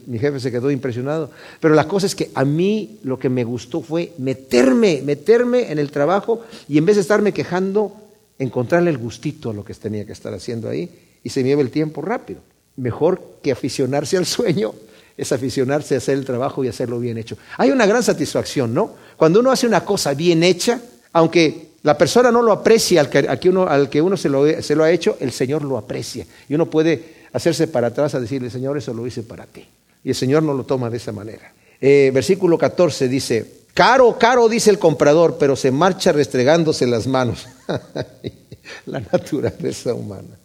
mi 0.07 0.17
jefe 0.17 0.39
se 0.39 0.51
quedó 0.51 0.71
impresionado. 0.71 1.29
Pero 1.59 1.75
la 1.75 1.85
cosa 1.85 2.05
es 2.05 2.15
que 2.15 2.31
a 2.33 2.45
mí 2.45 2.99
lo 3.03 3.19
que 3.19 3.27
me 3.27 3.43
gustó 3.43 3.81
fue 3.81 4.13
meterme, 4.17 5.01
meterme 5.03 5.69
en 5.69 5.79
el 5.79 5.91
trabajo 5.91 6.45
y 6.69 6.77
en 6.77 6.85
vez 6.85 6.95
de 6.95 7.01
estarme 7.01 7.33
quejando, 7.33 7.93
encontrarle 8.39 8.89
el 8.89 8.97
gustito 8.97 9.49
a 9.49 9.53
lo 9.53 9.65
que 9.65 9.73
tenía 9.73 10.05
que 10.05 10.13
estar 10.13 10.33
haciendo 10.33 10.69
ahí 10.69 10.89
y 11.21 11.29
se 11.29 11.43
me 11.43 11.51
el 11.51 11.71
tiempo 11.71 12.01
rápido. 12.01 12.39
Mejor 12.77 13.21
que 13.43 13.51
aficionarse 13.51 14.15
al 14.15 14.25
sueño 14.25 14.73
es 15.17 15.31
aficionarse 15.31 15.95
a 15.95 15.99
hacer 15.99 16.17
el 16.17 16.25
trabajo 16.25 16.63
y 16.63 16.67
hacerlo 16.67 16.99
bien 16.99 17.17
hecho. 17.17 17.37
Hay 17.57 17.71
una 17.71 17.85
gran 17.85 18.03
satisfacción, 18.03 18.73
¿no? 18.73 18.93
Cuando 19.17 19.39
uno 19.39 19.51
hace 19.51 19.67
una 19.67 19.85
cosa 19.85 20.13
bien 20.13 20.43
hecha, 20.43 20.79
aunque 21.13 21.69
la 21.83 21.97
persona 21.97 22.31
no 22.31 22.41
lo 22.41 22.51
aprecia 22.51 22.99
al 22.99 23.09
que, 23.09 23.49
uno, 23.49 24.17
se 24.17 24.29
lo 24.29 24.83
ha 24.83 24.91
hecho, 24.91 25.17
el 25.19 25.31
Señor 25.31 25.63
lo 25.63 25.77
aprecia. 25.77 26.25
Y 26.49 26.55
uno 26.55 26.69
puede 26.69 27.27
hacerse 27.31 27.67
para 27.67 27.87
atrás 27.87 28.15
a 28.15 28.19
decirle, 28.19 28.49
Señor, 28.49 28.77
eso 28.77 28.93
lo 28.93 29.05
hice 29.05 29.23
para 29.23 29.45
ti. 29.45 29.65
Y 30.03 30.09
el 30.09 30.15
Señor 30.15 30.43
no 30.43 30.53
lo 30.53 30.63
toma 30.63 30.89
de 30.89 30.97
esa 30.97 31.11
manera. 31.11 31.53
Eh, 31.79 32.11
versículo 32.13 32.57
14 32.57 33.07
dice, 33.07 33.51
caro, 33.73 34.17
caro, 34.17 34.49
dice 34.49 34.71
el 34.71 34.79
comprador, 34.79 35.37
pero 35.39 35.55
se 35.55 35.71
marcha 35.71 36.11
restregándose 36.11 36.87
las 36.87 37.07
manos. 37.07 37.47
la 38.87 38.99
naturaleza 38.99 39.93
humana. 39.93 40.39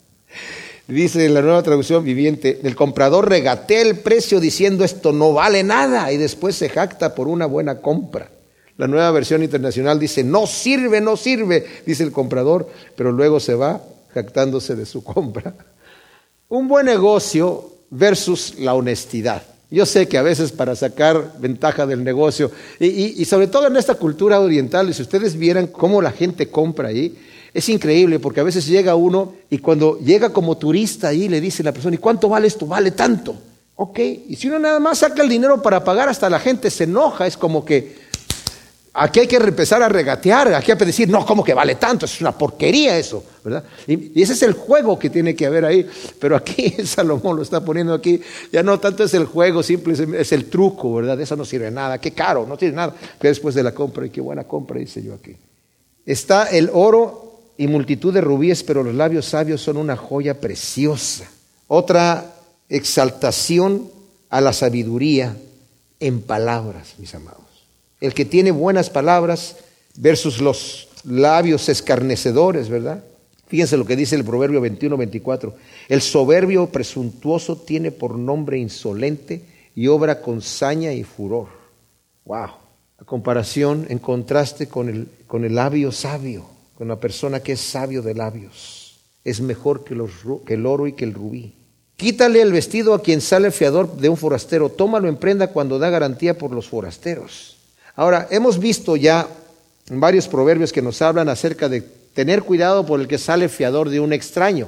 Dice 0.91 1.25
en 1.25 1.35
la 1.35 1.41
nueva 1.41 1.63
traducción 1.63 2.03
viviente, 2.03 2.59
el 2.65 2.75
comprador 2.75 3.29
regatea 3.29 3.81
el 3.81 3.99
precio 4.01 4.41
diciendo 4.41 4.85
esto 4.85 5.13
no 5.13 5.33
vale 5.33 5.63
nada 5.63 6.11
y 6.11 6.17
después 6.17 6.57
se 6.57 6.69
jacta 6.69 7.15
por 7.15 7.29
una 7.29 7.47
buena 7.47 7.81
compra. 7.81 8.29
La 8.77 8.89
nueva 8.89 9.13
versión 9.13 9.45
internacional 9.45 10.01
dice, 10.01 10.25
no 10.25 10.49
sirve, 10.49 11.01
no 11.01 11.17
sirve, 11.17 11.65
dice 11.87 12.03
el 12.03 12.11
comprador, 12.11 12.69
pero 12.97 13.13
luego 13.13 13.39
se 13.39 13.55
va 13.55 13.81
jactándose 14.13 14.75
de 14.75 14.85
su 14.85 15.05
compra. 15.05 15.55
Un 16.49 16.67
buen 16.67 16.87
negocio 16.87 17.73
versus 17.91 18.57
la 18.59 18.75
honestidad. 18.75 19.43
Yo 19.71 19.87
sé 19.87 20.09
que 20.09 20.19
a 20.19 20.23
veces 20.23 20.51
para 20.51 20.75
sacar 20.75 21.35
ventaja 21.39 21.87
del 21.87 22.03
negocio, 22.03 22.51
y, 22.81 23.23
y 23.23 23.25
sobre 23.27 23.47
todo 23.47 23.69
en 23.69 23.77
esta 23.77 23.95
cultura 23.95 24.41
oriental, 24.41 24.93
si 24.93 25.03
ustedes 25.03 25.37
vieran 25.37 25.69
cómo 25.69 26.03
la 26.03 26.11
gente 26.11 26.49
compra 26.49 26.89
ahí, 26.89 27.17
es 27.53 27.69
increíble 27.69 28.19
porque 28.19 28.41
a 28.41 28.45
veces 28.45 28.67
llega 28.67 28.95
uno 28.95 29.35
y 29.51 29.59
cuando 29.59 29.99
llega 29.99 30.31
como 30.31 30.57
turista 30.57 31.09
ahí 31.09 31.29
le 31.29 31.41
dice 31.41 31.63
la 31.63 31.73
persona, 31.73 31.95
¿y 31.95 31.99
cuánto 31.99 32.29
vale 32.29 32.47
esto? 32.47 32.67
Vale 32.67 32.93
tanto. 32.93 33.35
Ok, 33.77 33.99
y 33.99 34.37
si 34.37 34.49
uno 34.49 34.59
nada 34.59 34.79
más 34.79 34.99
saca 34.99 35.23
el 35.23 35.29
dinero 35.29 35.63
para 35.63 35.83
pagar, 35.83 36.09
hasta 36.09 36.29
la 36.29 36.39
gente 36.39 36.71
se 36.71 36.85
enoja, 36.85 37.27
es 37.27 37.37
como 37.37 37.65
que 37.65 37.99
aquí 38.93 39.21
hay 39.21 39.27
que 39.27 39.37
empezar 39.37 39.83
a 39.83 39.89
regatear, 39.89 40.53
aquí 40.53 40.71
hay 40.71 40.77
que 40.77 40.85
decir, 40.85 41.09
no, 41.09 41.25
¿cómo 41.25 41.43
que 41.43 41.55
vale 41.55 41.77
tanto? 41.77 42.05
Es 42.05 42.21
una 42.21 42.37
porquería 42.37 42.99
eso, 42.99 43.25
¿verdad? 43.43 43.65
Y, 43.87 44.21
ese 44.21 44.35
es 44.35 44.43
el 44.43 44.53
juego 44.53 44.99
que 44.99 45.09
tiene 45.09 45.35
que 45.35 45.47
haber 45.47 45.65
ahí, 45.65 45.89
pero 46.19 46.37
aquí 46.37 46.71
Salomón 46.85 47.37
lo 47.37 47.43
está 47.43 47.65
poniendo 47.65 47.95
aquí, 47.95 48.21
ya 48.53 48.63
no 48.63 48.79
tanto 48.79 49.05
es 49.05 49.15
el 49.15 49.25
juego, 49.25 49.63
simple 49.63 49.95
es 50.21 50.33
el 50.33 50.51
truco, 50.51 50.95
¿verdad? 50.97 51.19
Eso 51.21 51.35
no 51.35 51.47
sirve 51.47 51.71
nada, 51.71 51.99
qué 51.99 52.11
caro, 52.11 52.47
no 52.47 52.59
tiene 52.59 52.75
nada, 52.75 52.95
que 53.19 53.29
después 53.29 53.55
de 53.55 53.63
la 53.63 53.73
compra, 53.73 54.05
y 54.05 54.11
qué 54.11 54.21
buena 54.21 54.45
compra, 54.45 54.79
dice 54.79 55.03
yo 55.03 55.15
aquí. 55.15 55.35
Está 56.05 56.45
el 56.47 56.71
oro 56.73 57.30
y 57.61 57.69
multitud 57.69 58.15
de 58.15 58.23
rubíes, 58.23 58.63
pero 58.63 58.83
los 58.83 58.95
labios 58.95 59.27
sabios 59.27 59.61
son 59.61 59.77
una 59.77 59.95
joya 59.95 60.41
preciosa. 60.41 61.31
Otra 61.69 62.35
exaltación 62.71 63.91
a 64.31 64.41
la 64.41 64.55
sabiduría 64.55 65.37
en 66.01 66.23
palabras, 66.23 66.95
mis 66.97 67.15
amados. 67.15 67.45
El 68.01 68.15
que 68.15 68.25
tiene 68.25 68.51
buenas 68.51 68.89
palabras 68.89 69.57
versus 69.97 70.41
los 70.41 70.89
labios 71.05 71.69
escarnecedores, 71.69 72.71
¿verdad? 72.71 73.05
Fíjense 73.49 73.77
lo 73.77 73.85
que 73.85 73.95
dice 73.95 74.17
el 74.17 74.25
Proverbio 74.25 74.63
21, 74.63 74.97
24. 74.97 75.55
El 75.91 76.01
soberbio 76.01 76.69
presuntuoso 76.69 77.57
tiene 77.57 77.91
por 77.91 78.17
nombre 78.19 78.57
insolente 78.57 79.45
y 79.75 79.87
obra 79.89 80.23
con 80.23 80.41
saña 80.41 80.95
y 80.95 81.05
furor. 81.05 81.49
¡Wow! 82.25 82.49
a 83.01 83.05
comparación, 83.05 83.87
en 83.89 83.99
contraste 83.99 84.69
con 84.69 84.89
el, 84.89 85.09
con 85.27 85.45
el 85.45 85.55
labio 85.55 85.91
sabio, 85.91 86.45
con 86.81 86.89
la 86.89 86.97
persona 86.97 87.41
que 87.41 87.53
es 87.53 87.61
sabio 87.61 88.01
de 88.01 88.15
labios. 88.15 89.01
Es 89.23 89.43
mejor 89.43 89.85
que, 89.85 89.95
los, 89.95 90.13
que 90.47 90.55
el 90.55 90.65
oro 90.65 90.87
y 90.87 90.95
que 90.95 91.05
el 91.05 91.13
rubí. 91.13 91.53
Quítale 91.95 92.41
el 92.41 92.55
vestido 92.55 92.95
a 92.95 93.03
quien 93.03 93.21
sale 93.21 93.51
fiador 93.51 93.99
de 93.99 94.09
un 94.09 94.17
forastero, 94.17 94.71
tómalo 94.71 95.07
en 95.07 95.19
prenda 95.19 95.49
cuando 95.49 95.79
da 95.79 95.91
garantía 95.91 96.39
por 96.39 96.53
los 96.53 96.71
forasteros. 96.71 97.59
Ahora, 97.97 98.29
hemos 98.31 98.59
visto 98.59 98.97
ya 98.97 99.29
varios 99.91 100.27
proverbios 100.27 100.73
que 100.73 100.81
nos 100.81 101.03
hablan 101.03 101.29
acerca 101.29 101.69
de 101.69 101.83
tener 101.83 102.45
cuidado 102.45 102.87
por 102.87 102.99
el 102.99 103.09
que 103.09 103.19
sale 103.19 103.51
fiador 103.51 103.91
de 103.91 104.01
un 104.01 104.15
extraño. 104.15 104.67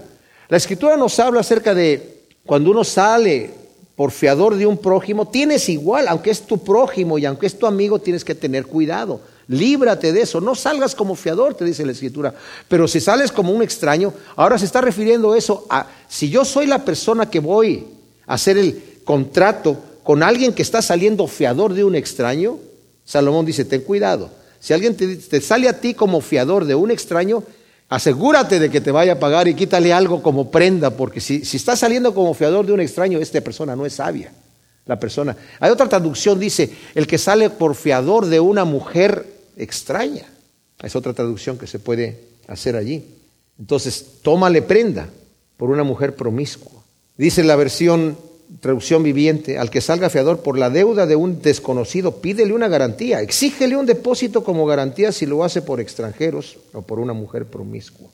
La 0.50 0.58
escritura 0.58 0.98
nos 0.98 1.18
habla 1.18 1.40
acerca 1.40 1.72
de 1.72 2.24
cuando 2.44 2.72
uno 2.72 2.84
sale 2.84 3.52
por 3.96 4.10
fiador 4.10 4.56
de 4.56 4.66
un 4.66 4.76
prójimo, 4.76 5.28
tienes 5.28 5.66
igual, 5.70 6.08
aunque 6.08 6.30
es 6.30 6.42
tu 6.42 6.62
prójimo 6.62 7.16
y 7.16 7.24
aunque 7.24 7.46
es 7.46 7.58
tu 7.58 7.66
amigo, 7.66 8.00
tienes 8.00 8.22
que 8.22 8.34
tener 8.34 8.66
cuidado. 8.66 9.31
Líbrate 9.52 10.14
de 10.14 10.22
eso, 10.22 10.40
no 10.40 10.54
salgas 10.54 10.94
como 10.94 11.14
fiador, 11.14 11.52
te 11.52 11.66
dice 11.66 11.84
la 11.84 11.92
escritura. 11.92 12.34
Pero 12.68 12.88
si 12.88 13.00
sales 13.00 13.30
como 13.30 13.52
un 13.52 13.62
extraño, 13.62 14.14
ahora 14.34 14.58
se 14.58 14.64
está 14.64 14.80
refiriendo 14.80 15.34
eso 15.34 15.66
a 15.68 15.86
si 16.08 16.30
yo 16.30 16.46
soy 16.46 16.66
la 16.66 16.86
persona 16.86 17.28
que 17.28 17.38
voy 17.38 17.86
a 18.26 18.34
hacer 18.34 18.56
el 18.56 18.82
contrato 19.04 19.76
con 20.02 20.22
alguien 20.22 20.54
que 20.54 20.62
está 20.62 20.80
saliendo 20.80 21.26
fiador 21.26 21.74
de 21.74 21.84
un 21.84 21.94
extraño, 21.94 22.58
Salomón 23.04 23.44
dice, 23.44 23.66
ten 23.66 23.82
cuidado. 23.82 24.30
Si 24.58 24.72
alguien 24.72 24.96
te, 24.96 25.40
sale 25.42 25.68
a 25.68 25.78
ti 25.78 25.92
como 25.92 26.22
fiador 26.22 26.64
de 26.64 26.74
un 26.74 26.90
extraño, 26.90 27.42
asegúrate 27.90 28.58
de 28.58 28.70
que 28.70 28.80
te 28.80 28.90
vaya 28.90 29.12
a 29.12 29.18
pagar 29.18 29.48
y 29.48 29.54
quítale 29.54 29.92
algo 29.92 30.22
como 30.22 30.50
prenda, 30.50 30.96
porque 30.96 31.20
si, 31.20 31.44
si 31.44 31.58
está 31.58 31.76
saliendo 31.76 32.14
como 32.14 32.32
fiador 32.32 32.64
de 32.64 32.72
un 32.72 32.80
extraño, 32.80 33.18
esta 33.18 33.42
persona 33.42 33.76
no 33.76 33.84
es 33.84 33.92
sabia. 33.92 34.32
La 34.86 34.98
persona. 34.98 35.36
Hay 35.60 35.70
otra 35.70 35.88
traducción, 35.88 36.40
dice, 36.40 36.70
el 36.94 37.06
que 37.06 37.18
sale 37.18 37.50
por 37.50 37.74
fiador 37.74 38.26
de 38.26 38.40
una 38.40 38.64
mujer 38.64 39.31
extraña. 39.56 40.26
Es 40.82 40.96
otra 40.96 41.12
traducción 41.12 41.58
que 41.58 41.66
se 41.66 41.78
puede 41.78 42.20
hacer 42.48 42.76
allí. 42.76 43.04
Entonces, 43.58 44.04
tómale 44.22 44.62
prenda 44.62 45.08
por 45.56 45.70
una 45.70 45.84
mujer 45.84 46.16
promiscua. 46.16 46.82
Dice 47.16 47.44
la 47.44 47.56
versión 47.56 48.16
traducción 48.60 49.02
viviente, 49.02 49.58
al 49.58 49.70
que 49.70 49.80
salga 49.80 50.10
fiador 50.10 50.40
por 50.40 50.58
la 50.58 50.70
deuda 50.70 51.06
de 51.06 51.16
un 51.16 51.40
desconocido, 51.40 52.20
pídele 52.20 52.52
una 52.52 52.68
garantía, 52.68 53.20
exígele 53.20 53.76
un 53.76 53.86
depósito 53.86 54.44
como 54.44 54.66
garantía 54.66 55.12
si 55.12 55.26
lo 55.26 55.44
hace 55.44 55.62
por 55.62 55.80
extranjeros 55.80 56.58
o 56.72 56.82
por 56.82 56.98
una 56.98 57.12
mujer 57.12 57.46
promiscua. 57.46 58.10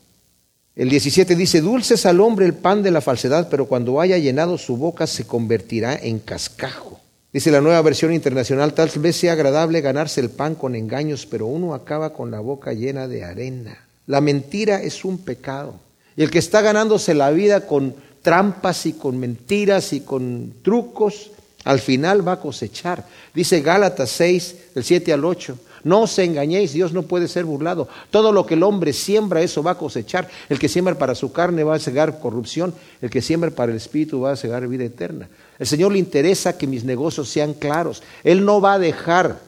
El 0.75 0.89
17 0.89 1.35
dice, 1.35 1.61
dulces 1.61 2.05
al 2.05 2.21
hombre 2.21 2.45
el 2.45 2.53
pan 2.53 2.83
de 2.83 2.91
la 2.91 3.01
falsedad, 3.01 3.49
pero 3.49 3.65
cuando 3.65 3.99
haya 3.99 4.17
llenado 4.17 4.57
su 4.57 4.77
boca 4.77 5.07
se 5.07 5.27
convertirá 5.27 5.95
en 5.95 6.19
cascajo. 6.19 6.98
Dice 7.31 7.51
la 7.51 7.61
nueva 7.61 7.81
versión 7.83 8.11
internacional, 8.11 8.73
tal 8.73 8.89
vez 8.95 9.17
sea 9.17 9.33
agradable 9.33 9.81
ganarse 9.81 10.19
el 10.19 10.31
pan 10.31 10.55
con 10.55 10.75
engaños, 10.75 11.27
pero 11.27 11.45
uno 11.45 11.75
acaba 11.75 12.11
con 12.11 12.31
la 12.31 12.39
boca 12.39 12.73
llena 12.73 13.07
de 13.07 13.23
arena. 13.23 13.85
La 14.07 14.19
mentira 14.19 14.81
es 14.81 15.05
un 15.05 15.19
pecado. 15.19 15.75
Y 16.15 16.23
el 16.23 16.31
que 16.31 16.39
está 16.39 16.61
ganándose 16.61 17.13
la 17.13 17.29
vida 17.29 17.67
con 17.67 17.93
trampas 18.23 18.87
y 18.87 18.93
con 18.93 19.19
mentiras 19.19 19.93
y 19.93 20.01
con 20.01 20.55
trucos, 20.63 21.29
al 21.65 21.79
final 21.79 22.27
va 22.27 22.33
a 22.33 22.39
cosechar. 22.39 23.05
Dice 23.33 23.61
Gálatas 23.61 24.09
6, 24.09 24.55
del 24.73 24.83
7 24.83 25.13
al 25.13 25.23
8. 25.23 25.57
No 25.83 26.01
os 26.01 26.19
engañéis, 26.19 26.73
Dios 26.73 26.93
no 26.93 27.03
puede 27.03 27.27
ser 27.27 27.45
burlado. 27.45 27.87
Todo 28.11 28.31
lo 28.31 28.45
que 28.45 28.55
el 28.55 28.63
hombre 28.63 28.93
siembra, 28.93 29.41
eso 29.41 29.63
va 29.63 29.71
a 29.71 29.77
cosechar. 29.77 30.27
El 30.49 30.59
que 30.59 30.69
siembra 30.69 30.95
para 30.95 31.15
su 31.15 31.31
carne 31.31 31.63
va 31.63 31.75
a 31.75 31.79
cegar 31.79 32.19
corrupción, 32.19 32.73
el 33.01 33.09
que 33.09 33.21
siembra 33.21 33.51
para 33.51 33.71
el 33.71 33.77
espíritu 33.77 34.21
va 34.21 34.31
a 34.31 34.35
cegar 34.35 34.67
vida 34.67 34.85
eterna. 34.85 35.29
El 35.57 35.67
Señor 35.67 35.91
le 35.91 35.99
interesa 35.99 36.57
que 36.57 36.67
mis 36.67 36.83
negocios 36.83 37.29
sean 37.29 37.53
claros. 37.53 38.03
Él 38.23 38.45
no 38.45 38.61
va 38.61 38.73
a 38.73 38.79
dejar, 38.79 39.39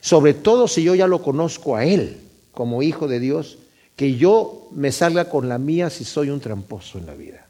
sobre 0.00 0.34
todo 0.34 0.68
si 0.68 0.82
yo 0.82 0.94
ya 0.94 1.06
lo 1.06 1.22
conozco 1.22 1.76
a 1.76 1.84
Él 1.84 2.18
como 2.52 2.82
hijo 2.82 3.06
de 3.06 3.20
Dios, 3.20 3.58
que 3.94 4.16
yo 4.16 4.68
me 4.72 4.92
salga 4.92 5.28
con 5.28 5.48
la 5.48 5.58
mía 5.58 5.90
si 5.90 6.04
soy 6.04 6.30
un 6.30 6.40
tramposo 6.40 6.98
en 6.98 7.06
la 7.06 7.14
vida. 7.14 7.46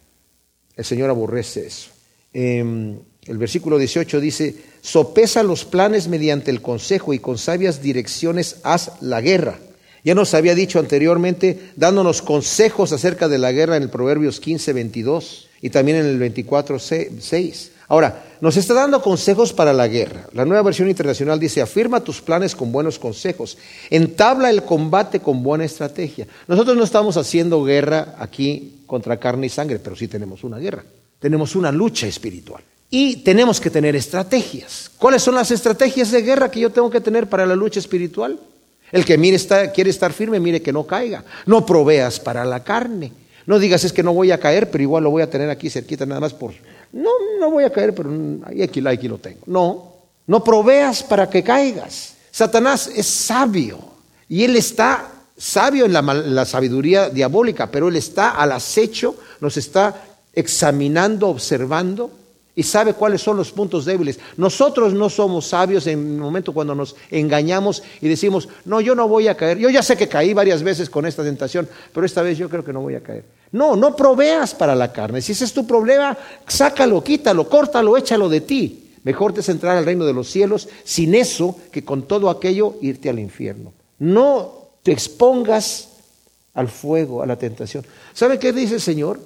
El 0.76 0.84
Señor 0.84 1.10
aborrece 1.10 1.66
eso. 1.66 1.90
Em, 2.32 2.98
el 3.28 3.38
versículo 3.38 3.78
18 3.78 4.20
dice, 4.20 4.56
sopesa 4.80 5.42
los 5.42 5.64
planes 5.64 6.08
mediante 6.08 6.50
el 6.50 6.62
consejo 6.62 7.12
y 7.12 7.18
con 7.18 7.38
sabias 7.38 7.82
direcciones 7.82 8.56
haz 8.62 8.92
la 9.00 9.20
guerra. 9.20 9.58
Ya 10.04 10.14
nos 10.14 10.32
había 10.34 10.54
dicho 10.54 10.78
anteriormente, 10.78 11.70
dándonos 11.76 12.22
consejos 12.22 12.92
acerca 12.92 13.28
de 13.28 13.38
la 13.38 13.52
guerra 13.52 13.76
en 13.76 13.82
el 13.82 13.90
Proverbios 13.90 14.40
15, 14.40 14.72
22 14.72 15.48
y 15.60 15.70
también 15.70 15.98
en 15.98 16.06
el 16.06 16.18
24, 16.18 16.78
6. 16.78 17.72
Ahora, 17.88 18.24
nos 18.40 18.56
está 18.56 18.74
dando 18.74 19.02
consejos 19.02 19.52
para 19.52 19.72
la 19.72 19.88
guerra. 19.88 20.28
La 20.32 20.44
nueva 20.44 20.62
versión 20.62 20.88
internacional 20.88 21.40
dice, 21.40 21.60
afirma 21.60 22.04
tus 22.04 22.20
planes 22.20 22.54
con 22.54 22.70
buenos 22.70 22.98
consejos, 22.98 23.58
entabla 23.90 24.50
el 24.50 24.62
combate 24.62 25.20
con 25.20 25.42
buena 25.42 25.64
estrategia. 25.64 26.26
Nosotros 26.46 26.76
no 26.76 26.84
estamos 26.84 27.16
haciendo 27.16 27.64
guerra 27.64 28.14
aquí 28.18 28.82
contra 28.86 29.18
carne 29.18 29.46
y 29.46 29.50
sangre, 29.50 29.78
pero 29.78 29.96
sí 29.96 30.06
tenemos 30.06 30.44
una 30.44 30.58
guerra. 30.58 30.84
Tenemos 31.18 31.56
una 31.56 31.72
lucha 31.72 32.06
espiritual. 32.06 32.62
Y 32.90 33.16
tenemos 33.16 33.60
que 33.60 33.70
tener 33.70 33.94
estrategias. 33.96 34.90
¿Cuáles 34.98 35.22
son 35.22 35.34
las 35.34 35.50
estrategias 35.50 36.10
de 36.10 36.22
guerra 36.22 36.50
que 36.50 36.60
yo 36.60 36.70
tengo 36.70 36.90
que 36.90 37.00
tener 37.00 37.28
para 37.28 37.44
la 37.44 37.54
lucha 37.54 37.80
espiritual? 37.80 38.38
El 38.90 39.04
que 39.04 39.18
mire 39.18 39.36
está, 39.36 39.70
quiere 39.72 39.90
estar 39.90 40.12
firme, 40.12 40.40
mire 40.40 40.62
que 40.62 40.72
no 40.72 40.86
caiga. 40.86 41.24
No 41.44 41.66
proveas 41.66 42.18
para 42.18 42.44
la 42.44 42.64
carne. 42.64 43.12
No 43.44 43.58
digas 43.58 43.84
es 43.84 43.92
que 43.92 44.02
no 44.02 44.14
voy 44.14 44.30
a 44.30 44.38
caer, 44.38 44.70
pero 44.70 44.82
igual 44.82 45.04
lo 45.04 45.10
voy 45.10 45.22
a 45.22 45.30
tener 45.30 45.50
aquí 45.50 45.70
cerquita 45.70 46.06
nada 46.06 46.20
más 46.20 46.34
por... 46.34 46.52
No, 46.92 47.10
no 47.38 47.50
voy 47.50 47.64
a 47.64 47.70
caer, 47.70 47.94
pero 47.94 48.10
aquí, 48.62 48.86
aquí 48.86 49.08
lo 49.08 49.18
tengo. 49.18 49.40
No, 49.46 49.92
no 50.26 50.42
proveas 50.42 51.02
para 51.02 51.28
que 51.28 51.42
caigas. 51.42 52.14
Satanás 52.30 52.90
es 52.94 53.06
sabio 53.06 53.78
y 54.28 54.44
él 54.44 54.56
está 54.56 55.10
sabio 55.36 55.86
en 55.86 55.92
la, 55.92 56.44
sabiduría 56.44 57.08
diabólica, 57.08 57.70
pero 57.70 57.88
él 57.88 57.96
está 57.96 58.30
al 58.30 58.52
acecho, 58.52 59.16
nos 59.40 59.56
está 59.56 60.04
examinando, 60.32 61.28
observando 61.28 62.10
y 62.58 62.64
sabe 62.64 62.92
cuáles 62.92 63.22
son 63.22 63.36
los 63.36 63.52
puntos 63.52 63.84
débiles. 63.84 64.18
Nosotros 64.36 64.92
no 64.92 65.08
somos 65.08 65.46
sabios 65.46 65.86
en 65.86 66.14
el 66.14 66.18
momento 66.18 66.52
cuando 66.52 66.74
nos 66.74 66.96
engañamos 67.08 67.84
y 68.00 68.08
decimos, 68.08 68.48
no, 68.64 68.80
yo 68.80 68.96
no 68.96 69.06
voy 69.06 69.28
a 69.28 69.36
caer. 69.36 69.58
Yo 69.58 69.70
ya 69.70 69.80
sé 69.80 69.96
que 69.96 70.08
caí 70.08 70.34
varias 70.34 70.64
veces 70.64 70.90
con 70.90 71.06
esta 71.06 71.22
tentación, 71.22 71.68
pero 71.94 72.04
esta 72.04 72.20
vez 72.20 72.36
yo 72.36 72.48
creo 72.48 72.64
que 72.64 72.72
no 72.72 72.80
voy 72.80 72.96
a 72.96 73.00
caer. 73.00 73.22
No, 73.52 73.76
no 73.76 73.94
proveas 73.94 74.56
para 74.56 74.74
la 74.74 74.92
carne. 74.92 75.22
Si 75.22 75.30
ese 75.30 75.44
es 75.44 75.52
tu 75.52 75.68
problema, 75.68 76.18
sácalo, 76.48 77.04
quítalo, 77.04 77.48
córtalo, 77.48 77.96
échalo 77.96 78.28
de 78.28 78.40
ti. 78.40 78.90
Mejor 79.04 79.32
te 79.32 79.38
es 79.38 79.48
entrar 79.50 79.76
al 79.76 79.84
reino 79.84 80.04
de 80.04 80.12
los 80.12 80.28
cielos 80.28 80.68
sin 80.82 81.14
eso 81.14 81.54
que 81.70 81.84
con 81.84 82.08
todo 82.08 82.28
aquello 82.28 82.74
irte 82.82 83.08
al 83.08 83.20
infierno. 83.20 83.72
No 84.00 84.70
te 84.82 84.90
expongas 84.90 85.90
al 86.54 86.66
fuego, 86.66 87.22
a 87.22 87.26
la 87.26 87.36
tentación. 87.36 87.86
¿Sabe 88.14 88.40
qué 88.40 88.52
dice 88.52 88.74
el 88.74 88.80
Señor? 88.80 89.20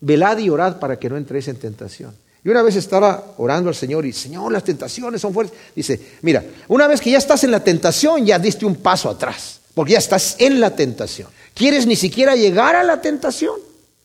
Velad 0.00 0.38
y 0.38 0.48
orad 0.48 0.78
para 0.78 0.98
que 0.98 1.10
no 1.10 1.18
entréis 1.18 1.46
en 1.48 1.56
tentación. 1.56 2.14
Y 2.44 2.48
una 2.48 2.62
vez 2.62 2.76
estaba 2.76 3.34
orando 3.36 3.68
al 3.68 3.74
Señor 3.74 4.06
y, 4.06 4.12
Señor, 4.12 4.50
las 4.52 4.64
tentaciones 4.64 5.20
son 5.20 5.34
fuertes. 5.34 5.58
Dice, 5.74 6.00
mira, 6.22 6.44
una 6.68 6.86
vez 6.86 7.00
que 7.00 7.10
ya 7.10 7.18
estás 7.18 7.44
en 7.44 7.50
la 7.50 7.62
tentación, 7.62 8.24
ya 8.24 8.38
diste 8.38 8.64
un 8.64 8.76
paso 8.76 9.10
atrás, 9.10 9.60
porque 9.74 9.92
ya 9.92 9.98
estás 9.98 10.36
en 10.38 10.60
la 10.60 10.74
tentación. 10.74 11.28
¿Quieres 11.54 11.86
ni 11.86 11.96
siquiera 11.96 12.34
llegar 12.34 12.76
a 12.76 12.82
la 12.82 13.00
tentación? 13.00 13.56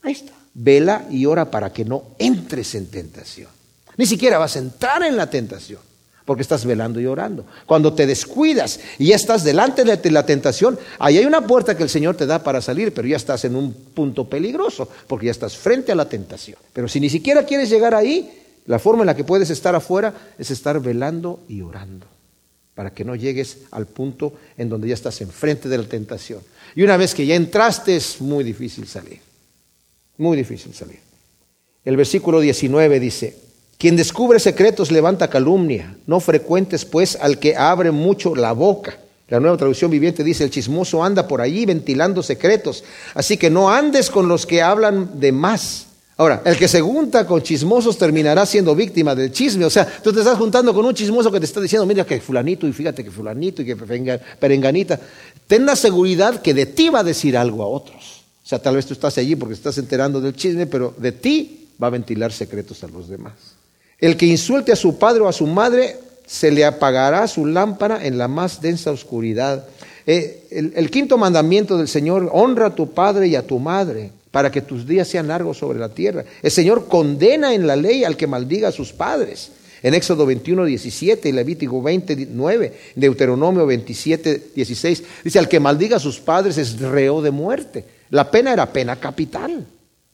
Ahí 0.01 0.13
está. 0.13 0.33
Vela 0.53 1.05
y 1.09 1.25
ora 1.25 1.49
para 1.49 1.71
que 1.71 1.85
no 1.85 2.03
entres 2.17 2.75
en 2.75 2.87
tentación. 2.87 3.49
Ni 3.97 4.05
siquiera 4.05 4.37
vas 4.37 4.55
a 4.55 4.59
entrar 4.59 5.03
en 5.03 5.15
la 5.15 5.29
tentación 5.29 5.79
porque 6.25 6.41
estás 6.41 6.65
velando 6.65 6.99
y 6.99 7.05
orando. 7.05 7.45
Cuando 7.65 7.93
te 7.93 8.07
descuidas 8.07 8.79
y 8.97 9.07
ya 9.07 9.15
estás 9.15 9.43
delante 9.43 9.83
de 9.83 10.11
la 10.11 10.25
tentación, 10.25 10.77
ahí 10.97 11.19
hay 11.19 11.25
una 11.25 11.45
puerta 11.45 11.77
que 11.77 11.83
el 11.83 11.89
Señor 11.89 12.17
te 12.17 12.25
da 12.25 12.43
para 12.43 12.61
salir, 12.61 12.93
pero 12.93 13.07
ya 13.07 13.15
estás 13.15 13.45
en 13.45 13.55
un 13.55 13.71
punto 13.71 14.27
peligroso, 14.27 14.89
porque 15.07 15.27
ya 15.27 15.31
estás 15.31 15.55
frente 15.55 15.91
a 15.91 15.95
la 15.95 16.09
tentación. 16.09 16.57
Pero 16.73 16.87
si 16.87 16.99
ni 16.99 17.09
siquiera 17.09 17.45
quieres 17.45 17.69
llegar 17.69 17.93
ahí, 17.93 18.41
la 18.65 18.79
forma 18.79 19.03
en 19.03 19.07
la 19.07 19.15
que 19.15 19.23
puedes 19.23 19.51
estar 19.51 19.75
afuera 19.75 20.13
es 20.39 20.49
estar 20.49 20.79
velando 20.79 21.41
y 21.47 21.61
orando, 21.61 22.07
para 22.73 22.91
que 22.91 23.05
no 23.05 23.15
llegues 23.15 23.59
al 23.69 23.85
punto 23.85 24.33
en 24.57 24.67
donde 24.67 24.87
ya 24.87 24.95
estás 24.95 25.21
enfrente 25.21 25.69
de 25.69 25.77
la 25.77 25.87
tentación. 25.87 26.39
Y 26.75 26.81
una 26.81 26.97
vez 26.97 27.13
que 27.13 27.27
ya 27.27 27.35
entraste 27.35 27.95
es 27.95 28.19
muy 28.19 28.43
difícil 28.43 28.87
salir, 28.87 29.19
muy 30.17 30.35
difícil 30.35 30.73
salir. 30.73 30.99
El 31.83 31.97
versículo 31.97 32.39
19 32.39 32.99
dice, 32.99 33.37
quien 33.85 33.95
descubre 33.95 34.39
secretos 34.39 34.91
levanta 34.91 35.27
calumnia. 35.27 35.95
No 36.07 36.19
frecuentes, 36.19 36.85
pues, 36.85 37.19
al 37.21 37.37
que 37.37 37.55
abre 37.55 37.91
mucho 37.91 38.35
la 38.35 38.51
boca. 38.51 38.97
La 39.27 39.39
nueva 39.39 39.57
traducción 39.57 39.91
viviente 39.91 40.23
dice, 40.23 40.43
el 40.43 40.49
chismoso 40.49 41.03
anda 41.03 41.27
por 41.27 41.39
allí 41.39 41.67
ventilando 41.67 42.23
secretos. 42.23 42.83
Así 43.13 43.37
que 43.37 43.51
no 43.51 43.69
andes 43.69 44.09
con 44.09 44.27
los 44.27 44.47
que 44.47 44.63
hablan 44.63 45.19
de 45.19 45.31
más. 45.31 45.85
Ahora, 46.17 46.41
el 46.45 46.57
que 46.57 46.67
se 46.67 46.81
junta 46.81 47.27
con 47.27 47.43
chismosos 47.43 47.95
terminará 47.95 48.47
siendo 48.47 48.73
víctima 48.73 49.13
del 49.13 49.31
chisme. 49.31 49.65
O 49.65 49.69
sea, 49.69 49.85
tú 49.85 50.11
te 50.11 50.21
estás 50.21 50.39
juntando 50.39 50.73
con 50.73 50.83
un 50.83 50.95
chismoso 50.95 51.31
que 51.31 51.39
te 51.39 51.45
está 51.45 51.61
diciendo, 51.61 51.85
mira 51.85 52.03
que 52.03 52.19
fulanito 52.19 52.65
y 52.65 52.73
fíjate 52.73 53.03
que 53.03 53.11
fulanito 53.11 53.61
y 53.61 53.65
que 53.65 53.75
perenganita. 53.75 54.99
Ten 55.45 55.63
la 55.63 55.75
seguridad 55.75 56.41
que 56.41 56.55
de 56.55 56.65
ti 56.65 56.89
va 56.89 57.01
a 57.01 57.03
decir 57.03 57.37
algo 57.37 57.61
a 57.61 57.67
otros. 57.67 58.23
O 58.43 58.47
sea, 58.47 58.57
tal 58.57 58.77
vez 58.77 58.87
tú 58.87 58.95
estás 58.95 59.15
allí 59.19 59.35
porque 59.35 59.53
estás 59.53 59.77
enterando 59.77 60.19
del 60.19 60.35
chisme, 60.35 60.65
pero 60.65 60.91
de 60.97 61.11
ti 61.11 61.67
va 61.79 61.85
a 61.85 61.91
ventilar 61.91 62.31
secretos 62.31 62.83
a 62.83 62.87
los 62.87 63.07
demás. 63.07 63.54
El 63.99 64.17
que 64.17 64.25
insulte 64.25 64.71
a 64.71 64.75
su 64.75 64.97
padre 64.97 65.21
o 65.21 65.27
a 65.27 65.33
su 65.33 65.47
madre 65.47 65.97
se 66.25 66.51
le 66.51 66.65
apagará 66.65 67.27
su 67.27 67.45
lámpara 67.45 68.05
en 68.05 68.17
la 68.17 68.27
más 68.27 68.61
densa 68.61 68.91
oscuridad. 68.91 69.67
Eh, 70.07 70.43
el, 70.51 70.73
el 70.75 70.91
quinto 70.91 71.17
mandamiento 71.17 71.77
del 71.77 71.87
Señor, 71.87 72.29
honra 72.33 72.67
a 72.67 72.75
tu 72.75 72.91
padre 72.91 73.27
y 73.27 73.35
a 73.35 73.45
tu 73.45 73.59
madre 73.59 74.11
para 74.31 74.51
que 74.51 74.61
tus 74.61 74.85
días 74.85 75.07
sean 75.07 75.29
largos 75.29 75.57
sobre 75.57 75.79
la 75.79 75.89
tierra. 75.89 76.25
El 76.41 76.51
Señor 76.51 76.87
condena 76.87 77.53
en 77.53 77.65
la 77.67 77.75
ley 77.75 78.03
al 78.03 78.17
que 78.17 78.27
maldiga 78.27 78.67
a 78.67 78.71
sus 78.73 78.91
padres. 78.91 79.51
En 79.81 79.93
Éxodo 79.93 80.25
21, 80.25 80.65
17 80.65 81.29
y 81.29 81.31
Levítico 81.31 81.81
29, 81.81 82.73
Deuteronomio 82.95 83.65
27, 83.65 84.51
16, 84.55 85.03
dice, 85.23 85.39
al 85.39 85.47
que 85.47 85.59
maldiga 85.59 85.97
a 85.97 85.99
sus 85.99 86.19
padres 86.19 86.57
es 86.57 86.79
reo 86.79 87.21
de 87.21 87.31
muerte. 87.31 87.85
La 88.09 88.29
pena 88.29 88.51
era 88.51 88.73
pena 88.73 88.95
capital. 88.95 89.65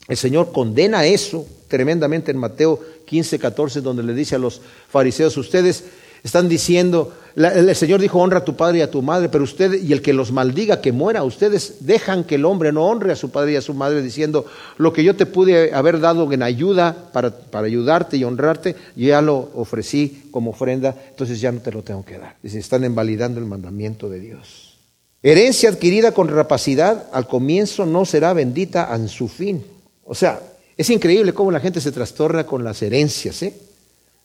El 0.08 0.18
Señor 0.18 0.52
condena 0.52 1.06
eso 1.06 1.46
tremendamente 1.68 2.32
en 2.32 2.38
Mateo 2.38 2.80
15, 3.06 3.40
14, 3.40 3.82
donde 3.82 4.04
le 4.04 4.14
dice 4.14 4.36
a 4.36 4.40
los 4.40 4.62
fariseos, 4.90 5.38
ustedes 5.38 5.86
están 6.24 6.48
diciendo, 6.48 7.14
el 7.36 7.76
Señor 7.76 8.00
dijo, 8.00 8.20
honra 8.20 8.40
a 8.40 8.46
tu 8.46 8.56
padre 8.56 8.80
y 8.80 8.82
a 8.82 8.92
tu 8.92 9.02
madre, 9.02 9.30
pero 9.30 9.44
usted, 9.44 9.82
y 9.82 9.92
el 9.94 10.02
que 10.02 10.14
los 10.14 10.32
maldiga, 10.32 10.82
que 10.82 10.92
muera. 10.92 11.24
Ustedes 11.24 11.78
dejan 11.80 12.26
que 12.26 12.36
el 12.36 12.46
hombre 12.46 12.72
no 12.72 12.86
honre 12.86 13.14
a 13.14 13.16
su 13.16 13.32
padre 13.32 13.54
y 13.54 13.56
a 13.56 13.62
su 13.62 13.74
madre, 13.74 14.02
diciendo, 14.02 14.46
lo 14.78 14.94
que 14.94 15.04
yo 15.04 15.16
te 15.16 15.26
pude 15.26 15.74
haber 15.74 16.00
dado 16.00 16.32
en 16.32 16.44
ayuda 16.44 17.10
para, 17.12 17.32
para 17.32 17.68
ayudarte 17.68 18.18
y 18.18 18.24
honrarte, 18.24 18.76
yo 18.96 19.08
ya 19.08 19.22
lo 19.22 19.50
ofrecí 19.56 20.26
como 20.30 20.52
ofrenda, 20.52 20.96
entonces 21.10 21.42
ya 21.42 21.52
no 21.52 21.62
te 21.62 21.72
lo 21.72 21.82
tengo 21.82 22.06
que 22.06 22.18
dar. 22.18 22.36
Dice, 22.44 22.60
están 22.60 22.84
invalidando 22.84 23.40
el 23.40 23.46
mandamiento 23.46 24.10
de 24.10 24.20
Dios. 24.20 24.78
Herencia 25.24 25.70
adquirida 25.70 26.14
con 26.14 26.28
rapacidad, 26.28 27.08
al 27.14 27.28
comienzo 27.28 27.86
no 27.86 28.06
será 28.06 28.34
bendita 28.34 28.94
en 28.94 29.08
su 29.08 29.28
fin. 29.28 29.64
O 30.12 30.14
sea, 30.14 30.42
es 30.76 30.90
increíble 30.90 31.32
cómo 31.32 31.52
la 31.52 31.62
gente 31.62 31.80
se 31.80 31.94
trastorna 31.94 32.46
con 32.46 32.66
las 32.66 32.82
herencias, 32.82 33.44
¿eh? 33.44 33.54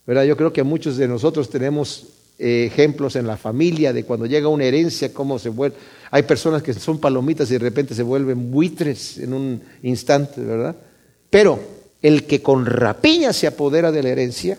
¿verdad? 0.04 0.24
Yo 0.24 0.36
creo 0.36 0.52
que 0.52 0.64
muchos 0.64 0.96
de 0.96 1.06
nosotros 1.06 1.48
tenemos 1.48 2.08
eh, 2.40 2.64
ejemplos 2.66 3.14
en 3.14 3.24
la 3.24 3.36
familia 3.36 3.92
de 3.92 4.02
cuando 4.02 4.26
llega 4.26 4.48
una 4.48 4.64
herencia, 4.64 5.14
cómo 5.14 5.38
se 5.38 5.48
vuelve. 5.48 5.76
Hay 6.10 6.24
personas 6.24 6.64
que 6.64 6.74
son 6.74 6.98
palomitas 6.98 7.48
y 7.50 7.52
de 7.52 7.60
repente 7.60 7.94
se 7.94 8.02
vuelven 8.02 8.50
buitres 8.50 9.18
en 9.18 9.32
un 9.32 9.62
instante, 9.84 10.40
¿verdad? 10.40 10.74
Pero 11.30 11.60
el 12.02 12.24
que 12.24 12.42
con 12.42 12.66
rapiña 12.66 13.32
se 13.32 13.46
apodera 13.46 13.92
de 13.92 14.02
la 14.02 14.08
herencia, 14.08 14.58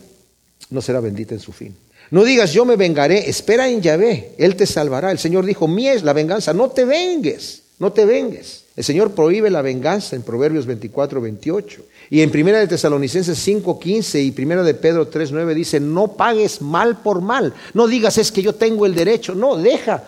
no 0.70 0.82
será 0.82 1.02
bendita 1.02 1.36
en 1.36 1.42
su 1.42 1.52
fin. 1.52 1.76
No 2.10 2.24
digas, 2.24 2.54
yo 2.54 2.64
me 2.64 2.78
vengaré, 2.78 3.30
espera 3.30 3.68
en 3.68 3.82
Yahvé, 3.82 4.32
Él 4.38 4.56
te 4.56 4.66
salvará. 4.66 5.12
El 5.12 5.20
Señor 5.20 5.46
dijo, 5.46 5.68
mía 5.68 5.92
es 5.92 6.04
la 6.04 6.14
venganza, 6.14 6.54
no 6.54 6.70
te 6.70 6.86
vengues, 6.86 7.64
no 7.80 7.92
te 7.92 8.06
vengues. 8.06 8.64
El 8.78 8.84
Señor 8.84 9.12
prohíbe 9.12 9.50
la 9.50 9.64
venganza 9.64 10.16
en 10.16 10.22
Proverbios 10.22 10.68
24, 10.68 11.20
28. 11.20 11.82
Y 12.12 12.22
en 12.22 12.30
Primera 12.30 12.60
de 12.60 12.68
Tesalonicenses 12.68 13.36
5:15 13.46 14.24
y 14.24 14.32
Primera 14.32 14.62
de 14.62 14.76
Pedro 14.76 15.10
3:9 15.10 15.56
dice, 15.56 15.80
no 15.80 16.10
pagues 16.10 16.62
mal 16.62 17.02
por 17.02 17.20
mal. 17.20 17.56
No 17.74 17.88
digas 17.88 18.20
es 18.20 18.32
que 18.32 18.44
yo 18.44 18.54
tengo 18.54 18.86
el 18.86 18.94
derecho. 18.94 19.34
No, 19.34 19.58
deja 19.58 20.04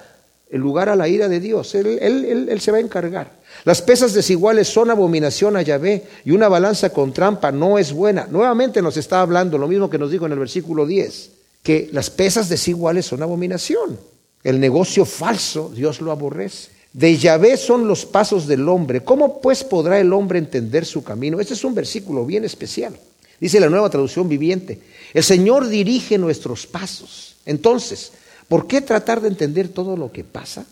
el 0.51 0.61
lugar 0.61 0.87
a 0.87 0.95
la 0.95 1.07
ira 1.07 1.27
de 1.27 1.39
Dios. 1.39 1.73
Él, 1.73 1.97
él, 1.99 2.61
se 2.61 2.71
va 2.71 2.77
a 2.77 2.81
encargar. 2.81 3.39
Las 3.65 3.81
pesas 3.81 4.13
desiguales 4.13 4.67
son 4.67 4.91
abominación 4.91 5.57
a 5.57 5.63
Yahvé 5.63 6.03
y 6.23 6.29
una 6.29 6.47
balanza 6.47 6.91
con 6.91 7.11
trampa 7.11 7.51
no 7.51 7.79
es 7.79 7.91
buena. 7.91 8.27
Nuevamente 8.29 8.83
nos 8.83 8.97
está 8.97 9.21
hablando 9.21 9.57
lo 9.57 9.67
mismo 9.67 9.89
que 9.89 9.97
nos 9.97 10.11
dijo 10.11 10.27
en 10.27 10.33
el 10.33 10.39
versículo 10.39 10.85
10, 10.85 11.31
que 11.63 11.89
las 11.91 12.11
pesas 12.11 12.49
desiguales 12.49 13.07
son 13.07 13.23
abominación. 13.23 13.99
El 14.43 14.59
negocio 14.59 15.05
falso 15.05 15.71
Dios 15.73 16.01
lo 16.01 16.11
aborrece. 16.11 16.78
De 16.93 17.17
Yahvé 17.17 17.55
son 17.57 17.87
los 17.87 18.05
pasos 18.05 18.47
del 18.47 18.67
hombre. 18.67 19.03
¿Cómo 19.03 19.41
pues 19.41 19.63
podrá 19.63 19.99
el 19.99 20.11
hombre 20.11 20.39
entender 20.39 20.85
su 20.85 21.03
camino? 21.03 21.39
Este 21.39 21.53
es 21.53 21.63
un 21.63 21.75
versículo 21.75 22.25
bien 22.25 22.45
especial. 22.45 22.97
Dice 23.39 23.59
la 23.59 23.69
nueva 23.69 23.89
traducción 23.89 24.27
viviente. 24.27 24.79
El 25.13 25.23
Señor 25.23 25.67
dirige 25.67 26.17
nuestros 26.17 26.65
pasos. 26.65 27.35
Entonces, 27.45 28.11
¿por 28.47 28.67
qué 28.67 28.81
tratar 28.81 29.21
de 29.21 29.27
entender 29.27 29.69
todo 29.69 29.95
lo 29.95 30.11
que 30.11 30.23
pasa? 30.23 30.65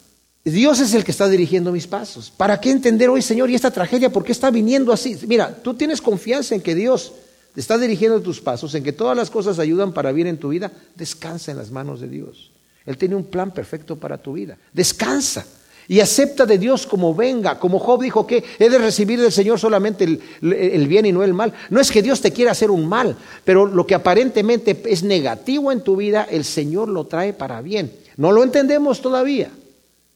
Dios 0.43 0.79
es 0.79 0.93
el 0.93 1.03
que 1.03 1.11
está 1.11 1.27
dirigiendo 1.27 1.71
mis 1.71 1.87
pasos. 1.87 2.31
¿Para 2.35 2.59
qué 2.59 2.71
entender 2.71 3.09
hoy, 3.09 3.21
Señor, 3.21 3.49
y 3.49 3.55
esta 3.55 3.71
tragedia? 3.71 4.11
¿Por 4.11 4.23
qué 4.23 4.31
está 4.31 4.49
viniendo 4.49 4.91
así? 4.93 5.17
Mira, 5.27 5.55
tú 5.61 5.73
tienes 5.73 6.01
confianza 6.01 6.55
en 6.55 6.61
que 6.61 6.73
Dios 6.73 7.13
está 7.55 7.77
dirigiendo 7.77 8.21
tus 8.21 8.39
pasos, 8.39 8.73
en 8.75 8.83
que 8.83 8.93
todas 8.93 9.15
las 9.15 9.29
cosas 9.29 9.59
ayudan 9.59 9.93
para 9.93 10.11
bien 10.11 10.27
en 10.27 10.37
tu 10.37 10.49
vida. 10.49 10.71
Descansa 10.95 11.51
en 11.51 11.57
las 11.57 11.69
manos 11.69 11.99
de 11.99 12.07
Dios. 12.07 12.51
Él 12.85 12.97
tiene 12.97 13.15
un 13.15 13.25
plan 13.25 13.51
perfecto 13.51 13.97
para 13.97 14.17
tu 14.17 14.33
vida. 14.33 14.57
Descansa 14.73 15.45
y 15.87 15.99
acepta 15.99 16.45
de 16.45 16.57
Dios 16.57 16.85
como 16.85 17.15
venga, 17.15 17.59
como 17.59 17.79
Job 17.79 18.01
dijo 18.01 18.27
que 18.27 18.43
he 18.59 18.69
de 18.69 18.77
recibir 18.77 19.21
del 19.21 19.31
Señor 19.31 19.59
solamente 19.59 20.03
el, 20.03 20.87
bien 20.87 21.05
y 21.05 21.11
no 21.11 21.23
el 21.23 21.33
mal. 21.33 21.53
No 21.69 21.79
es 21.79 21.91
que 21.91 22.01
Dios 22.01 22.21
te 22.21 22.31
quiera 22.31 22.51
hacer 22.51 22.71
un 22.71 22.87
mal, 22.87 23.15
pero 23.43 23.65
lo 23.65 23.87
que 23.87 23.95
aparentemente 23.95 24.81
es 24.85 25.03
negativo 25.03 25.71
en 25.71 25.81
tu 25.81 25.95
vida, 25.95 26.27
el 26.29 26.43
Señor 26.43 26.89
lo 26.89 27.05
trae 27.05 27.33
para 27.33 27.61
bien. 27.61 27.91
No 28.17 28.31
lo 28.31 28.43
entendemos 28.43 29.01
todavía, 29.01 29.49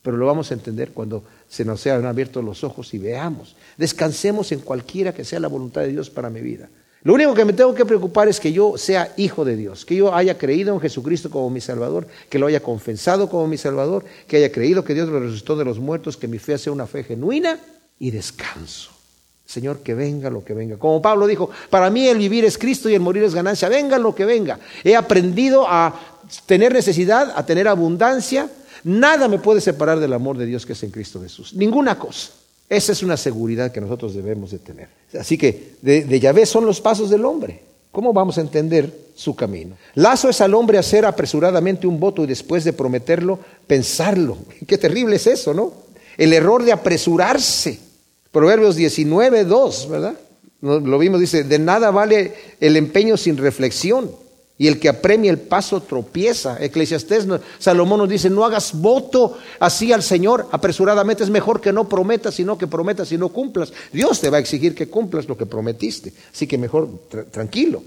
pero 0.02 0.18
lo 0.18 0.26
vamos 0.26 0.52
a 0.52 0.56
entender 0.56 0.92
cuando 0.92 1.24
se 1.48 1.64
nos 1.64 1.80
sean 1.80 2.06
abiertos 2.06 2.44
los 2.44 2.64
ojos 2.64 2.94
y 2.94 2.98
veamos. 2.98 3.56
Descansemos 3.78 4.52
en 4.52 4.60
cualquiera 4.60 5.14
que 5.14 5.24
sea 5.24 5.40
la 5.40 5.48
voluntad 5.48 5.82
de 5.82 5.90
Dios 5.90 6.10
para 6.10 6.30
mi 6.30 6.42
vida. 6.42 6.70
Lo 7.04 7.16
único 7.16 7.34
que 7.34 7.46
me 7.46 7.54
tengo 7.54 7.74
que 7.74 7.86
preocupar 7.86 8.28
es 8.28 8.40
que 8.40 8.54
yo 8.54 8.78
sea 8.78 9.12
hijo 9.18 9.44
de 9.44 9.56
Dios, 9.56 9.86
que 9.86 9.96
yo 9.96 10.14
haya 10.14 10.38
creído 10.38 10.74
en 10.74 10.80
Jesucristo 10.80 11.32
como 11.32 11.50
mi 11.50 11.60
Salvador, 11.60 12.08
que 12.30 12.38
lo 12.38 12.46
haya 12.46 12.62
confesado 12.62 13.28
como 13.28 13.48
mi 13.48 13.58
Salvador, 13.58 14.06
que 14.28 14.38
haya 14.38 14.52
creído 14.52 14.84
que 14.84 14.94
Dios 14.94 15.10
lo 15.10 15.20
resucitó 15.20 15.56
de 15.56 15.66
los 15.66 15.80
muertos, 15.80 16.16
que 16.16 16.28
mi 16.28 16.38
fe 16.38 16.60
sea 16.60 16.72
una 16.72 16.86
fe 16.86 17.04
genuina 17.04 17.60
y 17.98 18.12
descanso. 18.12 18.92
Señor, 19.52 19.80
que 19.80 19.96
venga 19.96 20.30
lo 20.30 20.46
que 20.46 20.54
venga. 20.54 20.78
Como 20.78 21.02
Pablo 21.02 21.28
dijo, 21.28 21.50
para 21.70 21.90
mí 21.90 22.08
el 22.08 22.20
vivir 22.20 22.46
es 22.46 22.58
Cristo 22.58 22.88
y 22.88 22.94
el 22.94 23.02
morir 23.02 23.24
es 23.24 23.34
ganancia. 23.34 23.68
Venga 23.68 23.98
lo 23.98 24.16
que 24.16 24.24
venga. 24.24 24.60
He 24.84 24.96
aprendido 24.96 25.66
a 25.68 26.00
tener 26.46 26.72
necesidad, 26.72 27.34
a 27.36 27.46
tener 27.46 27.68
abundancia. 27.68 28.50
Nada 28.84 29.28
me 29.28 29.40
puede 29.40 29.60
separar 29.60 30.00
del 30.00 30.14
amor 30.14 30.38
de 30.38 30.46
Dios 30.46 30.66
que 30.66 30.74
es 30.74 30.84
en 30.84 30.92
Cristo 30.92 31.22
Jesús. 31.22 31.54
Ninguna 31.54 32.00
cosa. 32.00 32.30
Esa 32.72 32.94
es 32.94 33.04
una 33.04 33.18
seguridad 33.18 33.70
que 33.74 33.82
nosotros 33.82 34.16
debemos 34.16 34.52
de 34.52 34.60
tener. 34.60 34.88
Así 35.20 35.38
que 35.38 35.74
de, 35.82 36.20
Yahvé 36.22 36.46
son 36.46 36.66
los 36.66 36.80
pasos 36.80 37.10
del 37.10 37.26
hombre. 37.26 37.60
¿Cómo 37.92 38.14
vamos 38.14 38.38
a 38.38 38.42
entender 38.42 39.10
su 39.14 39.36
camino? 39.36 39.76
Lazo 39.96 40.30
es 40.30 40.40
al 40.40 40.54
hombre 40.54 40.78
hacer 40.78 41.06
apresuradamente 41.06 41.86
un 41.86 42.00
voto 42.00 42.24
y 42.24 42.28
después 42.28 42.64
de 42.64 42.72
prometerlo, 42.72 43.40
pensarlo. 43.68 44.38
Qué 44.68 44.78
terrible 44.78 45.18
es 45.18 45.28
eso, 45.28 45.54
¿no? 45.54 45.74
El 46.18 46.32
error 46.32 46.64
de 46.64 46.72
apresurarse. 46.72 47.78
Proverbios 48.32 48.78
19, 48.78 49.44
2, 49.44 49.90
¿verdad? 49.90 50.14
Lo 50.62 50.98
vimos, 50.98 51.20
dice, 51.20 51.44
de 51.44 51.60
nada 51.60 51.92
vale 51.92 52.34
el 52.62 52.78
empeño 52.78 53.18
sin 53.18 53.36
reflexión 53.36 54.12
y 54.62 54.68
el 54.68 54.80
que 54.80 54.90
apremia 54.90 55.32
el 55.32 55.40
paso 55.40 55.82
tropieza. 55.82 56.64
Eclesiastés, 56.64 57.26
Salomón 57.58 57.98
nos 58.02 58.10
dice, 58.10 58.30
no 58.30 58.46
hagas 58.46 58.80
voto 58.80 59.40
así 59.60 59.92
al 59.92 60.04
Señor 60.04 60.50
apresuradamente, 60.52 61.24
es 61.24 61.32
mejor 61.32 61.60
que 61.60 61.74
no 61.74 61.90
prometas, 61.90 62.36
sino 62.36 62.60
que 62.60 62.68
prometas 62.68 63.12
y 63.12 63.18
no 63.18 63.30
cumplas. 63.30 63.74
Dios 63.92 64.22
te 64.22 64.30
va 64.30 64.38
a 64.38 64.40
exigir 64.40 64.76
que 64.76 64.88
cumplas 64.88 65.28
lo 65.28 65.36
que 65.36 65.48
prometiste, 65.48 66.14
así 66.32 66.46
que 66.46 66.60
mejor 66.60 66.90
tranquilo. 67.32 67.82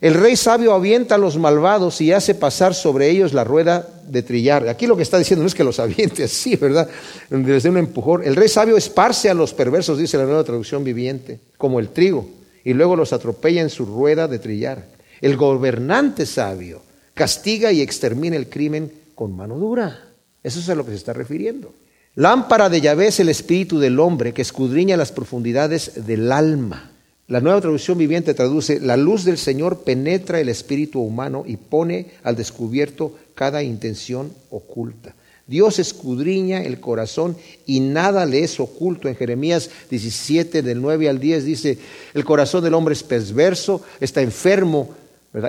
El 0.00 0.14
rey 0.14 0.34
sabio 0.34 0.74
avienta 0.74 1.14
a 1.14 1.18
los 1.18 1.38
malvados 1.38 2.00
y 2.00 2.10
hace 2.10 2.34
pasar 2.34 2.74
sobre 2.74 3.08
ellos 3.08 3.32
la 3.32 3.44
rueda 3.44 3.88
de 4.08 4.24
trillar. 4.24 4.68
Aquí 4.68 4.88
lo 4.88 4.96
que 4.96 5.04
está 5.04 5.18
diciendo 5.18 5.44
no 5.44 5.46
es 5.46 5.54
que 5.54 5.62
los 5.62 5.78
aviente 5.78 6.24
así, 6.24 6.56
¿verdad? 6.56 6.88
Desde 7.30 7.70
un 7.70 7.76
empujón. 7.76 8.24
El 8.24 8.34
rey 8.34 8.48
sabio 8.48 8.76
esparce 8.76 9.30
a 9.30 9.34
los 9.34 9.54
perversos, 9.54 9.96
dice 9.96 10.18
la 10.18 10.24
nueva 10.24 10.42
traducción 10.42 10.82
viviente, 10.82 11.38
como 11.56 11.78
el 11.78 11.90
trigo, 11.90 12.28
y 12.64 12.72
luego 12.72 12.96
los 12.96 13.12
atropella 13.12 13.62
en 13.62 13.70
su 13.70 13.84
rueda 13.86 14.26
de 14.26 14.40
trillar. 14.40 14.95
El 15.26 15.36
gobernante 15.36 16.24
sabio 16.24 16.82
castiga 17.12 17.72
y 17.72 17.80
extermina 17.80 18.36
el 18.36 18.48
crimen 18.48 18.92
con 19.16 19.34
mano 19.34 19.58
dura. 19.58 20.12
Eso 20.40 20.60
es 20.60 20.68
a 20.68 20.76
lo 20.76 20.84
que 20.84 20.92
se 20.92 20.98
está 20.98 21.12
refiriendo. 21.12 21.74
Lámpara 22.14 22.68
de 22.68 22.80
Yahvé 22.80 23.08
es 23.08 23.18
el 23.18 23.28
espíritu 23.28 23.80
del 23.80 23.98
hombre 23.98 24.32
que 24.32 24.42
escudriña 24.42 24.96
las 24.96 25.10
profundidades 25.10 26.06
del 26.06 26.30
alma. 26.30 26.92
La 27.26 27.40
nueva 27.40 27.60
traducción 27.60 27.98
viviente 27.98 28.34
traduce, 28.34 28.78
la 28.78 28.96
luz 28.96 29.24
del 29.24 29.36
Señor 29.36 29.80
penetra 29.82 30.38
el 30.38 30.48
espíritu 30.48 31.00
humano 31.00 31.42
y 31.44 31.56
pone 31.56 32.12
al 32.22 32.36
descubierto 32.36 33.18
cada 33.34 33.64
intención 33.64 34.32
oculta. 34.50 35.16
Dios 35.48 35.80
escudriña 35.80 36.62
el 36.62 36.78
corazón 36.78 37.36
y 37.66 37.80
nada 37.80 38.26
le 38.26 38.44
es 38.44 38.60
oculto. 38.60 39.08
En 39.08 39.16
Jeremías 39.16 39.70
17, 39.90 40.62
del 40.62 40.80
9 40.80 41.08
al 41.08 41.18
10 41.18 41.44
dice, 41.44 41.78
el 42.14 42.24
corazón 42.24 42.62
del 42.62 42.74
hombre 42.74 42.94
es 42.94 43.02
perverso, 43.02 43.82
está 44.00 44.22
enfermo 44.22 44.94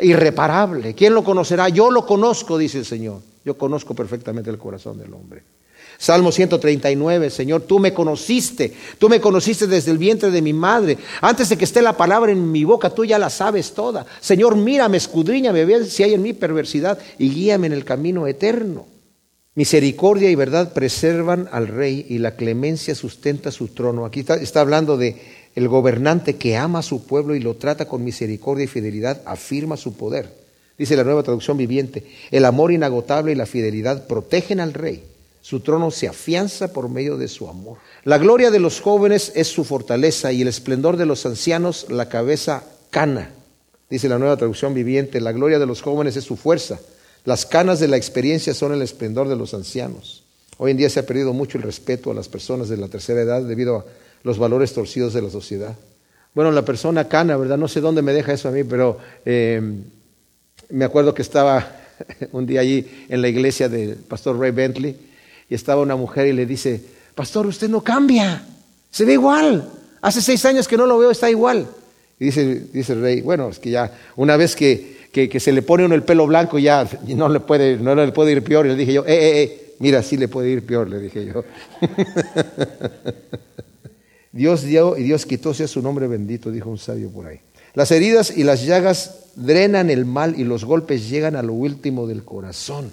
Irreparable. 0.01 0.93
¿Quién 0.93 1.13
lo 1.13 1.23
conocerá? 1.23 1.69
Yo 1.69 1.91
lo 1.91 2.05
conozco, 2.05 2.57
dice 2.57 2.79
el 2.79 2.85
Señor. 2.85 3.21
Yo 3.45 3.57
conozco 3.57 3.93
perfectamente 3.95 4.49
el 4.49 4.57
corazón 4.57 4.97
del 4.97 5.13
hombre. 5.13 5.43
Salmo 5.97 6.31
139, 6.31 7.29
Señor, 7.29 7.63
tú 7.63 7.79
me 7.79 7.93
conociste, 7.93 8.71
tú 8.99 9.09
me 9.09 9.19
conociste 9.19 9.65
desde 9.65 9.91
el 9.91 9.97
vientre 9.97 10.29
de 10.29 10.41
mi 10.41 10.53
madre. 10.53 10.97
Antes 11.21 11.49
de 11.49 11.57
que 11.57 11.65
esté 11.65 11.81
la 11.81 11.97
palabra 11.97 12.31
en 12.31 12.51
mi 12.51 12.63
boca, 12.63 12.91
tú 12.91 13.03
ya 13.03 13.17
la 13.17 13.29
sabes 13.29 13.73
toda. 13.73 14.05
Señor, 14.19 14.55
mírame, 14.55 14.97
escudriñame, 14.97 15.65
ve 15.65 15.85
si 15.85 16.03
hay 16.03 16.13
en 16.13 16.21
mí 16.21 16.33
perversidad 16.33 16.99
y 17.17 17.29
guíame 17.29 17.67
en 17.67 17.73
el 17.73 17.83
camino 17.83 18.27
eterno. 18.27 18.85
Misericordia 19.55 20.29
y 20.29 20.35
verdad 20.35 20.71
preservan 20.71 21.49
al 21.51 21.67
rey 21.67 22.05
y 22.09 22.19
la 22.19 22.35
clemencia 22.35 22.93
sustenta 22.93 23.49
su 23.51 23.69
trono. 23.69 24.05
Aquí 24.05 24.19
está, 24.19 24.35
está 24.35 24.61
hablando 24.61 24.97
de 24.97 25.19
el 25.57 25.69
gobernante 25.69 26.35
que 26.35 26.55
ama 26.55 26.79
a 26.79 26.83
su 26.83 27.07
pueblo 27.07 27.33
y 27.33 27.39
lo 27.39 27.55
trata 27.55 27.87
con 27.87 28.03
misericordia 28.03 28.65
y 28.65 28.67
fidelidad 28.67 29.23
afirma 29.25 29.75
su 29.75 29.97
poder. 29.97 30.31
Dice 30.77 30.95
la 30.95 31.03
nueva 31.03 31.23
traducción 31.23 31.57
viviente, 31.57 32.05
el 32.29 32.45
amor 32.45 32.71
inagotable 32.71 33.31
y 33.31 33.35
la 33.35 33.47
fidelidad 33.47 34.05
protegen 34.05 34.59
al 34.59 34.75
rey. 34.75 35.03
Su 35.41 35.61
trono 35.61 35.89
se 35.89 36.07
afianza 36.07 36.71
por 36.73 36.89
medio 36.89 37.17
de 37.17 37.27
su 37.27 37.49
amor. 37.49 37.79
La 38.03 38.19
gloria 38.19 38.51
de 38.51 38.59
los 38.59 38.81
jóvenes 38.81 39.31
es 39.33 39.47
su 39.47 39.63
fortaleza 39.63 40.31
y 40.31 40.43
el 40.43 40.47
esplendor 40.47 40.95
de 40.95 41.07
los 41.07 41.25
ancianos 41.25 41.87
la 41.89 42.07
cabeza 42.07 42.63
cana. 42.91 43.31
Dice 43.89 44.09
la 44.09 44.19
nueva 44.19 44.37
traducción 44.37 44.75
viviente, 44.75 45.19
la 45.21 45.31
gloria 45.31 45.57
de 45.57 45.65
los 45.65 45.81
jóvenes 45.81 46.15
es 46.17 46.23
su 46.23 46.37
fuerza. 46.37 46.77
Las 47.25 47.47
canas 47.47 47.79
de 47.79 47.87
la 47.87 47.97
experiencia 47.97 48.53
son 48.53 48.73
el 48.73 48.83
esplendor 48.83 49.27
de 49.27 49.35
los 49.35 49.55
ancianos. 49.55 50.23
Hoy 50.59 50.69
en 50.69 50.77
día 50.77 50.91
se 50.91 50.99
ha 50.99 51.05
perdido 51.07 51.33
mucho 51.33 51.57
el 51.57 51.63
respeto 51.63 52.11
a 52.11 52.13
las 52.13 52.27
personas 52.27 52.69
de 52.69 52.77
la 52.77 52.89
tercera 52.89 53.21
edad 53.21 53.41
debido 53.41 53.77
a 53.77 53.85
los 54.27 54.37
valores 54.37 54.73
torcidos 54.73 55.13
de 55.13 55.21
la 55.21 55.29
sociedad. 55.29 55.73
Bueno, 56.33 56.51
la 56.51 56.63
persona 56.63 57.07
cana, 57.07 57.37
¿verdad? 57.37 57.57
No 57.57 57.69
sé 57.69 57.79
dónde 57.79 58.01
me 58.01 58.11
deja 58.11 58.33
eso 58.33 58.49
a 58.49 58.51
mí, 58.51 58.65
pero 58.65 58.99
eh, 59.25 59.61
me 60.69 60.83
acuerdo 60.83 61.13
que 61.13 61.21
estaba 61.21 61.65
un 62.33 62.45
día 62.45 62.59
allí 62.59 62.85
en 63.07 63.21
la 63.21 63.29
iglesia 63.29 63.69
del 63.69 63.95
pastor 63.95 64.37
Ray 64.37 64.51
Bentley 64.51 64.97
y 65.49 65.55
estaba 65.55 65.81
una 65.81 65.95
mujer 65.95 66.27
y 66.27 66.33
le 66.33 66.45
dice, 66.45 66.83
pastor, 67.15 67.47
usted 67.47 67.69
no 67.69 67.81
cambia, 67.81 68.43
se 68.91 69.05
ve 69.05 69.13
igual. 69.13 69.71
Hace 70.01 70.21
seis 70.21 70.43
años 70.43 70.67
que 70.67 70.75
no 70.75 70.85
lo 70.85 70.97
veo, 70.97 71.09
está 71.09 71.29
igual. 71.29 71.65
Y 72.19 72.25
dice, 72.25 72.65
dice 72.73 72.93
el 72.93 73.01
rey, 73.01 73.21
bueno, 73.21 73.47
es 73.47 73.59
que 73.59 73.69
ya 73.69 73.91
una 74.17 74.35
vez 74.35 74.57
que, 74.57 74.97
que, 75.11 75.39
se 75.39 75.53
le 75.53 75.61
pone 75.61 75.85
uno 75.85 75.95
el 75.95 76.03
pelo 76.03 76.27
blanco 76.27 76.59
ya 76.59 76.85
no 77.07 77.29
le 77.29 77.39
puede, 77.39 77.77
no 77.77 77.95
le 77.95 78.11
puede 78.11 78.33
ir 78.33 78.43
peor. 78.43 78.65
Y 78.65 78.69
le 78.69 78.75
dije 78.75 78.91
yo, 78.91 79.05
eh, 79.05 79.13
eh, 79.13 79.43
eh, 79.43 79.75
mira, 79.79 80.03
sí 80.03 80.17
le 80.17 80.27
puede 80.27 80.49
ir 80.49 80.65
peor, 80.65 80.89
le 80.89 80.99
dije 80.99 81.25
yo. 81.25 81.45
Dios 84.31 84.63
dio 84.63 84.97
y 84.97 85.03
Dios 85.03 85.25
quitó, 85.25 85.53
sea 85.53 85.67
su 85.67 85.81
nombre 85.81 86.07
bendito, 86.07 86.51
dijo 86.51 86.69
un 86.69 86.77
sabio 86.77 87.09
por 87.09 87.27
ahí. 87.27 87.39
Las 87.73 87.91
heridas 87.91 88.35
y 88.35 88.43
las 88.43 88.65
llagas 88.65 89.25
drenan 89.35 89.89
el 89.89 90.05
mal 90.05 90.39
y 90.39 90.43
los 90.43 90.65
golpes 90.65 91.09
llegan 91.09 91.35
a 91.35 91.43
lo 91.43 91.53
último 91.53 92.07
del 92.07 92.23
corazón. 92.23 92.91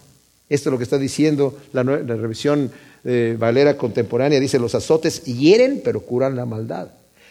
Esto 0.48 0.68
es 0.68 0.72
lo 0.72 0.78
que 0.78 0.84
está 0.84 0.98
diciendo 0.98 1.56
la, 1.72 1.82
revisión 1.82 2.70
eh, 3.04 3.36
Valera 3.38 3.76
contemporánea. 3.76 4.38
Dice, 4.40 4.58
los 4.58 4.74
azotes 4.74 5.24
hieren 5.24 5.80
pero 5.82 6.00
curan 6.00 6.36
la 6.36 6.44
maldad. 6.44 6.88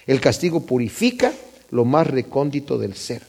El 0.07 0.19
castigo 0.19 0.65
purifica 0.65 1.31
lo 1.69 1.85
más 1.85 2.07
recóndito 2.07 2.77
del 2.77 2.95
ser. 2.95 3.21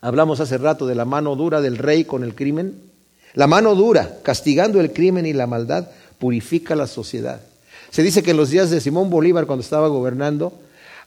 Hablamos 0.00 0.40
hace 0.40 0.58
rato 0.58 0.86
de 0.86 0.94
la 0.94 1.04
mano 1.04 1.36
dura 1.36 1.60
del 1.60 1.78
rey 1.78 2.04
con 2.04 2.24
el 2.24 2.34
crimen. 2.34 2.74
La 3.34 3.46
mano 3.46 3.74
dura, 3.74 4.18
castigando 4.22 4.80
el 4.80 4.92
crimen 4.92 5.24
y 5.24 5.32
la 5.32 5.46
maldad, 5.46 5.88
purifica 6.18 6.76
la 6.76 6.86
sociedad. 6.86 7.40
Se 7.92 8.02
dice 8.02 8.22
que 8.22 8.30
en 8.30 8.38
los 8.38 8.48
días 8.48 8.70
de 8.70 8.80
Simón 8.80 9.10
Bolívar, 9.10 9.44
cuando 9.44 9.62
estaba 9.62 9.86
gobernando, 9.88 10.54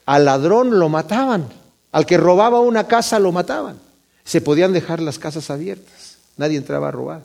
al 0.05 0.25
ladrón 0.25 0.77
lo 0.77 0.87
mataban, 0.87 1.47
al 1.91 2.05
que 2.05 2.15
robaba 2.15 2.59
una 2.59 2.85
casa 2.85 3.17
lo 3.17 3.31
mataban. 3.31 3.77
Se 4.23 4.39
podían 4.39 4.71
dejar 4.71 5.01
las 5.01 5.17
casas 5.17 5.49
abiertas, 5.49 6.17
nadie 6.37 6.57
entraba 6.57 6.89
a 6.89 6.91
robar. 6.91 7.21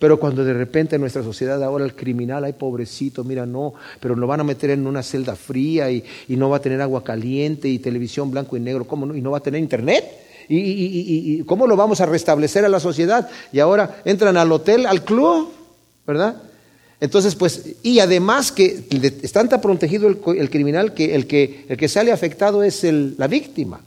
Pero 0.00 0.18
cuando 0.18 0.44
de 0.44 0.52
repente 0.52 0.96
en 0.96 1.02
nuestra 1.02 1.22
sociedad 1.22 1.62
ahora 1.62 1.84
el 1.84 1.94
criminal, 1.94 2.42
ay 2.44 2.54
pobrecito, 2.54 3.22
mira, 3.22 3.46
no, 3.46 3.74
pero 4.00 4.16
lo 4.16 4.26
van 4.26 4.40
a 4.40 4.44
meter 4.44 4.70
en 4.70 4.84
una 4.88 5.04
celda 5.04 5.36
fría 5.36 5.88
y, 5.88 6.04
no 6.28 6.50
va 6.50 6.56
a 6.56 6.60
tener 6.60 6.82
agua 6.82 7.04
caliente 7.04 7.68
y 7.68 7.78
televisión 7.78 8.32
blanco 8.32 8.56
y 8.56 8.60
negro, 8.60 8.88
¿cómo 8.88 9.06
no? 9.06 9.14
Y 9.14 9.20
no 9.20 9.30
va 9.30 9.38
a 9.38 9.42
tener 9.42 9.60
internet. 9.60 10.04
¿Y, 10.48 11.38
y, 11.38 11.44
cómo 11.44 11.68
lo 11.68 11.76
vamos 11.76 12.00
a 12.00 12.06
restablecer 12.06 12.64
a 12.64 12.68
la 12.68 12.80
sociedad? 12.80 13.30
Y 13.52 13.60
ahora 13.60 14.02
entran 14.04 14.36
al 14.36 14.50
hotel, 14.50 14.84
al 14.84 15.04
club, 15.04 15.52
¿verdad? 16.04 16.42
Entonces, 17.00 17.34
pues, 17.34 17.76
y 17.82 17.98
además 17.98 18.50
que 18.52 18.84
está 19.22 19.46
tan 19.46 19.60
protegido 19.60 20.08
el, 20.08 20.50
criminal 20.50 20.94
que 20.94 21.14
el, 21.14 21.26
que 21.26 21.66
el 21.68 21.76
que 21.76 21.88
sale 21.88 22.10
afectado 22.10 22.62
es 22.62 22.84
el, 22.84 23.14
la 23.18 23.26
víctima. 23.26 23.80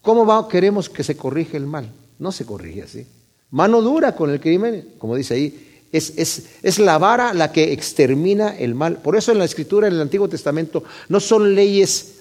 ¿Cómo 0.00 0.24
va, 0.24 0.48
queremos 0.48 0.88
que 0.88 1.04
se 1.04 1.16
corrige 1.16 1.56
el 1.56 1.66
mal? 1.66 1.90
No 2.18 2.32
se 2.32 2.46
corrige 2.46 2.82
así. 2.82 3.06
Mano 3.50 3.82
dura 3.82 4.14
con 4.14 4.30
el 4.30 4.40
crimen, 4.40 4.94
como 4.98 5.16
dice 5.16 5.34
ahí, 5.34 5.66
es, 5.92 6.14
es, 6.16 6.46
es, 6.62 6.78
la 6.78 6.98
vara 6.98 7.34
la 7.34 7.50
que 7.52 7.72
extermina 7.72 8.56
el 8.56 8.74
mal. 8.74 8.98
Por 8.98 9.16
eso 9.16 9.32
en 9.32 9.38
la 9.38 9.44
escritura, 9.44 9.88
en 9.88 9.94
el 9.94 10.00
Antiguo 10.00 10.28
Testamento, 10.28 10.84
no 11.08 11.18
son 11.18 11.54
leyes 11.54 12.20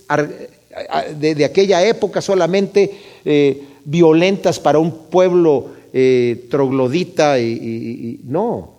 de, 1.19 1.45
aquella 1.45 1.85
época 1.85 2.21
solamente 2.21 2.91
eh, 3.23 3.63
violentas 3.85 4.59
para 4.59 4.79
un 4.79 5.05
pueblo 5.09 5.67
eh, 5.93 6.47
troglodita 6.49 7.39
y, 7.39 8.19
no. 8.25 8.78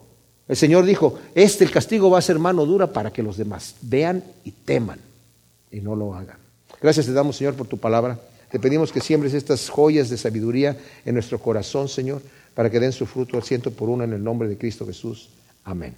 El 0.50 0.56
Señor 0.56 0.84
dijo, 0.84 1.18
este 1.34 1.64
el 1.64 1.70
castigo 1.70 2.10
va 2.10 2.18
a 2.18 2.22
ser 2.22 2.38
mano 2.38 2.66
dura 2.66 2.92
para 2.92 3.10
que 3.10 3.22
los 3.22 3.38
demás 3.38 3.76
vean 3.80 4.22
y 4.44 4.50
teman 4.50 4.98
y 5.70 5.80
no 5.80 5.96
lo 5.96 6.14
hagan. 6.14 6.36
Gracias 6.82 7.06
te 7.06 7.12
damos, 7.12 7.36
Señor, 7.36 7.54
por 7.54 7.68
tu 7.68 7.78
palabra. 7.78 8.20
Te 8.50 8.60
pedimos 8.60 8.92
que 8.92 9.00
siembres 9.00 9.32
estas 9.32 9.70
joyas 9.70 10.10
de 10.10 10.18
sabiduría 10.18 10.76
en 11.06 11.14
nuestro 11.14 11.38
corazón, 11.38 11.88
Señor 11.88 12.20
para 12.54 12.70
que 12.70 12.80
den 12.80 12.92
su 12.92 13.06
fruto 13.06 13.36
al 13.36 13.42
ciento 13.42 13.70
por 13.70 13.88
uno 13.88 14.04
en 14.04 14.12
el 14.12 14.22
nombre 14.22 14.48
de 14.48 14.58
Cristo 14.58 14.86
Jesús. 14.86 15.30
Amén. 15.64 15.94